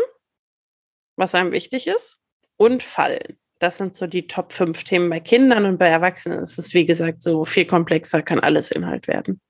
was 1.17 1.35
einem 1.35 1.53
wichtig 1.53 1.87
ist, 1.87 2.21
und 2.57 2.83
fallen. 2.83 3.39
Das 3.61 3.79
sind 3.79 3.97
so 3.97 4.07
die 4.07 4.27
Top 4.27 4.53
5 4.53 4.85
Themen 4.85 5.09
bei 5.09 5.21
Kindern 5.21 5.65
und 5.65 5.79
bei 5.79 5.87
Erwachsenen 5.87 6.41
ist 6.41 6.59
es, 6.59 6.75
wie 6.75 6.85
gesagt, 6.85 7.23
so 7.23 7.45
viel 7.45 7.65
komplexer, 7.65 8.23
kann 8.23 8.41
alles 8.41 8.71
Inhalt 8.71 9.09
werden. 9.09 9.41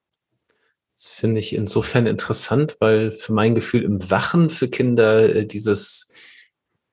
Das 0.95 1.09
finde 1.09 1.41
ich 1.41 1.55
insofern 1.55 2.07
interessant, 2.07 2.77
weil 2.79 3.11
für 3.11 3.33
mein 3.33 3.55
Gefühl 3.55 3.83
im 3.83 4.11
Wachen 4.11 4.51
für 4.51 4.69
Kinder 4.69 5.35
äh, 5.35 5.47
dieses 5.47 6.13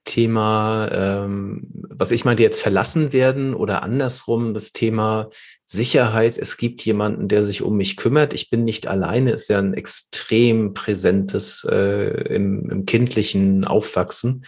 Thema, 0.04 0.88
ähm, 0.92 1.62
was 1.88 2.10
ich 2.10 2.24
meinte, 2.24 2.42
jetzt 2.42 2.60
verlassen 2.60 3.12
werden 3.12 3.54
oder 3.54 3.82
andersrum, 3.82 4.54
das 4.54 4.72
Thema 4.72 5.30
Sicherheit. 5.64 6.38
Es 6.38 6.56
gibt 6.56 6.84
jemanden, 6.84 7.28
der 7.28 7.44
sich 7.44 7.62
um 7.62 7.76
mich 7.76 7.96
kümmert. 7.96 8.34
Ich 8.34 8.50
bin 8.50 8.64
nicht 8.64 8.86
alleine, 8.86 9.30
ist 9.32 9.48
ja 9.48 9.58
ein 9.58 9.74
extrem 9.74 10.74
präsentes 10.74 11.66
äh, 11.70 12.34
im, 12.34 12.68
im 12.70 12.86
kindlichen 12.86 13.64
Aufwachsen. 13.64 14.44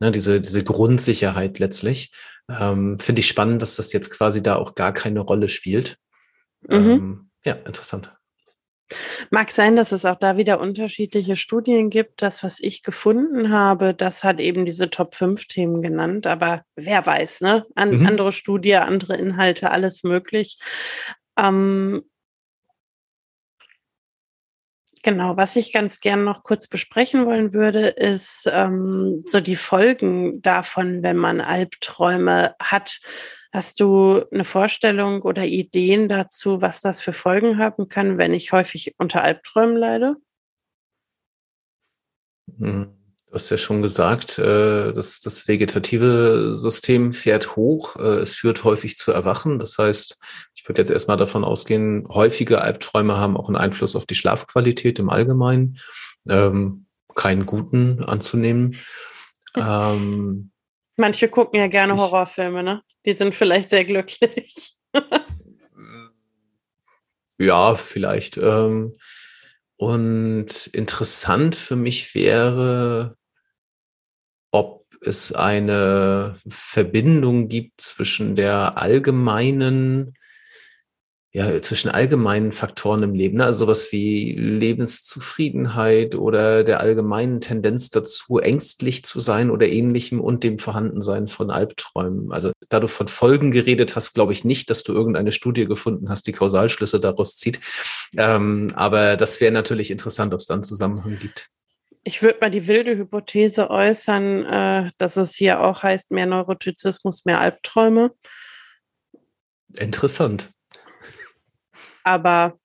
Ne, 0.00 0.10
diese, 0.10 0.40
diese 0.40 0.64
Grundsicherheit 0.64 1.58
letztlich. 1.58 2.12
Ähm, 2.50 2.98
Finde 2.98 3.20
ich 3.20 3.28
spannend, 3.28 3.62
dass 3.62 3.76
das 3.76 3.92
jetzt 3.92 4.10
quasi 4.10 4.42
da 4.42 4.56
auch 4.56 4.74
gar 4.74 4.92
keine 4.92 5.20
Rolle 5.20 5.48
spielt. 5.48 5.98
Mhm. 6.68 6.90
Ähm, 6.90 7.30
ja, 7.44 7.52
interessant. 7.52 8.12
Mag 9.30 9.50
sein, 9.50 9.76
dass 9.76 9.92
es 9.92 10.04
auch 10.04 10.16
da 10.16 10.36
wieder 10.36 10.60
unterschiedliche 10.60 11.36
Studien 11.36 11.90
gibt. 11.90 12.22
Das, 12.22 12.42
was 12.42 12.60
ich 12.60 12.82
gefunden 12.82 13.50
habe, 13.50 13.94
das 13.94 14.24
hat 14.24 14.40
eben 14.40 14.66
diese 14.66 14.90
Top 14.90 15.14
5 15.14 15.46
Themen 15.46 15.82
genannt. 15.82 16.26
Aber 16.26 16.62
wer 16.76 17.04
weiß, 17.04 17.40
ne? 17.40 17.66
An, 17.74 17.98
mhm. 17.98 18.06
Andere 18.06 18.32
Studie, 18.32 18.76
andere 18.76 19.16
Inhalte, 19.16 19.70
alles 19.70 20.04
möglich. 20.04 20.58
Ähm, 21.38 22.02
Genau, 25.04 25.36
was 25.36 25.54
ich 25.56 25.70
ganz 25.70 26.00
gern 26.00 26.24
noch 26.24 26.44
kurz 26.44 26.66
besprechen 26.66 27.26
wollen 27.26 27.52
würde, 27.52 27.88
ist 27.88 28.50
ähm, 28.50 29.22
so 29.26 29.40
die 29.40 29.54
Folgen 29.54 30.40
davon, 30.40 31.02
wenn 31.02 31.18
man 31.18 31.42
Albträume 31.42 32.54
hat. 32.58 33.00
Hast 33.54 33.78
du 33.78 34.24
eine 34.32 34.42
Vorstellung 34.42 35.22
oder 35.22 35.44
Ideen 35.44 36.08
dazu, 36.08 36.60
was 36.60 36.80
das 36.80 37.00
für 37.00 37.12
Folgen 37.12 37.58
haben 37.58 37.88
kann, 37.88 38.18
wenn 38.18 38.34
ich 38.34 38.50
häufig 38.50 38.96
unter 38.98 39.22
Albträumen 39.22 39.76
leide? 39.76 40.16
Hm, 42.58 42.96
du 43.28 43.32
hast 43.32 43.50
ja 43.50 43.56
schon 43.56 43.80
gesagt, 43.80 44.40
äh, 44.40 44.92
dass 44.92 45.20
das 45.20 45.46
vegetative 45.46 46.56
System 46.56 47.12
fährt 47.12 47.54
hoch. 47.54 47.94
Äh, 47.94 48.22
es 48.22 48.34
führt 48.34 48.64
häufig 48.64 48.96
zu 48.96 49.12
Erwachen. 49.12 49.60
Das 49.60 49.78
heißt, 49.78 50.18
ich 50.56 50.68
würde 50.68 50.82
jetzt 50.82 50.90
erstmal 50.90 51.16
davon 51.16 51.44
ausgehen, 51.44 52.08
häufige 52.08 52.60
Albträume 52.60 53.18
haben 53.18 53.36
auch 53.36 53.46
einen 53.46 53.56
Einfluss 53.56 53.94
auf 53.94 54.04
die 54.04 54.16
Schlafqualität 54.16 54.98
im 54.98 55.10
Allgemeinen. 55.10 55.78
Ähm, 56.28 56.86
keinen 57.14 57.46
guten 57.46 58.02
anzunehmen. 58.02 58.76
Ähm, 59.56 60.50
Manche 60.96 61.28
gucken 61.28 61.58
ja 61.58 61.66
gerne 61.66 61.96
Horrorfilme, 61.96 62.62
ne? 62.62 62.82
Die 63.04 63.14
sind 63.14 63.34
vielleicht 63.34 63.68
sehr 63.70 63.84
glücklich. 63.84 64.76
ja, 67.38 67.74
vielleicht. 67.74 68.36
Ähm, 68.36 68.94
und 69.76 70.66
interessant 70.68 71.56
für 71.56 71.76
mich 71.76 72.14
wäre, 72.14 73.16
ob 74.52 74.86
es 75.00 75.32
eine 75.32 76.38
Verbindung 76.48 77.48
gibt 77.48 77.80
zwischen 77.80 78.36
der 78.36 78.78
allgemeinen 78.78 80.14
ja, 81.36 81.60
zwischen 81.60 81.90
allgemeinen 81.90 82.52
Faktoren 82.52 83.02
im 83.02 83.12
Leben, 83.12 83.38
ne? 83.38 83.44
also 83.44 83.64
sowas 83.64 83.90
wie 83.90 84.36
Lebenszufriedenheit 84.36 86.14
oder 86.14 86.62
der 86.62 86.78
allgemeinen 86.78 87.40
Tendenz 87.40 87.90
dazu, 87.90 88.38
ängstlich 88.38 89.04
zu 89.04 89.18
sein 89.18 89.50
oder 89.50 89.66
ähnlichem 89.66 90.20
und 90.20 90.44
dem 90.44 90.60
Vorhandensein 90.60 91.26
von 91.26 91.50
Albträumen. 91.50 92.30
Also 92.30 92.52
da 92.68 92.78
du 92.78 92.86
von 92.86 93.08
Folgen 93.08 93.50
geredet 93.50 93.96
hast, 93.96 94.14
glaube 94.14 94.32
ich 94.32 94.44
nicht, 94.44 94.70
dass 94.70 94.84
du 94.84 94.92
irgendeine 94.92 95.32
Studie 95.32 95.66
gefunden 95.66 96.08
hast, 96.08 96.28
die 96.28 96.32
Kausalschlüsse 96.32 97.00
daraus 97.00 97.36
zieht. 97.36 97.58
Ähm, 98.16 98.70
aber 98.76 99.16
das 99.16 99.40
wäre 99.40 99.52
natürlich 99.52 99.90
interessant, 99.90 100.32
ob 100.34 100.38
es 100.38 100.46
da 100.46 100.54
einen 100.54 100.62
Zusammenhang 100.62 101.18
gibt. 101.18 101.48
Ich 102.04 102.22
würde 102.22 102.38
mal 102.42 102.50
die 102.52 102.68
wilde 102.68 102.96
Hypothese 102.96 103.70
äußern, 103.70 104.44
äh, 104.44 104.90
dass 104.98 105.16
es 105.16 105.34
hier 105.34 105.60
auch 105.62 105.82
heißt, 105.82 106.12
mehr 106.12 106.26
Neurotizismus, 106.26 107.24
mehr 107.24 107.40
Albträume. 107.40 108.12
Interessant. 109.80 110.53
Aber 112.04 112.58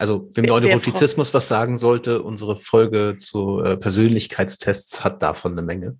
also, 0.00 0.30
wem 0.32 0.46
Neurotizismus 0.46 1.34
was 1.34 1.46
sagen 1.46 1.76
sollte, 1.76 2.22
unsere 2.22 2.56
Folge 2.56 3.16
zu 3.18 3.60
äh, 3.60 3.76
Persönlichkeitstests 3.76 5.04
hat 5.04 5.20
davon 5.20 5.52
eine 5.52 5.60
Menge. 5.60 5.98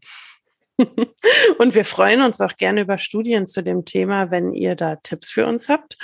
Und 1.58 1.74
wir 1.74 1.84
freuen 1.84 2.22
uns 2.22 2.40
auch 2.40 2.56
gerne 2.56 2.82
über 2.82 2.98
Studien 2.98 3.46
zu 3.46 3.62
dem 3.62 3.84
Thema, 3.84 4.30
wenn 4.30 4.52
ihr 4.52 4.74
da 4.74 4.96
Tipps 4.96 5.30
für 5.30 5.46
uns 5.46 5.68
habt. 5.68 5.96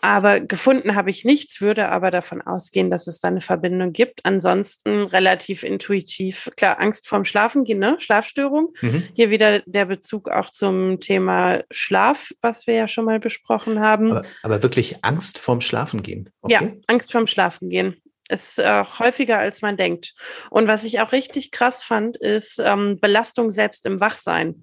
Aber 0.00 0.40
gefunden 0.40 0.94
habe 0.94 1.10
ich 1.10 1.24
nichts, 1.24 1.60
würde 1.60 1.88
aber 1.88 2.10
davon 2.10 2.42
ausgehen, 2.42 2.90
dass 2.90 3.06
es 3.06 3.20
da 3.20 3.28
eine 3.28 3.40
Verbindung 3.40 3.92
gibt. 3.92 4.24
Ansonsten 4.24 5.02
relativ 5.02 5.62
intuitiv. 5.62 6.50
Klar, 6.56 6.80
Angst 6.80 7.08
vorm 7.08 7.24
Schlafen 7.24 7.64
gehen, 7.64 7.78
ne? 7.78 7.96
Schlafstörung. 7.98 8.74
Mhm. 8.80 9.02
Hier 9.14 9.30
wieder 9.30 9.60
der 9.66 9.86
Bezug 9.86 10.28
auch 10.28 10.50
zum 10.50 11.00
Thema 11.00 11.62
Schlaf, 11.70 12.30
was 12.40 12.66
wir 12.66 12.74
ja 12.74 12.88
schon 12.88 13.04
mal 13.04 13.20
besprochen 13.20 13.80
haben. 13.80 14.12
Aber, 14.12 14.22
aber 14.42 14.62
wirklich 14.62 15.04
Angst 15.04 15.38
vorm 15.38 15.60
Schlafen 15.60 16.02
gehen. 16.02 16.30
Okay. 16.42 16.52
Ja, 16.54 16.72
Angst 16.86 17.12
vorm 17.12 17.26
Schlafen 17.26 17.68
gehen 17.68 18.01
ist 18.32 18.58
äh, 18.58 18.84
häufiger, 18.98 19.38
als 19.38 19.62
man 19.62 19.76
denkt. 19.76 20.14
Und 20.50 20.66
was 20.66 20.84
ich 20.84 21.00
auch 21.00 21.12
richtig 21.12 21.50
krass 21.50 21.82
fand, 21.82 22.16
ist 22.16 22.58
ähm, 22.58 22.98
Belastung 23.00 23.50
selbst 23.50 23.86
im 23.86 24.00
Wachsein. 24.00 24.60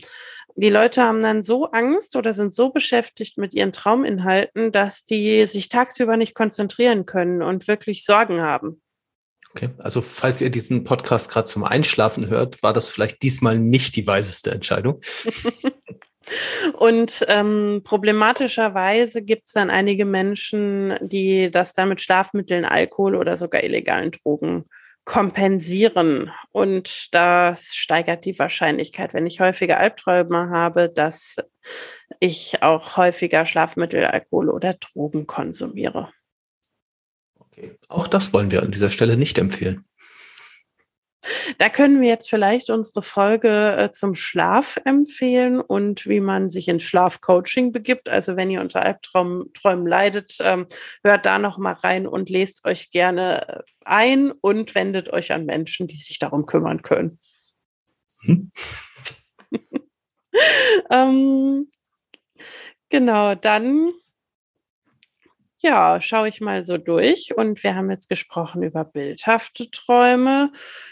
Die 0.56 0.70
Leute 0.70 1.04
haben 1.04 1.24
dann 1.24 1.42
so 1.42 1.66
Angst 1.72 2.16
oder 2.16 2.34
sind 2.34 2.54
so 2.54 2.70
beschäftigt 2.70 3.38
mit 3.38 3.54
ihren 3.54 3.72
Trauminhalten, 3.72 4.72
dass 4.72 5.04
die 5.06 5.46
sich 5.46 5.70
tagsüber 5.70 6.18
nicht 6.18 6.34
konzentrieren 6.34 7.06
können 7.06 7.42
und 7.42 7.68
wirklich 7.68 8.04
Sorgen 8.04 8.42
haben. 8.42 8.82
Okay, 9.52 9.70
also 9.80 10.02
falls 10.02 10.42
ihr 10.42 10.50
diesen 10.50 10.84
Podcast 10.84 11.32
gerade 11.32 11.46
zum 11.46 11.64
Einschlafen 11.64 12.28
hört, 12.28 12.62
war 12.62 12.74
das 12.74 12.88
vielleicht 12.88 13.24
diesmal 13.24 13.58
nicht 13.58 13.96
die 13.96 14.06
weiseste 14.06 14.52
Entscheidung. 14.52 15.02
Und 16.74 17.26
ähm, 17.28 17.82
problematischerweise 17.84 19.22
gibt 19.22 19.48
es 19.48 19.54
dann 19.54 19.70
einige 19.70 20.06
Menschen, 20.06 20.96
die 21.02 21.52
das 21.52 21.74
dann 21.74 21.90
mit 21.90 22.02
Schlafmitteln, 22.02 22.66
Alkohol 22.66 23.16
oder 23.16 23.38
sogar 23.38 23.64
illegalen 23.64 24.12
Drogen 24.12 24.66
kompensieren. 25.06 26.32
Und 26.52 27.14
das 27.16 27.76
steigert 27.76 28.26
die 28.26 28.38
Wahrscheinlichkeit, 28.38 29.14
wenn 29.14 29.26
ich 29.26 29.40
häufiger 29.40 29.80
Albträume 29.80 30.50
habe, 30.52 30.90
dass 30.90 31.38
ich 32.20 32.62
auch 32.62 32.98
häufiger 32.98 33.46
Schlafmittel, 33.46 34.06
Alkohol 34.06 34.50
oder 34.50 34.74
Drogen 34.74 35.26
konsumiere. 35.26 36.12
Okay. 37.40 37.76
Auch 37.88 38.08
das 38.08 38.34
wollen 38.34 38.52
wir 38.52 38.62
an 38.62 38.72
dieser 38.72 38.90
Stelle 38.90 39.18
nicht 39.18 39.38
empfehlen. 39.40 39.84
Da 41.58 41.70
können 41.70 42.02
wir 42.02 42.10
jetzt 42.10 42.30
vielleicht 42.30 42.70
unsere 42.70 43.02
Folge 43.02 43.76
äh, 43.78 43.92
zum 43.92 44.16
Schlaf 44.16 44.80
empfehlen 44.86 45.60
und 45.60 46.08
wie 46.08 46.20
man 46.20 46.50
sich 46.50 46.68
in 46.68 46.80
Schlafcoaching 46.80 47.72
begibt. 47.72 48.10
Also 48.10 48.36
wenn 48.36 48.50
ihr 48.50 48.62
unter 48.62 48.84
Albträumen 48.84 49.88
leidet, 49.88 50.38
ähm, 50.42 50.68
hört 51.04 51.26
da 51.26 51.40
noch 51.40 51.58
mal 51.58 51.74
rein 51.74 52.08
und 52.08 52.30
lest 52.30 52.66
euch 52.66 52.92
gerne 52.92 53.48
äh, 53.48 53.62
ein 53.86 54.32
und 54.32 54.76
wendet 54.76 55.12
euch 55.12 55.32
an 55.32 55.46
Menschen, 55.46 55.88
die 55.88 55.96
sich 55.96 56.20
darum 56.20 56.46
kümmern 56.46 56.82
können. 56.82 57.20
Hm. 58.24 58.52
ähm, 60.92 61.70
genau, 62.90 63.36
dann 63.36 63.92
ja, 65.62 65.99
schaue 65.99 66.30
ich 66.30 66.39
mal 66.41 66.64
so 66.64 66.78
durch. 66.78 67.36
Und 67.36 67.64
wir 67.64 67.76
haben 67.76 67.91
jetzt 67.91 68.07
gesprochen 68.07 68.64
über 68.64 68.86
bildhafte 68.86 69.70
Träume, 69.70 70.51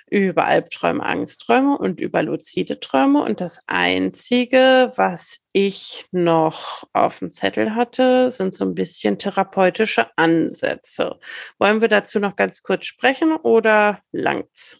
über 0.09 0.45
Albträume, 0.45 1.03
Angstträume 1.03 1.77
und 1.77 2.01
über 2.01 2.21
luzide 2.21 2.79
Träume. 2.79 3.23
Und 3.23 3.39
das 3.39 3.59
Einzige, 3.67 4.91
was 4.95 5.45
ich 5.53 6.05
noch 6.11 6.83
auf 6.93 7.19
dem 7.19 7.31
Zettel 7.31 7.75
hatte, 7.75 8.29
sind 8.29 8.53
so 8.53 8.65
ein 8.65 8.75
bisschen 8.75 9.17
therapeutische 9.17 10.07
Ansätze. 10.17 11.17
Wollen 11.59 11.81
wir 11.81 11.87
dazu 11.87 12.19
noch 12.19 12.35
ganz 12.35 12.61
kurz 12.61 12.85
sprechen 12.85 13.35
oder 13.35 14.01
langt's? 14.11 14.77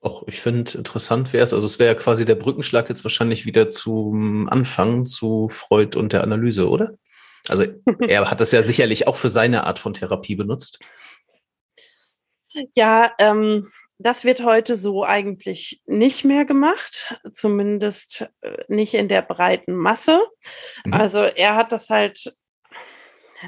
Auch 0.00 0.24
ich 0.26 0.42
finde, 0.42 0.76
interessant 0.76 1.32
wäre 1.32 1.44
es, 1.44 1.54
also 1.54 1.64
es 1.64 1.78
wäre 1.78 1.94
ja 1.94 1.98
quasi 1.98 2.26
der 2.26 2.34
Brückenschlag 2.34 2.90
jetzt 2.90 3.04
wahrscheinlich 3.04 3.46
wieder 3.46 3.70
zum 3.70 4.46
Anfang 4.50 5.06
zu 5.06 5.48
Freud 5.48 5.98
und 5.98 6.12
der 6.12 6.22
Analyse, 6.22 6.68
oder? 6.68 6.98
Also 7.48 7.64
er 8.08 8.30
hat 8.30 8.40
das 8.40 8.52
ja 8.52 8.62
sicherlich 8.62 9.06
auch 9.06 9.16
für 9.16 9.28
seine 9.30 9.64
Art 9.64 9.78
von 9.78 9.94
Therapie 9.94 10.34
benutzt. 10.34 10.78
Ja, 12.74 13.12
ähm, 13.18 13.70
das 13.98 14.24
wird 14.24 14.44
heute 14.44 14.76
so 14.76 15.04
eigentlich 15.04 15.82
nicht 15.86 16.24
mehr 16.24 16.44
gemacht, 16.44 17.18
zumindest 17.32 18.28
äh, 18.40 18.56
nicht 18.68 18.94
in 18.94 19.08
der 19.08 19.22
breiten 19.22 19.74
Masse. 19.74 20.20
Mhm. 20.84 20.94
Also 20.94 21.22
er 21.22 21.54
hat 21.54 21.72
das 21.72 21.90
halt, 21.90 22.36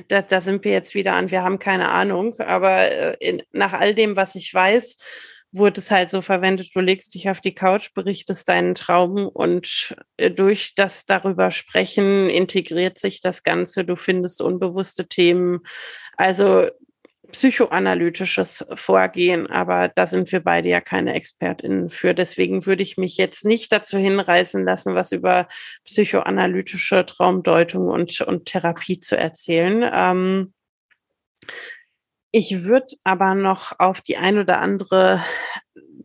da, 0.08 0.22
da, 0.22 0.40
sind 0.40 0.64
wir 0.64 0.72
jetzt 0.72 0.94
wieder 0.94 1.14
an, 1.14 1.30
wir 1.30 1.42
haben 1.42 1.58
keine 1.58 1.90
Ahnung, 1.90 2.38
aber 2.38 2.90
äh, 2.90 3.16
in, 3.20 3.42
nach 3.52 3.72
all 3.72 3.94
dem, 3.94 4.16
was 4.16 4.34
ich 4.34 4.52
weiß, 4.52 4.98
wurde 5.52 5.80
es 5.80 5.90
halt 5.90 6.10
so 6.10 6.20
verwendet, 6.20 6.70
du 6.74 6.80
legst 6.80 7.14
dich 7.14 7.30
auf 7.30 7.40
die 7.40 7.54
Couch, 7.54 7.94
berichtest 7.94 8.48
deinen 8.48 8.74
Traum 8.74 9.26
und 9.28 9.96
äh, 10.16 10.30
durch 10.30 10.74
das 10.74 11.06
darüber 11.06 11.50
sprechen 11.50 12.28
integriert 12.28 12.98
sich 12.98 13.20
das 13.20 13.42
Ganze, 13.42 13.84
du 13.84 13.96
findest 13.96 14.42
unbewusste 14.42 15.08
Themen. 15.08 15.60
Also 16.16 16.68
psychoanalytisches 17.32 18.64
Vorgehen, 18.74 19.48
aber 19.48 19.88
da 19.88 20.06
sind 20.06 20.30
wir 20.32 20.40
beide 20.40 20.68
ja 20.68 20.80
keine 20.80 21.14
ExpertInnen 21.14 21.88
für. 21.88 22.14
Deswegen 22.14 22.66
würde 22.66 22.82
ich 22.82 22.96
mich 22.96 23.16
jetzt 23.16 23.44
nicht 23.44 23.72
dazu 23.72 23.98
hinreißen 23.98 24.64
lassen, 24.64 24.94
was 24.94 25.12
über 25.12 25.48
psychoanalytische 25.84 27.04
Traumdeutung 27.04 27.88
und, 27.88 28.20
und 28.20 28.46
Therapie 28.46 29.00
zu 29.00 29.16
erzählen. 29.16 29.88
Ähm, 29.92 30.52
ich 32.36 32.64
würde 32.64 32.88
aber 33.02 33.34
noch 33.34 33.72
auf 33.78 34.02
die 34.02 34.18
ein 34.18 34.38
oder 34.38 34.60
andere 34.60 35.24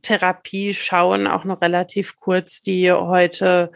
Therapie 0.01 0.73
schauen, 0.73 1.27
auch 1.27 1.43
noch 1.43 1.61
relativ 1.61 2.15
kurz, 2.15 2.61
die 2.61 2.89
heute 2.89 3.73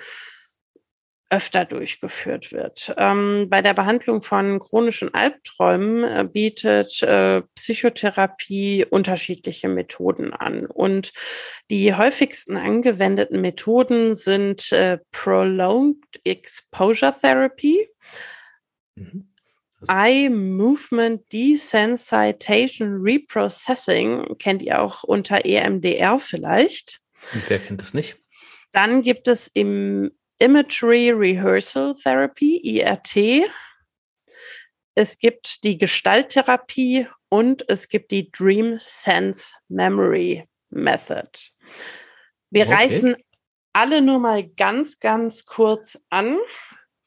öfter 1.29 1.65
durchgeführt 1.65 2.53
wird. 2.53 2.95
Ähm, 2.97 3.47
bei 3.49 3.61
der 3.61 3.73
Behandlung 3.73 4.21
von 4.21 4.61
chronischen 4.61 5.13
Albträumen 5.13 6.05
äh, 6.05 6.23
bietet 6.23 7.03
äh, 7.03 7.41
Psychotherapie 7.55 8.85
unterschiedliche 8.89 9.67
Methoden 9.67 10.31
an. 10.31 10.65
Und 10.65 11.11
die 11.69 11.93
häufigsten 11.93 12.55
angewendeten 12.55 13.41
Methoden 13.41 14.15
sind 14.15 14.71
äh, 14.71 14.99
Prolonged 15.11 16.21
Exposure 16.23 17.13
Therapy. 17.19 17.89
Mhm. 18.95 19.34
Eye 19.87 20.29
Movement 20.29 21.21
Desensitization 21.31 23.01
Reprocessing 23.01 24.37
kennt 24.39 24.61
ihr 24.61 24.81
auch 24.81 25.03
unter 25.03 25.45
EMDR 25.45 26.19
vielleicht. 26.19 27.01
Und 27.33 27.49
wer 27.49 27.59
kennt 27.59 27.81
es 27.81 27.93
nicht? 27.93 28.17
Dann 28.71 29.01
gibt 29.03 29.27
es 29.27 29.47
im 29.47 30.11
Imagery 30.39 31.11
Rehearsal 31.11 31.95
Therapy, 31.95 32.57
IRT. 32.57 33.49
Es 34.95 35.17
gibt 35.17 35.63
die 35.63 35.77
Gestalttherapie 35.77 37.07
und 37.29 37.67
es 37.69 37.87
gibt 37.87 38.11
die 38.11 38.31
Dream 38.31 38.77
Sense 38.77 39.55
Memory 39.67 40.45
Method. 40.69 41.29
Wir 42.49 42.65
okay. 42.65 42.73
reißen 42.73 43.15
alle 43.73 44.01
nur 44.01 44.19
mal 44.19 44.47
ganz, 44.47 44.99
ganz 44.99 45.45
kurz 45.45 45.99
an. 46.09 46.37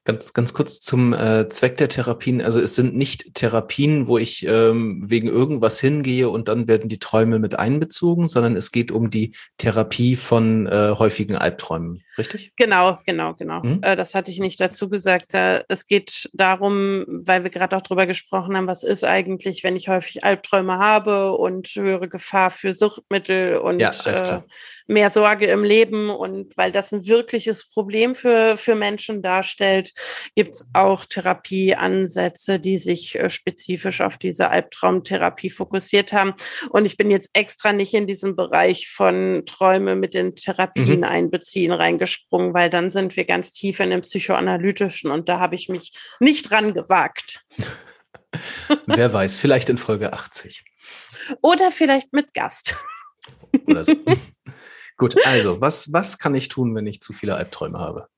Ganz, 0.09 0.33
ganz 0.33 0.55
kurz 0.55 0.81
zum 0.81 1.13
äh, 1.13 1.51
Zweck 1.51 1.77
der 1.77 1.91
Therapien. 1.91 2.41
Also 2.41 2.61
es 2.61 2.75
sind 2.75 2.97
nicht 2.97 3.35
Therapien, 3.35 4.07
wo 4.07 4.17
ich 4.17 4.47
ähm, 4.49 5.03
wegen 5.05 5.29
irgendwas 5.29 5.81
hingehe 5.81 6.31
und 6.31 6.49
dann 6.49 6.67
werden 6.67 6.89
die 6.89 6.99
Träume 6.99 7.39
mit 7.39 7.59
einbezogen, 7.59 8.27
sondern 8.27 8.57
es 8.57 8.71
geht 8.71 8.91
um 8.91 9.11
die 9.11 9.33
Therapie 9.59 10.17
von 10.17 10.67
äh, 10.67 10.95
häufigen 10.99 11.37
Albträumen, 11.37 12.03
richtig? 12.19 12.53
Genau, 12.57 12.99
genau, 13.07 13.35
genau. 13.35 13.63
Hm? 13.63 13.81
Äh, 13.83 13.97
das 13.97 14.15
hatte 14.15 14.31
ich 14.31 14.39
nicht 14.39 14.61
dazu 14.61 14.89
gesagt. 14.89 15.35
Äh, 15.35 15.65
es 15.69 15.87
geht 15.87 16.29
darum, 16.33 17.05
weil 17.09 17.45
wir 17.45 17.51
gerade 17.51 17.77
auch 17.77 17.83
drüber 17.83 18.07
gesprochen 18.07 18.57
haben, 18.57 18.67
was 18.67 18.83
ist 18.83 19.05
eigentlich, 19.05 19.65
wenn 19.65 19.77
ich 19.77 19.89
häufig 19.89 20.25
Albträume 20.25 20.79
habe 20.79 21.33
und 21.33 21.69
höhere 21.69 22.09
Gefahr 22.09 22.51
für 22.51 22.75
Suchtmittel 22.75 23.57
und 23.57 23.81
ja, 23.81 23.91
äh, 24.07 24.41
mehr 24.87 25.11
Sorge 25.11 25.47
im 25.47 25.65
Leben 25.65 26.11
und 26.11 26.57
weil 26.57 26.73
das 26.73 26.93
ein 26.93 27.07
wirkliches 27.07 27.69
Problem 27.69 28.15
für, 28.15 28.57
für 28.57 28.75
Menschen 28.75 29.23
darstellt, 29.23 29.93
gibt 30.35 30.55
es 30.55 30.67
auch 30.73 31.05
Therapieansätze, 31.05 32.59
die 32.59 32.79
sich 32.79 33.19
äh, 33.19 33.31
spezifisch 33.31 34.01
auf 34.01 34.19
diese 34.19 34.51
Albtraumtherapie 34.51 35.51
fokussiert 35.51 36.13
haben. 36.13 36.35
Und 36.71 36.87
ich 36.87 36.97
bin 36.97 37.11
jetzt 37.11 37.31
extra 37.35 37.73
nicht 37.73 37.95
in 37.95 38.07
diesen 38.07 38.35
Bereich 38.35 38.89
von 38.89 39.43
Träume 39.47 39.95
mit 39.95 40.15
den 40.15 40.35
Therapien 40.35 40.99
mhm. 40.99 41.05
einbeziehen 41.05 41.73
reingesprungen, 42.09 42.55
weil 42.55 42.71
dann 42.71 42.89
sind 42.89 43.17
wir 43.17 43.25
ganz 43.25 43.53
tief 43.53 43.81
in 43.81 43.91
dem 43.91 44.01
psychoanalytischen 44.01 45.11
und 45.11 45.29
da 45.29 45.41
habe 45.41 45.55
ich 45.55 45.69
mich 45.69 45.93
nicht 46.21 46.51
dran 46.51 46.75
gewagt. 46.75 47.45
Wer 48.87 49.13
weiß, 49.13 49.39
vielleicht 49.39 49.69
in 49.69 49.79
Folge 49.79 50.13
80. 50.13 50.65
Oder 51.43 51.71
vielleicht 51.71 52.13
mit 52.13 52.35
Gast. 52.35 52.75
Oder 53.67 53.85
so. 53.85 53.95
Gut, 54.97 55.15
also, 55.27 55.61
was, 55.61 55.93
was 55.93 56.19
kann 56.19 56.35
ich 56.35 56.49
tun, 56.49 56.75
wenn 56.75 56.87
ich 56.87 57.01
zu 57.01 57.13
viele 57.13 57.37
Albträume 57.37 57.79
habe? 57.79 58.09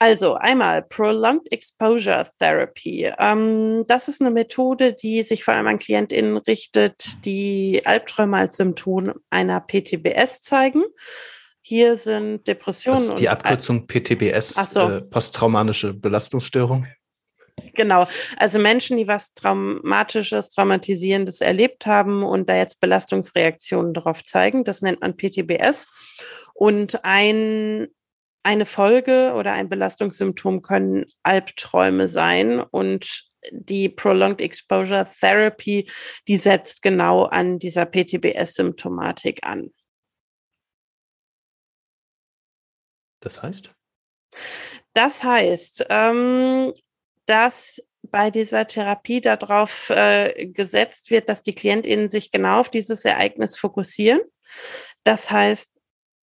Also 0.00 0.34
einmal 0.34 0.82
Prolonged 0.82 1.50
Exposure 1.52 2.26
Therapy. 2.38 3.12
Ähm, 3.18 3.84
das 3.88 4.08
ist 4.08 4.20
eine 4.20 4.30
Methode, 4.30 4.92
die 4.92 5.22
sich 5.22 5.44
vor 5.44 5.54
allem 5.54 5.66
an 5.66 5.78
KlientInnen 5.78 6.36
richtet, 6.38 7.24
die 7.24 7.82
Albträume 7.84 8.38
als 8.38 8.56
Symptom 8.56 9.12
einer 9.28 9.60
PTBS 9.60 10.40
zeigen. 10.40 10.84
Hier 11.68 11.98
sind 11.98 12.48
Depressionen. 12.48 12.96
Das 12.96 13.10
ist 13.10 13.18
die 13.18 13.28
Abkürzung 13.28 13.86
PTBS, 13.86 14.72
so. 14.72 14.88
äh, 14.88 15.02
posttraumatische 15.02 15.92
Belastungsstörung. 15.92 16.86
Genau, 17.74 18.08
also 18.38 18.58
Menschen, 18.58 18.96
die 18.96 19.06
was 19.06 19.34
Traumatisches, 19.34 20.48
Traumatisierendes 20.48 21.42
erlebt 21.42 21.84
haben 21.84 22.22
und 22.22 22.48
da 22.48 22.56
jetzt 22.56 22.80
Belastungsreaktionen 22.80 23.92
darauf 23.92 24.24
zeigen, 24.24 24.64
das 24.64 24.80
nennt 24.80 25.02
man 25.02 25.18
PTBS. 25.18 25.90
Und 26.54 27.04
ein 27.04 27.88
eine 28.44 28.64
Folge 28.64 29.34
oder 29.36 29.52
ein 29.52 29.68
Belastungssymptom 29.68 30.62
können 30.62 31.04
Albträume 31.22 32.08
sein 32.08 32.60
und 32.62 33.24
die 33.50 33.90
Prolonged 33.90 34.40
Exposure 34.40 35.06
Therapy, 35.20 35.86
die 36.28 36.38
setzt 36.38 36.80
genau 36.80 37.24
an 37.24 37.58
dieser 37.58 37.84
PTBS-Symptomatik 37.84 39.46
an. 39.46 39.70
Das 43.20 43.42
heißt? 43.42 43.72
Das 44.94 45.24
heißt, 45.24 45.86
ähm, 45.88 46.72
dass 47.26 47.82
bei 48.02 48.30
dieser 48.30 48.66
Therapie 48.66 49.20
darauf 49.20 49.90
äh, 49.90 50.46
gesetzt 50.46 51.10
wird, 51.10 51.28
dass 51.28 51.42
die 51.42 51.54
KlientInnen 51.54 52.08
sich 52.08 52.30
genau 52.30 52.60
auf 52.60 52.70
dieses 52.70 53.04
Ereignis 53.04 53.56
fokussieren. 53.56 54.20
Das 55.04 55.30
heißt, 55.30 55.78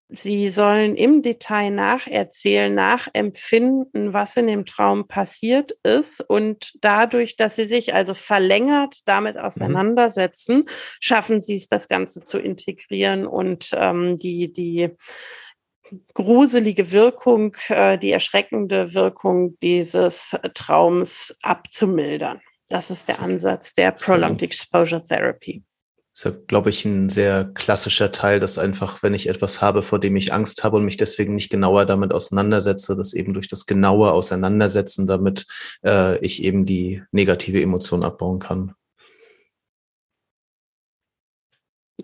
Sie 0.10 0.52
sollen 0.52 0.96
im 0.96 1.24
Detail 1.24 1.72
nacherzählen, 1.72 2.74
nachempfinden, 2.74 4.14
was 4.14 4.38
in 4.38 4.46
dem 4.46 4.66
Traum 4.66 5.08
passiert 5.08 5.72
ist. 5.82 6.22
Und 6.22 6.74
dadurch, 6.82 7.38
dass 7.38 7.56
sie 7.56 7.66
sich 7.66 7.96
also 7.96 8.14
verlängert 8.14 9.00
damit 9.06 9.36
mhm. 9.36 9.42
auseinandersetzen, 9.42 10.58
mhm. 10.58 10.66
schaffen 11.00 11.42
sie 11.42 11.56
es, 11.56 11.68
das 11.68 11.88
Ganze 11.88 12.24
zu 12.24 12.38
integrieren 12.38 13.26
und 13.26 13.72
ähm, 13.74 14.16
die, 14.18 14.54
die 14.54 14.92
gruselige 16.14 16.92
Wirkung, 16.92 17.56
äh, 17.70 17.98
die 17.98 18.12
erschreckende 18.12 18.94
Wirkung 18.94 19.58
dieses 19.62 20.36
Traums 20.54 21.36
abzumildern. 21.42 22.42
Das 22.70 22.90
ist 22.90 23.08
der 23.08 23.22
Ansatz 23.22 23.74
der 23.74 23.92
Prolonged 23.92 24.42
Exposure 24.42 25.06
Therapy 25.06 25.64
ist 26.16 26.24
ja, 26.24 26.32
glaube 26.48 26.70
ich, 26.70 26.86
ein 26.86 27.10
sehr 27.10 27.44
klassischer 27.44 28.10
Teil, 28.14 28.40
dass 28.40 28.58
einfach, 28.58 29.04
wenn 29.04 29.14
ich 29.14 29.28
etwas 29.28 29.62
habe, 29.62 29.84
vor 29.84 30.00
dem 30.00 30.16
ich 30.16 30.32
Angst 30.34 30.64
habe 30.64 30.78
und 30.78 30.86
mich 30.86 30.96
deswegen 30.96 31.36
nicht 31.36 31.50
genauer 31.50 31.86
damit 31.86 32.14
auseinandersetze, 32.14 32.96
dass 32.96 33.14
eben 33.14 33.34
durch 33.34 33.50
das 33.50 33.66
genaue 33.66 34.14
Auseinandersetzen 34.14 35.08
damit 35.08 35.46
äh, 35.86 36.18
ich 36.20 36.42
eben 36.42 36.66
die 36.66 37.04
negative 37.12 37.62
Emotion 37.62 38.06
abbauen 38.06 38.40
kann. 38.40 38.76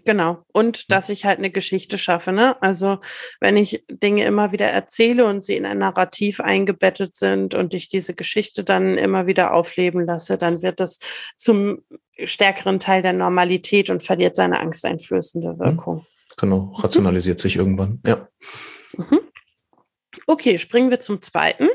Genau. 0.06 0.46
Und 0.54 0.92
dass 0.92 1.10
ich 1.10 1.26
halt 1.26 1.39
eine 1.39 1.50
Geschichte 1.50 1.98
schaffe. 1.98 2.32
Ne? 2.32 2.62
Also 2.62 3.00
wenn 3.39 3.58
ich 3.58 3.84
Dinge 3.89 4.26
immer 4.26 4.52
wieder 4.52 4.68
erzähle 4.68 5.26
und 5.26 5.42
sie 5.42 5.56
in 5.56 5.66
ein 5.66 5.80
Narrativ 5.80 6.39
eingebettet 6.39 7.14
sind 7.16 7.56
und 7.56 7.74
ich 7.74 7.89
diese 7.89 8.16
Geschichte 8.16 8.64
dann 8.64 8.98
immer 8.98 9.28
wieder 9.28 9.54
aufleben 9.54 10.06
lasse, 10.06 10.38
dann 10.38 10.62
wird 10.62 10.80
das 10.80 11.00
zum 11.36 11.84
stärkeren 12.24 12.80
Teil 12.80 13.02
der 13.02 13.14
Normalität 13.14 13.89
und 13.89 14.02
verliert 14.02 14.36
seine 14.36 14.60
angsteinflößende 14.60 15.54
mhm. 15.54 15.60
Wirkung. 15.60 16.06
Genau, 16.38 16.74
rationalisiert 16.78 17.39
mhm. 17.39 17.42
sich 17.42 17.56
irgendwann, 17.58 18.02
ja. 18.06 18.28
Mhm. 18.98 19.20
Okay, 20.28 20.58
springen 20.58 20.89
wir 20.89 21.02
zum 21.02 21.22
zweiten. 21.22 21.68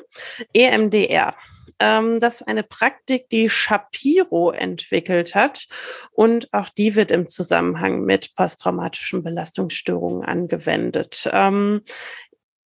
EMDR. 0.55 1.35
Ähm, 1.79 2.19
das 2.19 2.41
ist 2.41 2.49
eine 2.49 2.63
Praktik, 2.63 3.29
die 3.29 3.51
Shapiro 3.51 4.51
entwickelt 4.51 5.35
hat 5.35 5.67
und 6.13 6.53
auch 6.53 6.69
die 6.69 6.95
wird 6.95 7.11
im 7.11 7.29
Zusammenhang 7.29 8.03
mit 8.03 8.35
posttraumatischen 8.35 9.23
Belastungsstörungen 9.23 10.25
angewendet. 10.25 11.29
Ähm, 11.33 11.83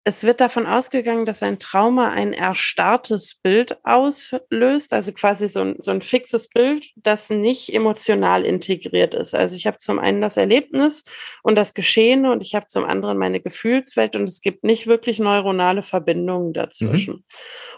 es 0.04 0.24
wird 0.24 0.40
davon 0.40 0.66
ausgegangen, 0.66 1.26
dass 1.26 1.42
ein 1.42 1.58
Trauma 1.58 2.10
ein 2.10 2.32
erstarrtes 2.32 3.34
Bild 3.34 3.78
auslöst, 3.84 4.94
also 4.94 5.12
quasi 5.12 5.46
so 5.46 5.60
ein, 5.60 5.74
so 5.78 5.90
ein 5.90 6.00
fixes 6.00 6.48
Bild, 6.48 6.90
das 6.96 7.28
nicht 7.28 7.74
emotional 7.74 8.44
integriert 8.44 9.14
ist. 9.14 9.34
Also 9.34 9.56
ich 9.56 9.66
habe 9.66 9.76
zum 9.76 9.98
einen 9.98 10.22
das 10.22 10.38
Erlebnis 10.38 11.04
und 11.42 11.56
das 11.56 11.74
Geschehene 11.74 12.32
und 12.32 12.42
ich 12.42 12.54
habe 12.54 12.66
zum 12.66 12.84
anderen 12.84 13.18
meine 13.18 13.40
Gefühlswelt 13.40 14.16
und 14.16 14.24
es 14.24 14.40
gibt 14.40 14.64
nicht 14.64 14.86
wirklich 14.86 15.18
neuronale 15.18 15.82
Verbindungen 15.82 16.54
dazwischen. 16.54 17.14
Mhm. 17.14 17.24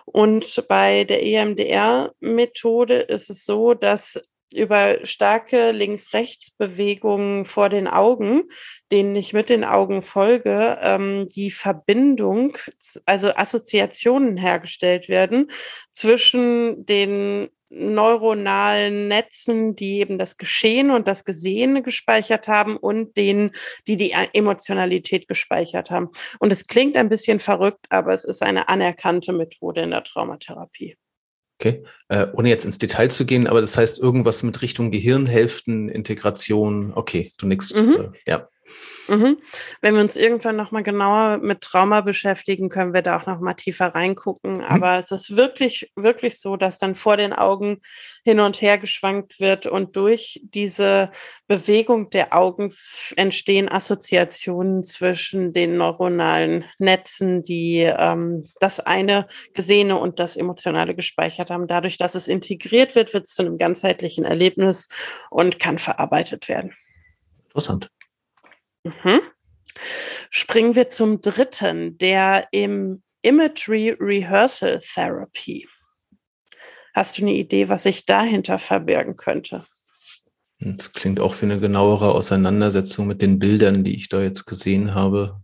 Und 0.05 0.65
bei 0.69 1.03
der 1.03 1.25
EMDR-Methode 1.25 2.99
ist 2.99 3.31
es 3.31 3.45
so, 3.45 3.75
dass 3.75 4.21
über 4.55 5.05
starke 5.05 5.71
Links-Rechts-Bewegungen 5.73 7.45
vor 7.45 7.69
den 7.69 7.89
Augen, 7.89 8.45
denen 8.91 9.17
ich 9.17 9.33
mit 9.33 9.51
den 9.51 9.65
Augen 9.65 10.03
folge, 10.03 10.79
ähm, 10.81 11.27
die 11.35 11.51
Verbindung, 11.51 12.57
also 13.07 13.35
Assoziationen 13.35 14.37
hergestellt 14.37 15.09
werden 15.09 15.51
zwischen 15.93 16.85
den 16.87 17.49
neuronalen 17.73 19.09
Netzen, 19.09 19.75
die 19.75 20.01
eben 20.01 20.19
das 20.19 20.37
Geschehen 20.37 20.91
und 20.91 21.09
das 21.09 21.25
Gesehene 21.25 21.83
gespeichert 21.83 22.47
haben 22.47 22.77
und 22.77 23.17
denen, 23.17 23.53
die 23.87 23.97
die 23.97 24.15
Emotionalität 24.33 25.27
gespeichert 25.27 25.91
haben. 25.91 26.11
Und 26.39 26.53
es 26.53 26.67
klingt 26.67 26.97
ein 26.97 27.09
bisschen 27.09 27.41
verrückt, 27.41 27.87
aber 27.89 28.13
es 28.13 28.25
ist 28.25 28.43
eine 28.43 28.69
anerkannte 28.69 29.33
Methode 29.33 29.83
in 29.83 29.91
der 29.91 30.05
Traumatherapie. 30.05 30.97
Okay, 31.63 31.85
äh, 32.09 32.27
ohne 32.33 32.49
jetzt 32.49 32.65
ins 32.65 32.79
Detail 32.79 33.09
zu 33.09 33.25
gehen, 33.25 33.47
aber 33.47 33.61
das 33.61 33.77
heißt 33.77 34.01
irgendwas 34.01 34.43
mit 34.43 34.61
Richtung 34.63 34.91
Gehirnhälften, 34.91 35.89
Integration. 35.89 36.93
Okay, 36.93 37.33
du 37.39 37.47
nix. 37.47 37.73
Mhm. 37.73 37.93
Äh, 37.93 38.09
ja. 38.27 38.49
Mhm. 39.09 39.39
Wenn 39.81 39.95
wir 39.95 40.01
uns 40.01 40.17
irgendwann 40.17 40.57
nochmal 40.57 40.83
genauer 40.83 41.39
mit 41.39 41.61
Trauma 41.61 42.01
beschäftigen, 42.01 42.69
können 42.69 42.95
wir 42.95 43.03
da 43.03 43.19
auch 43.19 43.27
nochmal 43.27 43.55
tiefer 43.55 43.89
reingucken. 43.89 44.59
Mhm. 44.59 44.65
Aber 44.65 44.99
es 44.99 45.11
ist 45.11 45.37
wirklich, 45.37 45.91
wirklich 45.97 46.41
so, 46.41 46.57
dass 46.57 46.79
dann 46.79 46.95
vor 46.95 47.17
den 47.17 47.33
Augen 47.33 47.81
hin 48.25 48.41
und 48.41 48.63
her 48.63 48.79
geschwankt 48.79 49.41
wird 49.41 49.67
und 49.67 49.97
durch 49.97 50.41
diese 50.45 51.11
Bewegung 51.49 52.11
der 52.11 52.35
Augen 52.35 52.73
entstehen 53.17 53.69
Assoziationen 53.69 54.85
zwischen 54.85 55.53
den 55.53 55.77
neuronalen 55.77 56.65
Netzen, 56.79 57.43
die 57.43 57.81
ähm, 57.81 58.49
das 58.61 58.79
eine 58.79 59.27
Gesehene 59.55 59.99
und 59.99 60.21
das 60.21 60.37
Emotionale 60.37 60.95
gespeichert 60.95 61.51
haben. 61.51 61.67
Dadurch, 61.67 61.99
dass 61.99 62.15
es 62.15 62.29
integriert 62.29 62.95
wird, 62.95 63.13
wird 63.13 63.27
es 63.27 63.35
zu 63.35 63.43
einem 63.43 63.59
ganzheitlichen 63.59 64.25
Erlebnis 64.25 64.89
und 65.31 65.59
kann 65.59 65.79
verarbeitet 65.79 66.49
werden. 66.49 66.75
Interessant. 67.47 67.91
Mhm. 68.85 69.21
Springen 70.31 70.75
wir 70.75 70.89
zum 70.89 71.21
dritten, 71.21 71.99
der 71.99 72.49
im 72.53 73.03
Imagery 73.23 73.97
Rehearsal 73.99 74.81
Therapy. 74.81 75.69
Hast 76.95 77.19
du 77.19 77.23
eine 77.23 77.35
Idee, 77.35 77.69
was 77.69 77.85
sich 77.85 78.05
dahinter 78.05 78.59
verbergen 78.59 79.17
könnte? 79.17 79.65
Das 80.59 80.93
klingt 80.93 81.21
auch 81.21 81.35
für 81.35 81.47
eine 81.47 81.59
genauere 81.59 82.15
Auseinandersetzung 82.15 83.07
mit 83.07 83.23
den 83.23 83.39
Bildern, 83.39 83.83
die 83.83 83.97
ich 83.97 84.09
da 84.09 84.21
jetzt 84.23 84.45
gesehen 84.45 84.95
habe. 84.95 85.41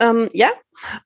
Ähm, 0.00 0.28
ja, 0.32 0.50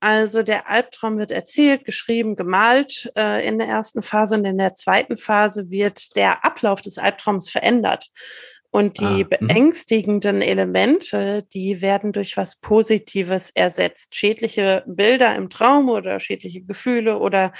also 0.00 0.42
der 0.42 0.68
Albtraum 0.68 1.18
wird 1.18 1.30
erzählt, 1.30 1.84
geschrieben, 1.84 2.34
gemalt 2.34 3.12
äh, 3.14 3.46
in 3.46 3.58
der 3.58 3.68
ersten 3.68 4.02
Phase 4.02 4.36
und 4.36 4.44
in 4.44 4.58
der 4.58 4.74
zweiten 4.74 5.16
Phase 5.16 5.70
wird 5.70 6.16
der 6.16 6.44
Ablauf 6.44 6.80
des 6.80 6.98
Albtraums 6.98 7.50
verändert. 7.50 8.08
Und 8.76 9.00
die 9.00 9.04
ah, 9.04 9.38
mhm. 9.40 9.46
beängstigenden 9.46 10.42
Elemente, 10.42 11.42
die 11.54 11.80
werden 11.80 12.12
durch 12.12 12.36
was 12.36 12.56
Positives 12.56 13.48
ersetzt. 13.54 14.14
Schädliche 14.14 14.84
Bilder 14.86 15.34
im 15.34 15.48
Traum 15.48 15.88
oder 15.88 16.20
schädliche 16.20 16.60
Gefühle 16.60 17.18
oder 17.18 17.54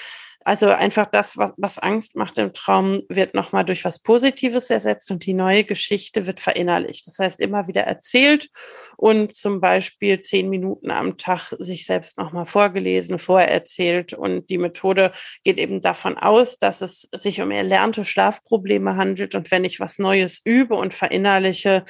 also 0.47 0.68
einfach 0.68 1.07
das, 1.07 1.36
was, 1.36 1.55
was 1.57 1.78
Angst 1.78 2.14
macht 2.14 2.38
im 2.38 2.53
Traum, 2.53 3.03
wird 3.09 3.34
nochmal 3.34 3.64
durch 3.64 3.84
was 3.84 3.99
Positives 3.99 4.70
ersetzt 4.70 5.11
und 5.11 5.26
die 5.26 5.34
neue 5.34 5.64
Geschichte 5.64 6.28
wird 6.28 6.38
verinnerlicht. 6.38 7.05
Das 7.09 7.18
heißt, 7.18 7.40
immer 7.40 7.66
wieder 7.66 7.82
erzählt 7.82 8.49
und 8.97 9.34
zum 9.34 9.61
Beispiel 9.61 10.20
zehn 10.20 10.49
Minuten 10.49 10.92
am 10.92 11.16
Tag 11.16 11.53
sich 11.59 11.84
selbst 11.84 12.16
nochmal 12.16 12.44
vorgelesen, 12.44 13.18
vorerzählt. 13.18 14.12
Und 14.12 14.49
die 14.49 14.59
Methode 14.59 15.11
geht 15.42 15.59
eben 15.59 15.80
davon 15.80 16.16
aus, 16.16 16.59
dass 16.59 16.80
es 16.80 17.09
sich 17.12 17.40
um 17.40 17.51
erlernte 17.51 18.05
Schlafprobleme 18.05 18.94
handelt. 18.94 19.34
Und 19.34 19.51
wenn 19.51 19.64
ich 19.64 19.80
was 19.80 19.99
Neues 19.99 20.42
übe 20.44 20.76
und 20.76 20.94
verinnerliche, 20.94 21.84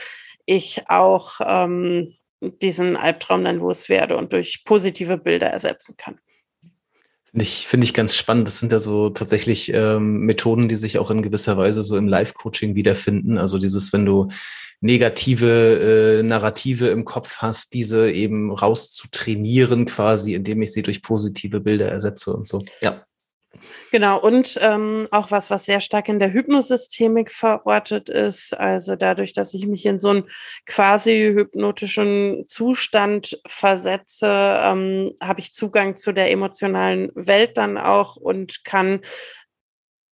ich 0.47 0.89
auch 0.89 1.41
ähm, 1.45 2.15
diesen 2.41 2.97
Albtraum 2.97 3.45
dann 3.45 3.59
loswerde 3.59 4.17
und 4.17 4.33
durch 4.33 4.65
positive 4.65 5.19
Bilder 5.19 5.49
ersetzen 5.49 5.97
kann. 5.99 6.19
Finde 7.31 7.43
ich, 7.43 7.67
finde 7.67 7.85
ich 7.85 7.95
ganz 7.95 8.17
spannend. 8.17 8.49
Das 8.49 8.59
sind 8.59 8.73
ja 8.73 8.79
so 8.79 9.11
tatsächlich 9.11 9.73
ähm, 9.73 10.21
Methoden, 10.21 10.69
die 10.69 10.77
sich 10.77 10.99
auch 10.99 11.11
in 11.11 11.23
gewisser 11.23 11.57
Weise 11.57 11.83
so 11.83 11.97
im 11.97 12.09
Live-Coaching 12.09 12.75
wiederfinden. 12.75 13.39
Also 13.39 13.59
dieses, 13.59 13.93
wenn 13.93 14.07
du 14.07 14.29
negative 14.81 16.19
äh, 16.21 16.23
Narrative 16.23 16.89
im 16.89 17.05
Kopf 17.05 17.39
hast, 17.39 17.73
diese 17.75 18.11
eben 18.11 18.53
rauszutrainieren 18.53 19.87
quasi, 19.87 20.35
indem 20.35 20.63
ich 20.63 20.73
sie 20.73 20.83
durch 20.83 21.03
positive 21.03 21.61
Bilder 21.61 21.91
ersetze 21.91 22.33
und 22.33 22.47
so. 22.47 22.61
Ja. 22.83 23.06
Genau, 23.91 24.19
und 24.21 24.59
ähm, 24.61 25.07
auch 25.11 25.31
was, 25.31 25.51
was 25.51 25.65
sehr 25.65 25.81
stark 25.81 26.09
in 26.09 26.19
der 26.19 26.33
Hypnosystemik 26.33 27.33
verortet 27.33 28.09
ist. 28.09 28.59
Also 28.59 28.97
dadurch, 28.97 29.33
dass 29.33 29.55
ich 29.55 29.67
mich 29.67 29.87
in 29.87 29.99
so 29.99 30.11
einen 30.11 30.25
quasi 30.67 31.33
hypnotischen 31.35 32.45
Zustand 32.47 33.41
versetze, 33.47 34.27
ähm, 34.29 35.13
habe 35.23 35.41
ich 35.41 35.53
Zugang 35.53 35.97
zu 35.97 36.13
der 36.13 36.31
emotionalen 36.31 37.11
Welt 37.15 37.57
dann 37.57 37.79
auch 37.79 38.17
und 38.17 38.65
kann 38.65 39.01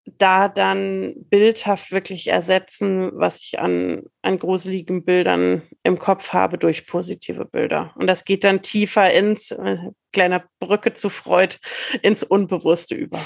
da 0.06 0.49
dann 0.49 1.14
bildhaft 1.30 1.91
wirklich 1.91 2.28
ersetzen, 2.28 3.12
was 3.14 3.39
ich 3.39 3.60
an, 3.60 4.04
an 4.22 4.38
gruseligen 4.38 5.06
Bildern 5.06 5.64
im 5.84 5.97
Kopf 5.97 6.34
habe 6.34 6.58
durch 6.58 6.86
positive 6.86 7.45
Bilder. 7.45 7.93
Und 7.95 8.08
das 8.08 8.26
geht 8.26 8.43
dann 8.43 8.62
tiefer 8.62 9.12
ins, 9.14 9.51
äh, 9.51 9.78
kleiner 10.12 10.43
Brücke 10.60 10.93
zu 10.93 11.10
Freud, 11.10 11.58
ins 12.01 12.24
Unbewusste 12.24 12.95
über. 12.95 13.20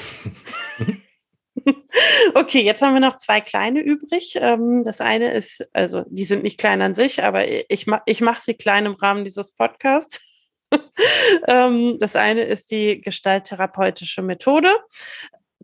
okay, 2.35 2.61
jetzt 2.61 2.81
haben 2.81 2.93
wir 2.93 3.01
noch 3.01 3.17
zwei 3.17 3.41
kleine 3.41 3.81
übrig. 3.81 4.37
Ähm, 4.39 4.83
das 4.83 5.01
eine 5.01 5.31
ist, 5.33 5.67
also 5.73 6.03
die 6.07 6.25
sind 6.25 6.43
nicht 6.43 6.59
klein 6.59 6.81
an 6.81 6.95
sich, 6.95 7.23
aber 7.23 7.47
ich, 7.47 7.87
ich 8.05 8.21
mache 8.21 8.41
sie 8.41 8.53
klein 8.53 8.85
im 8.85 8.93
Rahmen 8.93 9.23
dieses 9.23 9.51
Podcasts. 9.53 10.21
Ähm, 11.47 11.97
das 11.99 12.17
eine 12.17 12.41
ist 12.41 12.71
die 12.71 12.99
gestalttherapeutische 12.99 14.21
Methode. 14.21 14.67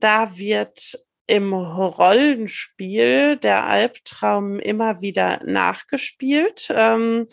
Da 0.04 0.38
wird 0.38 1.00
im 1.28 1.54
Rollenspiel 1.54 3.38
der 3.38 3.64
Albtraum 3.64 4.60
immer 4.60 5.00
wieder 5.00 5.40
nachgespielt. 5.46 6.68
Ähm, 6.76 7.28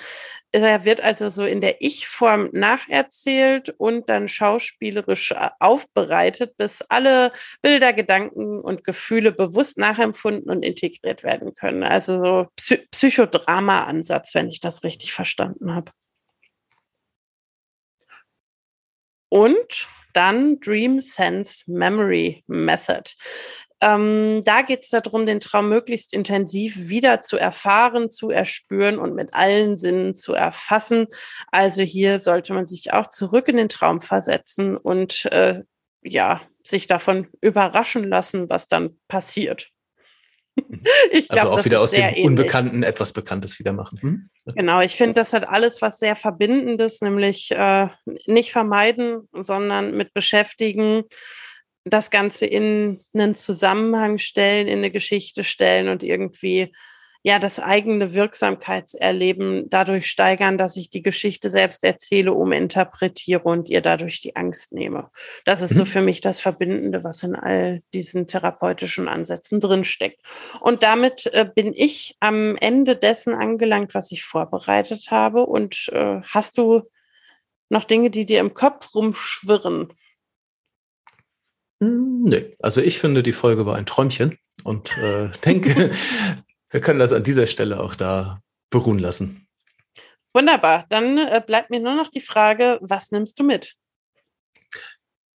er 0.53 0.85
wird 0.85 1.01
also 1.01 1.31
so 1.31 1.45
in 1.45 1.61
der 1.61 1.83
Ich-Form 1.83 2.49
nacherzählt 2.53 3.71
und 3.71 4.09
dann 4.09 4.29
schauspielerisch 4.29 5.33
äh, 5.33 5.49
aufbereitet, 5.59 6.57
bis 6.59 6.83
alle 6.83 7.33
Bilder, 7.61 7.93
Gedanken 7.93 8.61
und 8.61 8.85
Gefühle 8.85 9.33
bewusst 9.33 9.77
nachempfunden 9.77 10.49
und 10.49 10.63
integriert 10.65 11.25
werden 11.25 11.57
können. 11.57 11.83
Also 11.83 12.21
so 12.21 12.47
Psy 12.55 12.87
Psychodrama-Ansatz, 12.93 14.33
wenn 14.37 14.49
ich 14.49 14.61
das 14.61 14.85
richtig 14.85 15.13
verstanden 15.13 15.75
habe. 15.75 15.91
Und 19.29 19.89
dann 20.13 20.61
Dream 20.61 21.01
Sense 21.01 21.65
Memory 21.67 22.45
Method. 22.47 23.11
Ähm, 23.83 24.43
da 24.45 24.61
geht 24.61 24.83
es 24.83 24.91
darum, 24.91 25.25
den 25.25 25.41
Traum 25.41 25.71
möglichst 25.71 26.13
intensiv 26.13 26.89
wieder 26.89 27.23
zu 27.23 27.39
erfahren, 27.39 28.11
zu 28.11 28.29
erspüren 28.29 28.99
und 28.99 29.15
mit 29.15 29.35
allen 29.35 29.77
Sinnen 29.77 30.15
zu 30.15 30.35
erfassen. 30.35 31.07
Also 31.51 31.83
hier 31.83 32.19
sollte 32.19 32.53
man 32.53 32.67
sich 32.67 32.93
auch 32.93 33.09
zurück 33.09 33.49
in 33.49 33.57
den 33.57 33.71
Traum 33.71 34.03
versetzen 34.03 34.77
und 34.77 35.25
äh, 35.33 35.63
ja, 36.03 36.43
sich 36.63 36.87
davon 36.87 37.29
überraschen 37.41 38.05
lassen, 38.05 38.51
was 38.51 38.69
dann 38.69 38.99
passiert. 39.09 39.71
ich 41.11 41.29
glaube, 41.29 41.51
also 41.51 41.61
auch 41.61 41.65
wieder 41.65 41.81
aus 41.81 41.93
dem 41.93 42.05
ähnlich. 42.05 42.25
Unbekannten 42.25 42.83
etwas 42.83 43.13
Bekanntes 43.13 43.59
wieder 43.59 43.73
machen. 43.73 43.99
Hm? 44.03 44.31
Genau, 44.55 44.81
ich 44.81 44.95
finde, 44.97 45.15
das 45.15 45.33
hat 45.33 45.49
alles 45.49 45.83
was 45.83 45.99
sehr 45.99 46.17
Verbindendes, 46.17 47.01
nämlich 47.01 47.51
äh, 47.51 47.89
nicht 48.27 48.53
vermeiden, 48.53 49.29
sondern 49.33 49.97
mit 49.97 50.15
beschäftigen, 50.15 51.05
das 51.85 52.11
Ganze 52.11 52.47
in 52.47 53.03
einen 53.15 53.35
Zusammenhang 53.35 54.19
stellen, 54.19 54.69
in 54.69 54.79
eine 54.79 54.91
Geschichte 54.91 55.45
stellen 55.45 55.89
und 55.89 56.03
irgendwie 56.03 56.73
ja 57.23 57.39
das 57.39 57.61
eigene 57.61 58.15
Wirksamkeitserleben 58.15 59.69
dadurch 59.69 60.07
steigern, 60.07 60.57
dass 60.57 60.77
ich 60.77 60.89
die 60.89 61.03
Geschichte 61.03 61.51
selbst 61.51 61.85
erzähle, 61.85 62.33
uminterpretiere 62.33 63.43
und 63.43 63.69
ihr 63.69 63.83
dadurch 63.83 64.21
die 64.21 64.37
Angst 64.37 64.73
nehme. 64.73 65.11
Das 65.45 65.61
ist 65.61 65.73
mhm. 65.73 65.77
so 65.77 65.85
für 65.85 66.01
mich 66.01 66.21
das 66.23 66.41
Verbindende, 66.41 67.05
was 67.05 67.23
in 67.23 67.35
all 67.35 67.83
diesen 67.93 68.27
therapeutischen 68.27 69.07
Ansätzen 69.07 69.61
drinsteckt. 69.61 70.23
Und 70.61 70.83
damit 70.83 71.27
äh, 71.35 71.45
bin 71.55 71.75
ich 71.75 72.17
am 72.21 72.57
Ende 72.57 72.97
dessen 72.97 73.35
angelangt, 73.35 73.95
was 73.95 74.13
ich 74.13 74.25
vorbereitet 74.25 75.11
habe. 75.11 75.45
Und 75.45 75.91
äh, 75.93 76.21
hast 76.23 76.57
du 76.57 76.85
noch 77.69 77.85
Dinge, 77.85 78.11
die 78.11 78.25
dir 78.25 78.41
im 78.41 78.55
Kopf 78.55 78.95
rumschwirren? 78.95 79.93
Hm, 81.83 82.25
nee, 82.25 82.57
also 82.61 82.81
ich 82.81 82.99
finde, 82.99 83.23
die 83.23 83.33
Folge 83.33 83.67
war 83.67 83.77
ein 83.77 83.87
Träumchen 83.87 84.39
und 84.65 84.97
äh, 84.99 85.31
denke, 85.45 85.91
wir 86.71 86.81
können 86.81 86.99
das 86.99 87.13
an 87.13 87.23
dieser 87.23 87.47
Stelle 87.47 87.81
auch 87.81 87.95
da 87.95 88.41
beruhen 88.71 88.99
lassen. 88.99 89.47
Wunderbar. 90.33 90.87
Dann 90.89 91.19
äh, 91.19 91.43
bleibt 91.45 91.71
mir 91.71 91.81
nur 91.81 91.97
noch 91.97 92.09
die 92.09 92.21
Frage, 92.21 92.79
was 92.81 93.11
nimmst 93.11 93.39
du 93.39 93.45
mit? 93.45 93.75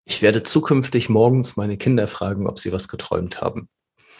Ich 0.05 0.21
werde 0.21 0.43
zukünftig 0.43 1.09
morgens 1.09 1.57
meine 1.57 1.77
Kinder 1.77 2.07
fragen, 2.07 2.47
ob 2.47 2.59
sie 2.59 2.71
was 2.71 2.87
geträumt 2.87 3.41
haben. 3.41 3.67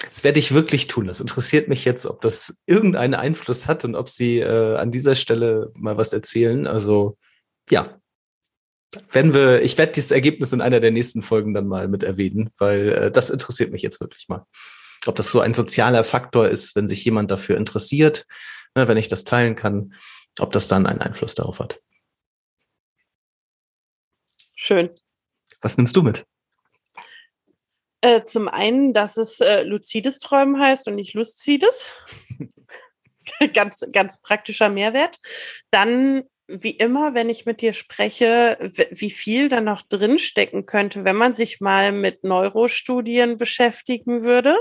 Das 0.10 0.24
werde 0.24 0.40
ich 0.40 0.54
wirklich 0.54 0.88
tun. 0.88 1.08
Das 1.08 1.22
interessiert 1.22 1.70
mich 1.70 1.86
jetzt, 1.86 2.06
ob 2.06 2.20
das 2.22 2.58
irgendeinen 2.66 3.14
Einfluss 3.14 3.68
hat 3.68 3.86
und 3.86 3.96
ob 3.96 4.10
sie 4.10 4.40
äh, 4.40 4.76
an 4.76 4.92
dieser 4.92 5.16
Stelle 5.16 5.72
mal 5.76 5.98
was 5.98 6.12
erzählen. 6.12 6.68
Also 6.68 7.18
ja, 7.70 7.98
werden 9.12 9.34
wir, 9.34 9.62
ich 9.62 9.78
werde 9.78 9.94
dieses 9.94 10.12
Ergebnis 10.12 10.52
in 10.52 10.62
einer 10.62 10.82
der 10.82 10.92
nächsten 10.92 11.22
Folgen 11.22 11.54
dann 11.54 11.68
mal 11.68 11.88
mit 11.88 12.04
erwähnen, 12.04 12.50
weil 12.58 12.90
äh, 12.90 13.12
das 13.12 13.30
interessiert 13.30 13.72
mich 13.72 13.82
jetzt 13.82 14.02
wirklich 14.02 14.28
mal 14.28 14.46
ob 15.08 15.16
das 15.16 15.32
so 15.32 15.40
ein 15.40 15.54
sozialer 15.54 16.04
Faktor 16.04 16.48
ist, 16.48 16.76
wenn 16.76 16.88
sich 16.88 17.04
jemand 17.06 17.32
dafür 17.32 17.58
interessiert, 17.58 18.26
ne, 18.76 18.88
wenn 18.88 18.98
ich 18.98 19.08
das 19.08 19.24
teilen 19.24 19.56
kann, 19.56 19.94
ob 20.40 20.52
das 20.52 20.68
dann 20.68 20.86
einen 20.86 21.02
Einfluss 21.02 21.36
darauf 21.36 21.60
hat. 21.60 21.80
Schön. 24.56 24.90
Was 25.62 25.78
nimmst 25.78 25.96
du 25.96 26.02
mit? 26.02 26.26
Äh, 28.02 28.24
zum 28.26 28.48
einen, 28.48 28.94
dass 28.94 29.18
es 29.18 29.40
äh, 29.40 29.64
luzides 29.64 30.20
Träumen 30.20 30.62
heißt 30.62 30.88
und 30.88 30.96
nicht 30.96 31.14
lustides. 31.14 31.90
ganz, 33.54 33.84
ganz 33.92 34.22
praktischer 34.22 34.70
Mehrwert. 34.70 35.18
Dann, 35.72 36.24
wie 36.48 36.72
immer, 36.72 37.16
wenn 37.16 37.30
ich 37.30 37.46
mit 37.46 37.62
dir 37.62 37.74
spreche, 37.74 38.58
wie 38.92 39.10
viel 39.10 39.48
da 39.48 39.62
noch 39.62 39.82
drinstecken 39.82 40.66
könnte, 40.66 41.04
wenn 41.04 41.16
man 41.16 41.34
sich 41.34 41.62
mal 41.62 41.92
mit 41.92 42.24
Neurostudien 42.24 43.38
beschäftigen 43.38 44.22
würde. 44.22 44.56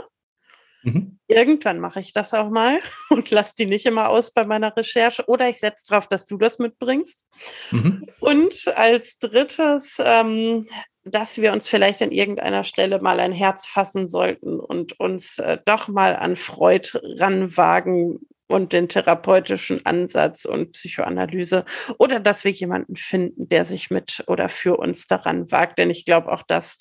Mhm. 0.84 1.18
Irgendwann 1.26 1.80
mache 1.80 2.00
ich 2.00 2.12
das 2.12 2.34
auch 2.34 2.50
mal 2.50 2.78
und 3.10 3.30
lasse 3.30 3.54
die 3.58 3.66
nicht 3.66 3.86
immer 3.86 4.10
aus 4.10 4.32
bei 4.32 4.44
meiner 4.44 4.76
Recherche. 4.76 5.24
Oder 5.26 5.48
ich 5.48 5.58
setze 5.58 5.86
darauf, 5.88 6.06
dass 6.06 6.26
du 6.26 6.36
das 6.36 6.58
mitbringst. 6.58 7.24
Mhm. 7.70 8.06
Und 8.20 8.72
als 8.76 9.18
drittes, 9.18 10.00
ähm, 10.04 10.68
dass 11.04 11.38
wir 11.38 11.52
uns 11.52 11.68
vielleicht 11.68 12.02
an 12.02 12.12
irgendeiner 12.12 12.64
Stelle 12.64 13.00
mal 13.00 13.20
ein 13.20 13.32
Herz 13.32 13.66
fassen 13.66 14.06
sollten 14.06 14.60
und 14.60 14.98
uns 15.00 15.38
äh, 15.38 15.58
doch 15.64 15.88
mal 15.88 16.16
an 16.16 16.36
Freud 16.36 16.90
ranwagen 17.18 18.20
und 18.46 18.72
den 18.72 18.88
therapeutischen 18.88 19.84
Ansatz 19.86 20.44
und 20.44 20.72
Psychoanalyse. 20.72 21.64
Oder 21.98 22.20
dass 22.20 22.44
wir 22.44 22.52
jemanden 22.52 22.96
finden, 22.96 23.48
der 23.48 23.64
sich 23.64 23.90
mit 23.90 24.22
oder 24.26 24.48
für 24.48 24.76
uns 24.76 25.06
daran 25.06 25.50
wagt. 25.50 25.78
Denn 25.78 25.90
ich 25.90 26.04
glaube, 26.04 26.30
auch 26.30 26.42
das 26.42 26.78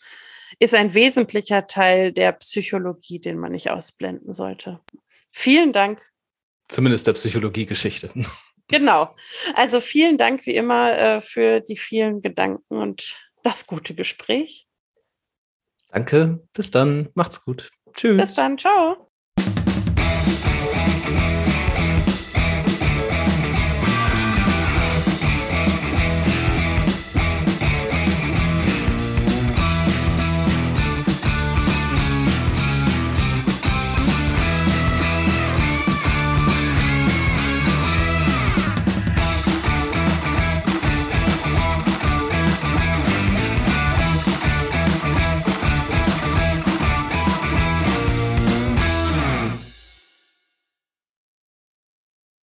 ist 0.64 0.76
ein 0.76 0.93
wesentlicher 0.93 1.68
Teil 1.68 2.11
der 2.14 2.32
Psychologie, 2.34 3.20
den 3.20 3.38
man 3.38 3.51
nicht 3.51 3.70
ausblenden 3.70 4.32
sollte. 4.32 4.80
Vielen 5.32 5.74
Dank. 5.74 6.01
Zumindest 6.70 7.07
der 7.07 7.14
Psychologiegeschichte. 7.14 8.11
Genau. 8.70 9.14
Also 9.55 9.82
vielen 9.82 10.18
Dank 10.18 10.45
wie 10.45 10.55
immer 10.55 10.97
äh, 10.97 11.22
für 11.22 11.59
die 11.59 11.76
vielen 11.76 12.22
Gedanken 12.22 12.78
und 12.78 13.20
das 13.43 13.68
gute 13.68 13.93
Gespräch. 13.93 14.68
Danke. 15.89 16.47
Bis 16.53 16.72
dann. 16.72 17.09
Macht's 17.14 17.43
gut. 17.43 17.70
Tschüss. 17.93 18.22
Bis 18.22 18.36
dann. 18.36 18.57
Ciao. 18.57 19.11